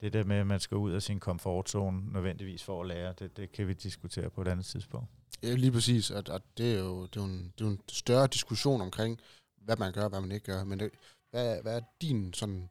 Det 0.00 0.12
der 0.12 0.24
med, 0.24 0.36
at 0.36 0.46
man 0.46 0.60
skal 0.60 0.76
ud 0.76 0.92
af 0.92 1.02
sin 1.02 1.20
komfortzone 1.20 2.12
nødvendigvis 2.12 2.64
for 2.64 2.80
at 2.80 2.88
lære, 2.88 3.14
det, 3.18 3.36
det 3.36 3.52
kan 3.52 3.68
vi 3.68 3.72
diskutere 3.72 4.30
på 4.30 4.42
et 4.42 4.48
andet 4.48 4.66
tidspunkt. 4.66 5.10
Ja, 5.42 5.54
lige 5.54 5.72
præcis. 5.72 6.10
At, 6.10 6.28
at 6.28 6.42
det, 6.58 6.74
er 6.74 6.78
jo, 6.78 7.06
det, 7.06 7.16
er 7.16 7.20
jo 7.20 7.26
en, 7.26 7.52
det 7.58 7.64
er 7.64 7.68
jo 7.68 7.70
en 7.70 7.80
større 7.88 8.26
diskussion 8.26 8.80
omkring, 8.80 9.20
hvad 9.56 9.76
man 9.76 9.92
gør 9.92 10.08
hvad 10.08 10.20
man 10.20 10.32
ikke 10.32 10.52
gør. 10.52 10.64
Men 10.64 10.80
det, 10.80 10.90
hvad, 11.30 11.62
hvad 11.62 11.76
er 11.76 11.80
din 12.00 12.32
sådan 12.34 12.68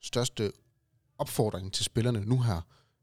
største 0.00 0.52
opfordring 1.18 1.72
til 1.72 1.84
spillerne 1.84 2.20
nu 2.20 2.40
her, 2.40 2.60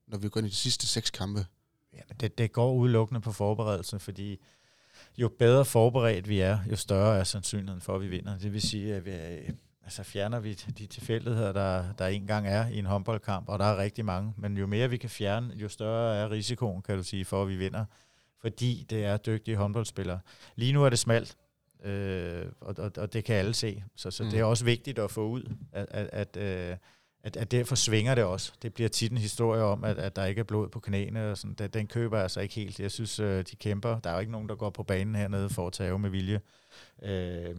når 0.07 0.17
vi 0.17 0.29
går 0.29 0.39
ind 0.39 0.47
i 0.47 0.49
de 0.49 0.55
sidste 0.55 0.87
seks 0.87 1.09
kampe? 1.09 1.45
Ja, 1.93 2.01
det, 2.19 2.37
det 2.37 2.51
går 2.51 2.73
udelukkende 2.73 3.21
på 3.21 3.31
forberedelse, 3.31 3.99
fordi 3.99 4.39
jo 5.17 5.29
bedre 5.39 5.65
forberedt 5.65 6.29
vi 6.29 6.39
er, 6.39 6.59
jo 6.71 6.75
større 6.75 7.19
er 7.19 7.23
sandsynligheden 7.23 7.81
for, 7.81 7.95
at 7.95 8.01
vi 8.01 8.07
vinder. 8.07 8.37
Det 8.37 8.53
vil 8.53 8.61
sige, 8.61 8.95
at 8.95 9.05
vi, 9.05 9.11
altså 9.83 10.03
fjerner 10.03 10.39
vi 10.39 10.53
de 10.53 10.87
tilfældigheder, 10.87 11.51
der, 11.51 11.93
der 11.93 12.07
engang 12.07 12.47
er 12.47 12.67
i 12.67 12.79
en 12.79 12.85
håndboldkamp, 12.85 13.49
og 13.49 13.59
der 13.59 13.65
er 13.65 13.77
rigtig 13.77 14.05
mange, 14.05 14.33
men 14.37 14.57
jo 14.57 14.67
mere 14.67 14.89
vi 14.89 14.97
kan 14.97 15.09
fjerne, 15.09 15.53
jo 15.55 15.69
større 15.69 16.15
er 16.15 16.31
risikoen, 16.31 16.81
kan 16.81 16.97
du 16.97 17.03
sige, 17.03 17.25
for 17.25 17.41
at 17.41 17.49
vi 17.49 17.55
vinder 17.55 17.85
fordi 18.41 18.85
det 18.89 19.05
er 19.05 19.17
dygtige 19.17 19.57
håndboldspillere. 19.57 20.19
Lige 20.55 20.73
nu 20.73 20.85
er 20.85 20.89
det 20.89 20.99
smalt, 20.99 21.37
øh, 21.83 22.45
og, 22.61 22.75
og, 22.77 22.91
og 22.97 23.13
det 23.13 23.23
kan 23.23 23.35
alle 23.35 23.53
se. 23.53 23.83
Så, 23.95 24.11
så 24.11 24.23
mm. 24.23 24.29
det 24.29 24.39
er 24.39 24.43
også 24.43 24.65
vigtigt 24.65 24.99
at 24.99 25.11
få 25.11 25.27
ud, 25.27 25.55
at, 25.71 25.85
at, 25.91 26.09
at, 26.13 26.37
øh, 26.37 26.77
at, 27.23 27.37
at 27.37 27.51
derfor 27.51 27.75
svinger 27.75 28.15
det 28.15 28.23
også. 28.23 28.53
Det 28.61 28.73
bliver 28.73 28.89
tit 28.89 29.11
en 29.11 29.17
historie 29.17 29.61
om, 29.61 29.83
at, 29.83 29.97
at 29.97 30.15
der 30.15 30.25
ikke 30.25 30.39
er 30.39 30.43
blod 30.43 30.69
på 30.69 30.79
knæene. 30.79 31.31
Og 31.31 31.37
sådan. 31.37 31.53
Den, 31.53 31.69
den 31.69 31.87
køber 31.87 32.19
jeg 32.19 32.31
så 32.31 32.39
ikke 32.39 32.55
helt. 32.55 32.79
Jeg 32.79 32.91
synes, 32.91 33.19
øh, 33.19 33.45
de 33.51 33.55
kæmper. 33.55 33.99
Der 33.99 34.09
er 34.09 34.13
jo 34.13 34.19
ikke 34.19 34.31
nogen, 34.31 34.49
der 34.49 34.55
går 34.55 34.69
på 34.69 34.83
banen 34.83 35.15
hernede 35.15 35.49
for 35.49 35.67
at 35.67 35.73
tage 35.73 35.99
med 35.99 36.09
vilje. 36.09 36.41
Øh, 37.03 37.55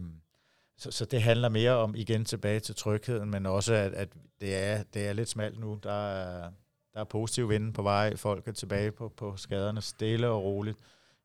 så, 0.77 0.91
så 0.91 1.05
det 1.05 1.21
handler 1.21 1.49
mere 1.49 1.71
om, 1.71 1.95
igen 1.95 2.25
tilbage 2.25 2.59
til 2.59 2.75
trygheden, 2.75 3.31
men 3.31 3.45
også, 3.45 3.73
at, 3.73 3.93
at 3.93 4.09
det, 4.41 4.55
er, 4.55 4.83
det 4.83 5.07
er 5.07 5.13
lidt 5.13 5.29
smalt 5.29 5.59
nu. 5.59 5.79
Der 5.83 6.07
er, 6.09 6.51
der 6.99 7.05
er 7.05 7.09
positiv 7.09 7.49
vind 7.49 7.73
på 7.73 7.81
vej. 7.81 8.15
Folk 8.15 8.47
er 8.47 8.51
tilbage 8.51 8.91
på, 8.91 9.09
på 9.17 9.37
skaderne 9.37 9.81
stille 9.81 10.27
og 10.27 10.43
roligt 10.43 10.77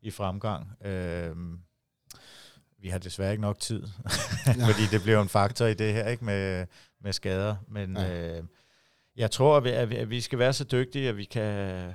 i 0.03 0.11
fremgang. 0.11 0.87
Øh, 0.87 1.37
vi 2.79 2.89
har 2.89 2.99
desværre 2.99 3.31
ikke 3.31 3.41
nok 3.41 3.59
tid, 3.59 3.87
fordi 4.69 4.87
det 4.91 5.03
bliver 5.03 5.23
en 5.23 5.29
faktor 5.29 5.67
i 5.67 5.75
det 5.75 5.93
her 5.93 6.09
ikke 6.09 6.25
med, 6.25 6.67
med 7.01 7.13
skader. 7.13 7.57
Men 7.69 7.97
ja. 7.97 8.39
øh, 8.39 8.45
jeg 9.17 9.31
tror, 9.31 9.57
at 9.57 9.91
vi, 9.91 9.97
at 9.97 10.11
vi 10.11 10.21
skal 10.21 10.39
være 10.39 10.53
så 10.53 10.65
dygtige, 10.65 11.09
at 11.09 11.17
vi 11.17 11.25
kan, 11.25 11.93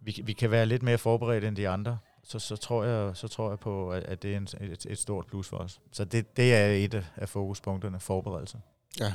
vi, 0.00 0.20
vi 0.24 0.32
kan 0.32 0.50
være 0.50 0.66
lidt 0.66 0.82
mere 0.82 0.98
forberedt 0.98 1.44
end 1.44 1.56
de 1.56 1.68
andre. 1.68 1.98
Så, 2.24 2.38
så, 2.38 2.56
tror, 2.56 2.84
jeg, 2.84 3.16
så 3.16 3.28
tror 3.28 3.50
jeg 3.50 3.58
på, 3.58 3.90
at, 3.90 4.02
at 4.02 4.22
det 4.22 4.32
er 4.32 4.36
en, 4.36 4.48
et, 4.60 4.86
et 4.88 4.98
stort 4.98 5.26
plus 5.26 5.48
for 5.48 5.56
os. 5.56 5.80
Så 5.92 6.04
det, 6.04 6.36
det 6.36 6.54
er 6.54 6.66
et 6.66 7.06
af 7.16 7.28
fokuspunkterne, 7.28 8.00
forberedelse. 8.00 8.58
Ja. 9.00 9.12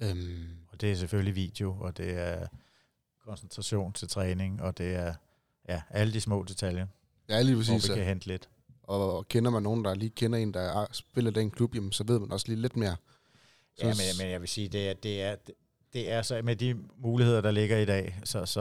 Øhm, 0.00 0.46
det 0.80 0.92
er 0.92 0.96
selvfølgelig 0.96 1.34
video, 1.34 1.76
og 1.80 1.96
det 1.96 2.18
er 2.18 2.46
koncentration 3.24 3.92
til 3.92 4.08
træning, 4.08 4.62
og 4.62 4.78
det 4.78 4.94
er 4.94 5.14
ja, 5.68 5.82
alle 5.90 6.12
de 6.12 6.20
små 6.20 6.44
detaljer, 6.48 6.86
ja, 7.28 7.42
lige 7.42 7.56
præcis, 7.56 7.86
hvor 7.86 7.94
vi 7.94 8.00
kan 8.00 8.08
hente 8.08 8.26
lidt. 8.26 8.48
Og, 8.82 9.16
og 9.16 9.28
kender 9.28 9.50
man 9.50 9.62
nogen, 9.62 9.84
der 9.84 9.94
lige 9.94 10.10
kender 10.10 10.38
en, 10.38 10.54
der 10.54 10.86
spiller 10.92 11.30
den 11.30 11.50
klub, 11.50 11.74
jamen, 11.74 11.92
så 11.92 12.04
ved 12.04 12.18
man 12.18 12.32
også 12.32 12.48
lige 12.48 12.60
lidt 12.60 12.76
mere. 12.76 12.96
Så 13.76 13.86
ja, 13.86 13.94
men, 13.94 14.18
men 14.18 14.30
jeg 14.30 14.40
vil 14.40 14.48
sige, 14.48 14.68
det 14.68 14.88
er, 14.88 14.94
det 14.94 15.22
er, 15.22 15.36
det 15.92 16.12
er 16.12 16.22
så 16.22 16.42
med 16.42 16.56
de 16.56 16.76
muligheder, 16.98 17.40
der 17.40 17.50
ligger 17.50 17.78
i 17.78 17.84
dag, 17.84 18.18
så, 18.24 18.46
så 18.46 18.60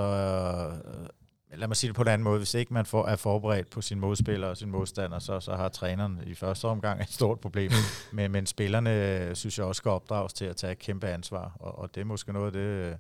lad 1.58 1.68
mig 1.68 1.78
sige 1.78 1.88
det 1.88 1.96
på 1.96 2.02
en 2.02 2.08
anden 2.08 2.24
måde, 2.24 2.38
hvis 2.38 2.54
ikke 2.54 2.74
man 2.74 2.86
får, 2.86 3.08
er 3.08 3.16
forberedt 3.16 3.70
på 3.70 3.82
sin 3.82 4.00
modspiller 4.00 4.48
og 4.48 4.58
sin 4.58 4.70
modstander, 4.70 5.20
så, 5.20 5.40
så 5.40 5.56
har 5.56 5.70
træneren 5.70 6.20
i 6.26 6.34
første 6.34 6.66
omgang 6.66 7.02
et 7.02 7.10
stort 7.10 7.40
problem. 7.40 7.72
men, 8.14 8.32
men 8.32 8.46
spillerne 8.46 9.36
synes 9.36 9.58
jeg 9.58 9.66
også 9.66 9.80
skal 9.80 9.92
opdrages 9.92 10.34
til 10.34 10.46
at 10.46 10.56
tage 10.56 10.72
et 10.72 10.80
kæmpe 10.80 11.08
ansvar, 11.08 11.58
og, 11.60 11.80
og 11.80 11.96
det 11.96 12.02
er 12.02 12.06
måske 12.06 12.34
noget 12.34 12.46
af 12.46 12.54
det, 12.54 12.98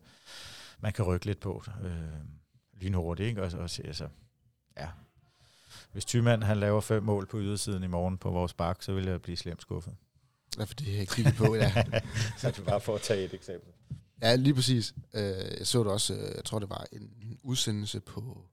man 0.80 0.93
kan 0.93 1.06
rykke 1.06 1.26
lidt 1.26 1.39
på 1.39 1.64
øh, 1.84 1.91
lynhurtigt. 2.82 3.30
Ikke? 3.30 3.43
Og, 3.43 3.52
og, 3.54 3.70
altså, 3.86 4.08
ja. 4.78 4.88
Hvis 5.91 6.06
Thymann 6.06 6.43
han 6.43 6.58
laver 6.58 6.82
fem 6.82 7.04
mål 7.04 7.28
på 7.28 7.39
ydersiden 7.39 7.84
i 7.84 7.88
morgen 7.88 8.18
på 8.18 8.30
vores 8.30 8.54
bak, 8.54 8.84
så 8.84 8.93
vil 8.93 9.06
jeg 9.06 9.22
blive 9.22 9.38
slemt 9.38 9.62
skuffet. 9.62 9.93
Ja, 10.60 10.64
for 10.64 10.74
det 10.74 10.88
har 10.88 10.97
jeg 10.97 11.08
kigget 11.08 11.36
på, 11.36 11.56
ja. 11.56 11.74
så 12.38 12.52
det 12.52 12.66
bare 12.66 12.82
for 12.82 12.95
at 12.95 13.02
tage 13.02 13.26
et 13.26 13.34
eksempel. 13.34 13.74
Ja, 14.22 14.36
lige 14.36 14.53
præcis. 14.53 14.93
Øh, 15.13 15.22
jeg 15.59 15.67
så 15.67 15.80
det 15.84 15.91
også, 15.91 16.13
øh, 16.13 16.36
jeg 16.36 16.45
tror 16.45 16.59
det 16.59 16.70
var 16.70 16.86
en 16.91 17.39
udsendelse 17.43 17.99
på, 17.99 18.43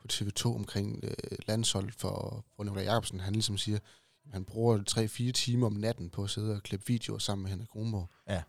på 0.00 0.06
TV2 0.12 0.46
omkring 0.46 1.00
øh, 1.04 1.38
landshold 1.46 1.92
for, 1.92 2.44
for 2.56 2.64
Nicolai 2.64 2.84
Jacobsen. 2.84 3.20
Han 3.20 3.32
ligesom 3.32 3.58
siger, 3.58 3.78
han 4.32 4.44
bruger 4.44 4.78
3-4 5.28 5.32
timer 5.32 5.66
om 5.66 5.72
natten 5.72 6.10
på 6.10 6.24
at 6.24 6.30
sidde 6.30 6.54
og 6.54 6.62
klippe 6.62 6.86
videoer 6.86 7.18
sammen 7.18 7.42
med 7.42 7.50
Henrik 7.50 7.68
Kronborg. 7.68 8.08
Ja. 8.28 8.42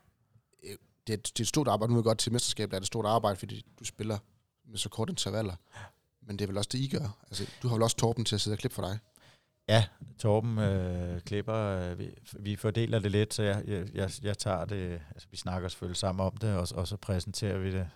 Det 1.07 1.13
er, 1.13 1.17
det 1.17 1.39
er 1.39 1.43
et 1.43 1.47
stort 1.47 1.67
arbejde. 1.67 1.93
Nu 1.93 1.97
er 1.97 2.01
det 2.01 2.05
godt 2.05 2.17
til 2.17 2.31
mesterskab, 2.33 2.69
der 2.69 2.75
er 2.75 2.79
det 2.79 2.83
et 2.83 2.87
stort 2.87 3.05
arbejde, 3.05 3.39
fordi 3.39 3.65
du 3.79 3.83
spiller 3.83 4.17
med 4.65 4.77
så 4.77 4.89
kort 4.89 5.09
intervaller. 5.09 5.55
Men 6.21 6.39
det 6.39 6.45
er 6.45 6.47
vel 6.47 6.57
også 6.57 6.69
det, 6.71 6.79
I 6.79 6.87
gør. 6.87 7.17
Altså, 7.29 7.49
du 7.61 7.67
har 7.67 7.75
vel 7.75 7.83
også 7.83 7.97
Torben 7.97 8.25
til 8.25 8.35
at 8.35 8.41
sidde 8.41 8.55
og 8.55 8.59
klippe 8.59 8.75
for 8.75 8.81
dig? 8.81 8.99
Ja, 9.67 9.85
Torben 10.19 10.57
øh, 10.57 11.21
klipper, 11.21 11.55
øh, 11.55 11.99
vi, 11.99 12.09
vi 12.39 12.55
fordeler 12.55 12.99
det 12.99 13.11
lidt, 13.11 13.33
så 13.33 13.43
jeg, 13.43 13.63
jeg, 13.67 13.95
jeg, 13.95 14.09
jeg 14.23 14.37
tager 14.37 14.65
det, 14.65 15.01
altså 15.11 15.27
vi 15.31 15.37
snakker 15.37 15.69
selvfølgelig 15.69 15.97
sammen 15.97 16.25
om 16.25 16.37
det, 16.37 16.55
og, 16.55 16.67
og 16.75 16.87
så 16.87 16.97
præsenterer 16.97 17.57
vi 17.57 17.71
det, 17.71 17.89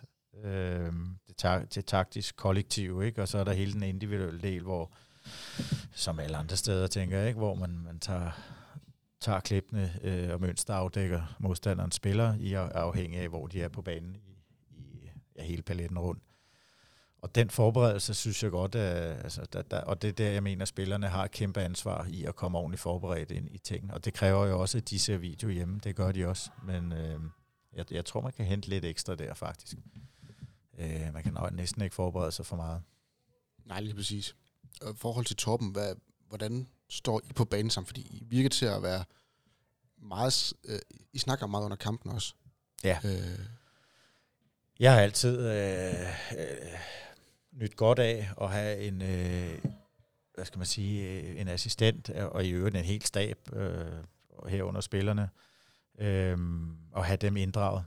øh, 0.44 0.92
det, 1.28 1.36
ta- 1.36 1.64
det 1.74 1.86
taktisk 1.86 2.36
kollektiv, 2.36 3.02
ikke? 3.02 3.22
og 3.22 3.28
så 3.28 3.38
er 3.38 3.44
der 3.44 3.52
hele 3.52 3.72
den 3.72 3.82
individuelle 3.82 4.40
del, 4.42 4.62
hvor, 4.62 4.92
som 5.92 6.20
alle 6.20 6.36
andre 6.36 6.56
steder, 6.56 6.86
tænker 6.86 7.24
ikke? 7.24 7.38
hvor 7.38 7.54
man, 7.54 7.70
man 7.70 7.98
tager, 8.00 8.30
tager 9.20 9.40
klippene 9.40 9.92
øh, 10.02 10.30
og 10.32 10.40
mønsterafdækker 10.40 11.36
modstanderens 11.38 11.94
spillere, 11.94 12.40
i 12.40 12.54
afhængig 12.54 13.20
af, 13.20 13.28
hvor 13.28 13.46
de 13.46 13.62
er 13.62 13.68
på 13.68 13.82
banen 13.82 14.16
i, 14.16 14.38
i 14.70 15.10
ja, 15.36 15.42
hele 15.42 15.62
paletten 15.62 15.98
rundt. 15.98 16.22
Og 17.22 17.34
den 17.34 17.50
forberedelse, 17.50 18.14
synes 18.14 18.42
jeg 18.42 18.50
godt, 18.50 18.74
at, 18.74 19.24
altså, 19.24 19.46
der, 19.52 19.62
der, 19.62 19.80
og 19.80 20.02
det 20.02 20.08
er 20.08 20.12
der, 20.12 20.30
jeg 20.30 20.42
mener, 20.42 20.62
at 20.62 20.68
spillerne 20.68 21.08
har 21.08 21.24
et 21.24 21.30
kæmpe 21.30 21.60
ansvar 21.62 22.06
i 22.10 22.24
at 22.24 22.36
komme 22.36 22.58
ordentligt 22.58 22.80
forberedt 22.80 23.30
ind 23.30 23.48
i 23.50 23.58
ting. 23.58 23.92
Og 23.92 24.04
det 24.04 24.14
kræver 24.14 24.46
jo 24.46 24.60
også, 24.60 24.78
at 24.78 24.90
de 24.90 24.98
ser 24.98 25.16
video 25.16 25.48
hjemme. 25.48 25.80
Det 25.84 25.96
gør 25.96 26.12
de 26.12 26.26
også. 26.26 26.50
Men 26.64 26.92
øh, 26.92 27.20
jeg, 27.72 27.92
jeg 27.92 28.04
tror, 28.04 28.20
man 28.20 28.32
kan 28.32 28.44
hente 28.46 28.68
lidt 28.68 28.84
ekstra 28.84 29.14
der, 29.14 29.34
faktisk. 29.34 29.76
Øh, 30.78 31.12
man 31.12 31.22
kan 31.22 31.32
nok 31.32 31.52
næsten 31.52 31.82
ikke 31.82 31.94
forberede 31.94 32.32
sig 32.32 32.46
for 32.46 32.56
meget. 32.56 32.82
Nej, 33.64 33.80
lige 33.80 33.94
præcis. 33.94 34.36
Og 34.82 34.90
i 34.90 34.96
forhold 34.96 35.24
til 35.24 35.36
Torben, 35.36 35.70
hvad, 35.70 35.94
hvordan 36.28 36.68
står 36.88 37.20
I 37.30 37.32
på 37.32 37.44
banen 37.44 37.70
sammen? 37.70 37.86
Fordi 37.86 38.00
I 38.00 38.24
virker 38.24 38.48
til 38.48 38.66
at 38.66 38.82
være 38.82 39.04
meget... 40.02 40.52
Øh, 40.64 40.78
I 41.12 41.18
snakker 41.18 41.46
meget 41.46 41.64
under 41.64 41.76
kampen 41.76 42.12
også. 42.12 42.34
Ja. 42.84 42.98
Øh, 43.04 43.38
Jeg 44.80 44.92
har 44.92 45.00
altid 45.00 45.38
øh, 45.38 46.00
øh, 46.38 46.78
nyt 47.60 47.76
godt 47.76 47.98
af 47.98 48.30
at 48.40 48.50
have 48.50 48.78
en, 48.78 49.02
øh, 49.02 49.58
hvad 50.34 50.44
skal 50.44 50.58
man 50.58 50.66
sige, 50.66 51.20
øh, 51.20 51.40
en 51.40 51.48
assistent, 51.48 52.10
øh, 52.14 52.26
og 52.26 52.44
i 52.44 52.50
øvrigt 52.50 52.76
en 52.76 52.84
hel 52.84 53.02
stab, 53.02 53.38
øh, 53.52 53.86
herunder 54.48 54.80
spillerne, 54.80 55.28
øh, 55.98 56.38
og 56.92 57.04
have 57.04 57.16
dem 57.16 57.36
inddraget. 57.36 57.84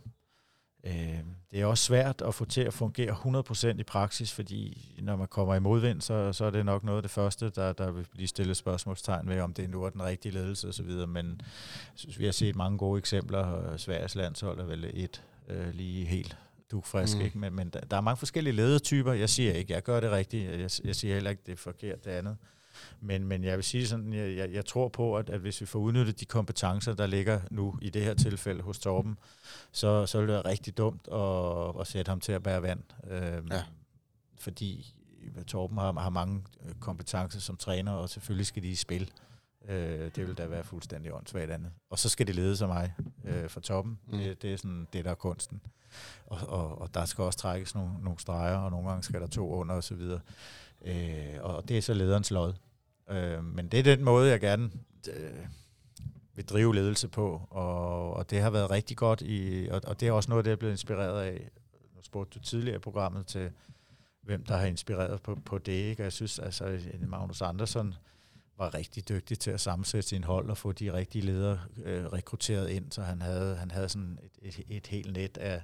Øh, 0.83 1.19
det 1.51 1.61
er 1.61 1.65
også 1.65 1.83
svært 1.83 2.21
at 2.21 2.35
få 2.35 2.45
til 2.45 2.61
at 2.61 2.73
fungere 2.73 3.11
100% 3.11 3.79
i 3.79 3.83
praksis, 3.83 4.33
fordi 4.33 4.95
når 5.01 5.15
man 5.15 5.27
kommer 5.27 5.55
i 5.55 5.59
modvind, 5.59 6.01
så, 6.01 6.33
så 6.33 6.45
er 6.45 6.49
det 6.49 6.65
nok 6.65 6.83
noget 6.83 6.97
af 6.97 7.03
det 7.03 7.11
første, 7.11 7.49
der, 7.49 7.73
der 7.73 7.91
vil 7.91 8.07
blive 8.11 8.27
stillet 8.27 8.57
spørgsmålstegn 8.57 9.29
ved, 9.29 9.39
om 9.39 9.53
det 9.53 9.69
nu 9.69 9.83
er 9.83 9.89
den 9.89 10.03
rigtige 10.03 10.31
ledelse 10.31 10.67
osv., 10.67 10.89
men 11.07 11.25
jeg 11.27 11.95
synes, 11.95 12.19
vi 12.19 12.25
har 12.25 12.31
set 12.31 12.55
mange 12.55 12.77
gode 12.77 12.99
eksempler. 12.99 13.77
Sveriges 13.77 14.15
landshold 14.15 14.59
er 14.59 14.65
vel 14.65 14.91
et 14.93 15.23
øh, 15.47 15.73
lige 15.73 16.05
helt 16.05 16.37
dugfrisk, 16.71 17.13
Mm. 17.13 17.19
mm. 17.19 17.25
ikke? 17.25 17.37
Men, 17.37 17.53
men 17.55 17.69
der, 17.69 17.79
der 17.79 17.97
er 17.97 18.01
mange 18.01 18.17
forskellige 18.17 18.53
ledertyper. 18.55 19.13
Jeg 19.13 19.29
siger 19.29 19.53
ikke, 19.53 19.73
jeg 19.73 19.83
gør 19.83 19.99
det 19.99 20.11
rigtigt. 20.11 20.51
Jeg, 20.51 20.69
jeg 20.87 20.95
siger 20.95 21.13
heller 21.13 21.29
ikke, 21.29 21.43
det 21.45 21.51
er 21.51 21.55
forkert 21.57 22.05
det 22.05 22.11
andet. 22.11 22.37
Men, 23.01 23.23
men 23.27 23.43
jeg 23.43 23.55
vil 23.55 23.63
sige 23.63 23.87
sådan, 23.87 24.13
jeg, 24.13 24.37
jeg, 24.37 24.51
jeg 24.53 24.65
tror 24.65 24.87
på, 24.89 25.17
at, 25.17 25.29
at 25.29 25.39
hvis 25.39 25.61
vi 25.61 25.65
får 25.65 25.79
udnyttet 25.79 26.19
de 26.19 26.25
kompetencer, 26.25 26.93
der 26.93 27.05
ligger 27.07 27.39
nu 27.51 27.75
i 27.81 27.89
det 27.89 28.03
her 28.03 28.13
tilfælde 28.13 28.61
hos 28.61 28.79
Torben, 28.79 29.17
så, 29.71 30.05
så 30.05 30.17
vil 30.19 30.27
det 30.27 30.33
være 30.33 30.45
rigtig 30.45 30.77
dumt 30.77 31.07
at, 31.13 31.81
at 31.81 31.87
sætte 31.87 32.09
ham 32.09 32.19
til 32.19 32.31
at 32.31 32.43
bære 32.43 32.61
vand. 32.61 32.83
Øhm, 33.11 33.47
Ja. 33.51 33.63
Fordi 34.39 34.95
Torben 35.47 35.77
har, 35.77 35.93
har 35.93 36.09
mange 36.09 36.43
kompetencer 36.79 37.39
som 37.39 37.57
træner, 37.57 37.91
og 37.91 38.09
selvfølgelig 38.09 38.45
skal 38.45 38.63
de 38.63 38.67
i 38.67 38.75
spil. 38.75 39.11
Øh, 39.67 40.11
det 40.15 40.27
vil 40.27 40.37
da 40.37 40.45
være 40.45 40.63
fuldstændig 40.63 41.13
åndssvagt 41.13 41.51
andet. 41.51 41.71
Og 41.89 41.99
så 41.99 42.09
skal 42.09 42.27
det 42.27 42.35
lede 42.35 42.57
sig 42.57 42.67
mig 42.67 42.93
øh, 43.25 43.49
fra 43.49 43.61
toppen. 43.61 43.99
Mm. 44.07 44.17
Det, 44.17 44.41
det 44.41 44.53
er 44.53 44.57
sådan 44.57 44.87
det, 44.93 45.05
der 45.05 45.11
er 45.11 45.15
kunsten. 45.15 45.61
Og, 46.25 46.37
og, 46.47 46.81
og 46.81 46.93
der 46.93 47.05
skal 47.05 47.23
også 47.23 47.39
trækkes 47.39 47.75
nogle, 47.75 47.93
nogle 48.03 48.19
streger, 48.19 48.57
og 48.57 48.71
nogle 48.71 48.89
gange 48.89 49.03
skal 49.03 49.21
der 49.21 49.27
to 49.27 49.49
under 49.49 49.75
osv. 49.75 50.01
Øh, 50.85 51.37
og 51.39 51.69
det 51.69 51.77
er 51.77 51.81
så 51.81 51.93
lederens 51.93 52.31
lod. 52.31 52.53
Øh, 53.09 53.43
men 53.43 53.67
det 53.67 53.79
er 53.79 53.83
den 53.83 54.03
måde, 54.03 54.29
jeg 54.29 54.39
gerne 54.39 54.71
øh, 55.09 55.47
vil 56.35 56.45
drive 56.45 56.75
ledelse 56.75 57.07
på, 57.07 57.47
og, 57.49 58.13
og 58.13 58.29
det 58.29 58.41
har 58.41 58.49
været 58.49 58.71
rigtig 58.71 58.97
godt, 58.97 59.21
i, 59.21 59.67
og, 59.71 59.81
og 59.87 59.99
det 59.99 60.07
er 60.07 60.11
også 60.11 60.29
noget, 60.29 60.45
det 60.45 60.51
er 60.51 60.55
blevet 60.55 60.73
inspireret 60.73 61.21
af. 61.21 61.49
Nu 61.95 62.01
spurgte 62.01 62.39
du 62.39 62.43
tidligere 62.43 62.75
i 62.75 62.79
programmet 62.79 63.27
til, 63.27 63.51
hvem 64.21 64.45
der 64.45 64.57
har 64.57 64.65
inspireret 64.65 65.21
på, 65.21 65.37
på 65.45 65.57
det. 65.57 65.71
Ikke? 65.71 66.01
Og 66.01 66.03
jeg 66.03 66.13
synes, 66.13 66.39
altså, 66.39 66.79
Magnus 67.07 67.41
Andersson 67.41 67.93
var 68.61 68.73
rigtig 68.73 69.09
dygtig 69.09 69.39
til 69.39 69.51
at 69.51 69.61
sammensætte 69.61 70.09
sin 70.09 70.23
hold 70.23 70.49
og 70.49 70.57
få 70.57 70.71
de 70.71 70.93
rigtige 70.93 71.25
ledere 71.25 71.59
øh, 71.83 72.05
rekrutteret 72.05 72.69
ind, 72.69 72.91
så 72.91 73.01
han 73.01 73.21
havde, 73.21 73.55
han 73.55 73.71
havde 73.71 73.89
sådan 73.89 74.19
et, 74.41 74.57
et, 74.59 74.65
et 74.69 74.87
helt 74.87 75.13
net 75.13 75.37
af, 75.37 75.61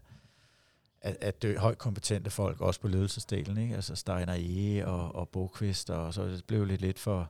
af, 1.01 1.17
af 1.21 1.33
dø, 1.33 1.57
højt 1.57 1.77
kompetente 1.77 2.29
folk, 2.29 2.61
også 2.61 2.79
på 2.79 2.87
ledelsesdelen, 2.87 3.57
ikke? 3.57 3.75
altså 3.75 3.95
Steiner 3.95 4.35
E. 4.37 4.85
og, 4.87 5.15
og 5.15 5.29
Bokvist, 5.29 5.89
og 5.89 6.13
så 6.13 6.25
det 6.25 6.43
blev 6.45 6.65
lidt, 6.65 6.81
lidt 6.81 6.99
for 6.99 7.29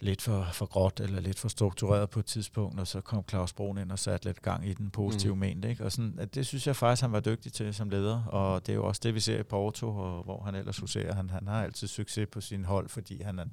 lidt 0.00 0.22
for, 0.22 0.48
for 0.52 0.66
gråt 0.66 1.00
eller 1.00 1.20
lidt 1.20 1.38
for 1.38 1.48
struktureret 1.48 2.10
på 2.10 2.20
et 2.20 2.26
tidspunkt, 2.26 2.80
og 2.80 2.86
så 2.86 3.00
kom 3.00 3.24
Claus 3.28 3.52
Brun 3.52 3.78
ind 3.78 3.92
og 3.92 3.98
satte 3.98 4.26
lidt 4.26 4.42
gang 4.42 4.68
i 4.68 4.74
den 4.74 4.90
positive 4.90 5.34
mm. 5.34 5.40
mente. 5.40 5.70
Ikke? 5.70 5.84
Og 5.84 5.92
sådan, 5.92 6.14
at 6.18 6.34
det 6.34 6.46
synes 6.46 6.66
jeg 6.66 6.76
faktisk, 6.76 7.02
han 7.02 7.12
var 7.12 7.20
dygtig 7.20 7.52
til 7.52 7.74
som 7.74 7.90
leder, 7.90 8.24
og 8.24 8.66
det 8.66 8.72
er 8.72 8.76
jo 8.76 8.86
også 8.86 9.00
det, 9.04 9.14
vi 9.14 9.20
ser 9.20 9.38
i 9.38 9.42
Porto, 9.42 9.96
og 9.96 10.22
hvor 10.22 10.42
han 10.42 10.54
ellers 10.54 10.78
huserer. 10.78 11.14
Han, 11.14 11.30
han 11.30 11.46
har 11.46 11.62
altid 11.62 11.88
succes 11.88 12.28
på 12.32 12.40
sin 12.40 12.64
hold, 12.64 12.88
fordi 12.88 13.22
han, 13.22 13.38
er, 13.38 13.44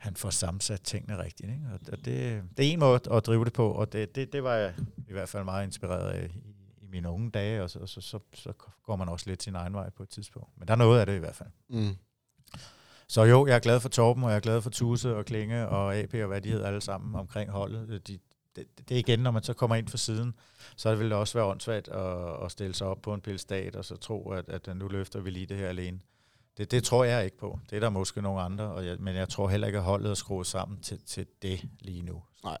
han 0.00 0.16
får 0.16 0.30
sammensat 0.30 0.80
tingene 0.80 1.22
rigtigt. 1.22 1.50
Ikke? 1.50 1.64
Og 1.72 1.80
det, 2.04 2.04
det 2.56 2.68
er 2.68 2.72
en 2.72 2.78
måde 2.78 3.00
at 3.10 3.26
drive 3.26 3.44
det 3.44 3.52
på, 3.52 3.70
og 3.70 3.92
det, 3.92 4.14
det, 4.14 4.32
det 4.32 4.44
var 4.44 4.54
jeg 4.54 4.74
i 5.08 5.12
hvert 5.12 5.28
fald 5.28 5.44
meget 5.44 5.64
inspireret 5.66 6.10
af 6.10 6.30
i, 6.34 6.38
i 6.82 6.86
mine 6.90 7.08
unge 7.10 7.30
dage, 7.30 7.62
og 7.62 7.70
så, 7.70 7.86
så, 7.86 8.00
så, 8.00 8.18
så 8.34 8.52
går 8.82 8.96
man 8.96 9.08
også 9.08 9.30
lidt 9.30 9.42
sin 9.42 9.54
egen 9.54 9.74
vej 9.74 9.90
på 9.90 10.02
et 10.02 10.08
tidspunkt. 10.08 10.48
Men 10.58 10.68
der 10.68 10.74
er 10.74 10.78
noget 10.78 11.00
af 11.00 11.06
det 11.06 11.14
i 11.16 11.18
hvert 11.18 11.34
fald. 11.34 11.48
mm. 11.68 11.96
Så 13.08 13.24
jo, 13.24 13.46
jeg 13.46 13.54
er 13.54 13.58
glad 13.60 13.80
for 13.80 13.88
Torben, 13.88 14.24
og 14.24 14.30
jeg 14.30 14.36
er 14.36 14.40
glad 14.40 14.62
for 14.62 14.70
Tuse 14.70 15.16
og 15.16 15.24
Klinge 15.24 15.68
og 15.68 15.96
AP 15.96 16.14
og 16.14 16.26
hvad 16.26 16.40
de 16.40 16.48
hedder 16.50 16.66
alle 16.66 16.80
sammen 16.80 17.14
omkring 17.14 17.50
holdet. 17.50 18.08
De, 18.08 18.18
det, 18.56 18.88
det 18.88 18.94
er 18.94 18.98
igen, 18.98 19.18
når 19.18 19.30
man 19.30 19.42
så 19.42 19.54
kommer 19.54 19.76
ind 19.76 19.88
fra 19.88 19.98
siden, 19.98 20.34
så 20.76 20.94
vil 20.94 21.06
det 21.06 21.16
også 21.18 21.38
være 21.38 21.46
åndssvagt 21.46 21.88
at, 21.88 22.44
at 22.44 22.52
stille 22.52 22.74
sig 22.74 22.86
op 22.86 23.02
på 23.02 23.14
en 23.14 23.20
pilstat 23.20 23.76
og 23.76 23.84
så 23.84 23.96
tro, 23.96 24.30
at, 24.30 24.48
at 24.48 24.76
nu 24.76 24.88
løfter 24.88 25.20
vi 25.20 25.30
lige 25.30 25.46
det 25.46 25.56
her 25.56 25.68
alene. 25.68 26.00
Det, 26.60 26.70
det 26.70 26.84
tror 26.84 27.04
jeg 27.04 27.24
ikke 27.24 27.38
på. 27.38 27.60
Det 27.70 27.76
er 27.76 27.80
der 27.80 27.90
måske 27.90 28.22
nogle 28.22 28.40
andre, 28.40 28.64
og 28.64 28.86
jeg, 28.86 28.96
men 28.98 29.16
jeg 29.16 29.28
tror 29.28 29.48
heller 29.48 29.66
ikke, 29.66 29.78
at 29.78 29.84
holdet 29.84 30.10
er 30.10 30.14
skruet 30.14 30.46
sammen 30.46 30.80
til, 30.80 31.00
til 31.06 31.26
det 31.42 31.68
lige 31.78 32.02
nu. 32.02 32.22
Nej, 32.44 32.58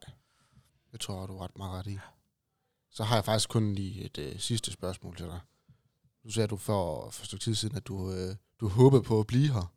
det 0.92 1.00
tror 1.00 1.20
jeg, 1.20 1.28
du 1.28 1.36
er 1.36 1.44
ret 1.44 1.58
meget 1.58 1.72
ret 1.72 1.86
i. 1.86 1.98
Så 2.90 3.04
har 3.04 3.16
jeg 3.16 3.24
faktisk 3.24 3.48
kun 3.48 3.74
lige 3.74 4.04
et 4.04 4.18
øh, 4.18 4.38
sidste 4.38 4.72
spørgsmål 4.72 5.16
til 5.16 5.26
dig. 5.26 5.40
Du 6.24 6.30
sagde 6.30 6.48
du 6.48 6.56
for, 6.56 7.10
for 7.10 7.22
et 7.22 7.26
stykke 7.26 7.42
tid 7.42 7.54
siden, 7.54 7.76
at 7.76 7.86
du, 7.86 8.12
øh, 8.12 8.36
du 8.60 8.68
håbede 8.68 9.02
på 9.02 9.20
at 9.20 9.26
blive 9.26 9.52
her. 9.52 9.72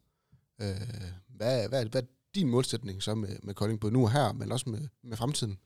Øh, 0.62 1.12
hvad, 1.28 1.70
hvad, 1.70 1.86
hvad 1.86 2.02
er 2.02 2.08
din 2.36 2.50
målsætning 2.50 3.04
så 3.04 3.16
med, 3.16 3.38
med 3.44 3.54
Kolding, 3.54 3.80
både 3.80 3.94
nu 3.94 4.04
og 4.04 4.12
her, 4.12 4.34
men 4.34 4.52
også 4.52 4.70
med, 4.70 4.88
med 5.02 5.18
fremtiden? 5.18 5.60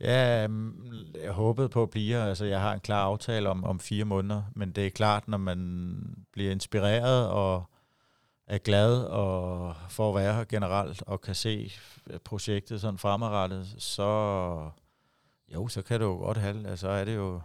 Ja, 0.00 0.46
mm, 0.46 0.74
jeg 1.22 1.32
håbede 1.32 1.68
på 1.68 1.82
at 1.82 1.90
blive 1.90 2.14
her. 2.14 2.24
Altså, 2.24 2.44
jeg 2.44 2.60
har 2.60 2.74
en 2.74 2.80
klar 2.80 3.04
aftale 3.04 3.48
om, 3.48 3.64
om 3.64 3.80
fire 3.80 4.04
måneder, 4.04 4.42
men 4.54 4.72
det 4.72 4.86
er 4.86 4.90
klart, 4.90 5.28
når 5.28 5.38
man 5.38 6.00
bliver 6.32 6.50
inspireret 6.50 7.28
og 7.28 7.70
er 8.46 8.58
glad 8.58 9.02
og 9.02 9.74
for 9.88 10.08
at 10.08 10.22
være 10.22 10.34
her 10.34 10.44
generelt 10.44 11.02
og 11.06 11.20
kan 11.20 11.34
se 11.34 11.72
øh, 12.10 12.18
projektet 12.18 12.80
sådan 12.80 12.98
fremadrettet, 12.98 13.74
så 13.78 14.70
jo, 15.54 15.68
så 15.68 15.82
kan 15.82 16.00
det 16.00 16.06
jo 16.06 16.16
godt 16.16 16.36
have, 16.36 16.68
altså 16.68 16.88
er 16.88 17.04
det 17.04 17.16
jo 17.16 17.40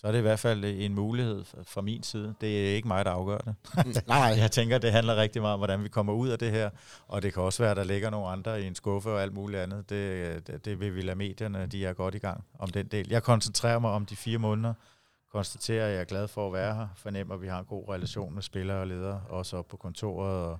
så 0.00 0.06
er 0.06 0.12
det 0.12 0.18
i 0.18 0.22
hvert 0.22 0.38
fald 0.38 0.64
en 0.64 0.94
mulighed 0.94 1.44
fra 1.64 1.80
min 1.80 2.02
side. 2.02 2.34
Det 2.40 2.70
er 2.70 2.74
ikke 2.74 2.88
mig, 2.88 3.04
der 3.04 3.10
afgør 3.10 3.38
det. 3.38 3.54
Mm, 3.86 3.94
nej, 4.08 4.34
Jeg 4.38 4.50
tænker, 4.50 4.78
det 4.78 4.92
handler 4.92 5.16
rigtig 5.16 5.42
meget 5.42 5.54
om, 5.54 5.60
hvordan 5.60 5.84
vi 5.84 5.88
kommer 5.88 6.12
ud 6.12 6.28
af 6.28 6.38
det 6.38 6.50
her. 6.50 6.70
Og 7.08 7.22
det 7.22 7.34
kan 7.34 7.42
også 7.42 7.62
være, 7.62 7.70
at 7.70 7.76
der 7.76 7.84
ligger 7.84 8.10
nogle 8.10 8.28
andre 8.28 8.62
i 8.62 8.66
en 8.66 8.74
skuffe 8.74 9.10
og 9.10 9.22
alt 9.22 9.32
muligt 9.32 9.62
andet. 9.62 9.90
Det, 9.90 10.46
det, 10.46 10.64
det 10.64 10.80
vil 10.80 10.94
vi 10.94 11.00
lade 11.00 11.16
medierne, 11.16 11.66
de 11.66 11.86
er 11.86 11.92
godt 11.92 12.14
i 12.14 12.18
gang 12.18 12.44
om 12.58 12.70
den 12.70 12.86
del. 12.86 13.06
Jeg 13.10 13.22
koncentrerer 13.22 13.78
mig 13.78 13.90
om 13.90 14.06
de 14.06 14.16
fire 14.16 14.38
måneder. 14.38 14.74
Konstaterer, 15.32 15.86
at 15.86 15.92
jeg 15.92 16.00
er 16.00 16.04
glad 16.04 16.28
for 16.28 16.46
at 16.46 16.52
være 16.52 16.74
her. 16.74 16.88
Fornemmer, 16.96 17.34
at 17.34 17.42
vi 17.42 17.46
har 17.46 17.58
en 17.58 17.64
god 17.64 17.88
relation 17.88 18.34
med 18.34 18.42
spillere 18.42 18.78
og 18.78 18.86
ledere. 18.86 19.22
Også 19.28 19.56
op 19.56 19.68
på 19.68 19.76
kontoret 19.76 20.44
og, 20.44 20.58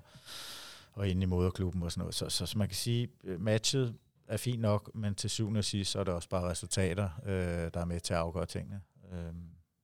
og 0.93 1.07
inde 1.07 1.23
i 1.23 1.25
moderklubben 1.25 1.83
og 1.83 1.91
sådan 1.91 2.01
noget. 2.01 2.15
Så, 2.15 2.29
så, 2.29 2.45
så 2.45 2.57
man 2.57 2.67
kan 2.67 2.75
sige, 2.75 3.09
at 3.27 3.39
matchet 3.39 3.95
er 4.27 4.37
fint 4.37 4.61
nok, 4.61 4.95
men 4.95 5.15
til 5.15 5.29
syvende 5.29 5.57
og 5.57 5.63
sidst, 5.63 5.91
så 5.91 5.99
er 5.99 6.03
det 6.03 6.13
også 6.13 6.29
bare 6.29 6.49
resultater, 6.49 7.09
øh, 7.25 7.71
der 7.73 7.79
er 7.79 7.85
med 7.85 7.99
til 7.99 8.13
at 8.13 8.19
afgøre 8.19 8.45
tingene. 8.45 8.81
Øh, 9.11 9.33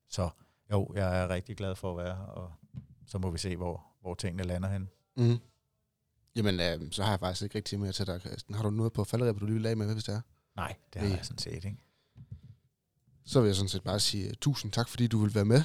så 0.09 0.29
jo, 0.71 0.91
jeg 0.95 1.19
er 1.23 1.29
rigtig 1.29 1.57
glad 1.57 1.75
for 1.75 1.91
at 1.91 2.05
være 2.05 2.15
her, 2.15 2.23
og 2.23 2.53
så 3.07 3.17
må 3.17 3.31
vi 3.31 3.37
se, 3.37 3.55
hvor, 3.55 3.85
hvor 4.01 4.13
tingene 4.15 4.43
lander 4.43 4.69
hen. 4.69 4.89
Mm. 5.17 5.37
Jamen, 6.35 6.59
øh, 6.59 6.91
så 6.91 7.03
har 7.03 7.09
jeg 7.11 7.19
faktisk 7.19 7.43
ikke 7.43 7.55
rigtig 7.55 7.79
mere 7.79 7.91
til 7.91 8.07
dig, 8.07 8.19
Christian. 8.21 8.55
Har 8.55 8.63
du 8.63 8.69
noget 8.69 8.93
på 8.93 9.03
falderæbet, 9.03 9.41
du 9.41 9.45
lige 9.45 9.53
vil 9.53 9.61
lage 9.63 9.75
med, 9.75 9.93
hvis 9.93 10.03
det 10.03 10.15
er? 10.15 10.21
Nej, 10.55 10.75
det 10.93 11.01
har 11.01 11.07
Nej. 11.07 11.17
jeg 11.17 11.25
sådan 11.25 11.37
set 11.37 11.53
ikke. 11.65 11.77
Så 13.25 13.41
vil 13.41 13.47
jeg 13.47 13.55
sådan 13.55 13.69
set 13.69 13.83
bare 13.83 13.99
sige 13.99 14.27
uh, 14.27 14.33
tusind 14.41 14.71
tak, 14.71 14.89
fordi 14.89 15.07
du 15.07 15.17
vil 15.19 15.35
være 15.35 15.45
med. 15.45 15.61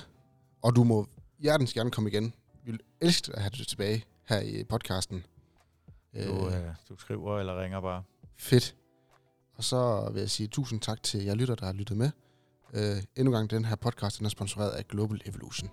Og 0.63 0.77
du 0.77 0.85
må 0.85 1.09
hjertens 1.39 1.73
gerne 1.73 1.91
komme 1.91 2.11
igen. 2.11 2.35
Vi 2.65 2.71
vil 2.71 2.81
elske 3.01 3.33
at 3.37 3.43
have 3.43 3.51
dig 3.51 3.67
tilbage 3.67 4.05
her 4.29 4.41
i 4.41 4.65
podcasten. 4.65 5.27
Du, 6.15 6.19
Øh, 6.19 6.47
øh, 6.69 6.75
du 6.89 6.97
skriver 6.97 7.39
eller 7.39 7.63
ringer 7.63 7.81
bare. 7.81 8.03
Fedt. 8.37 8.77
Og 9.55 9.65
så 9.65 10.11
vil 10.13 10.21
jeg 10.21 10.31
sige 10.31 10.47
tusind 10.47 10.81
tak 10.81 11.03
til 11.03 11.25
jer 11.25 11.35
lytter, 11.35 11.55
der 11.55 11.67
har 11.67 11.73
lyttet 11.73 11.97
med. 11.97 12.11
Øh, 12.75 13.03
endnu 13.17 13.33
en 13.33 13.37
gang, 13.37 13.51
den 13.51 13.65
her 13.65 13.77
podcast 13.77 14.19
den 14.19 14.27
er 14.27 14.31
sponsoreret 14.31 14.71
af 14.71 14.89
Global 14.89 15.21
Evolution. 15.27 15.71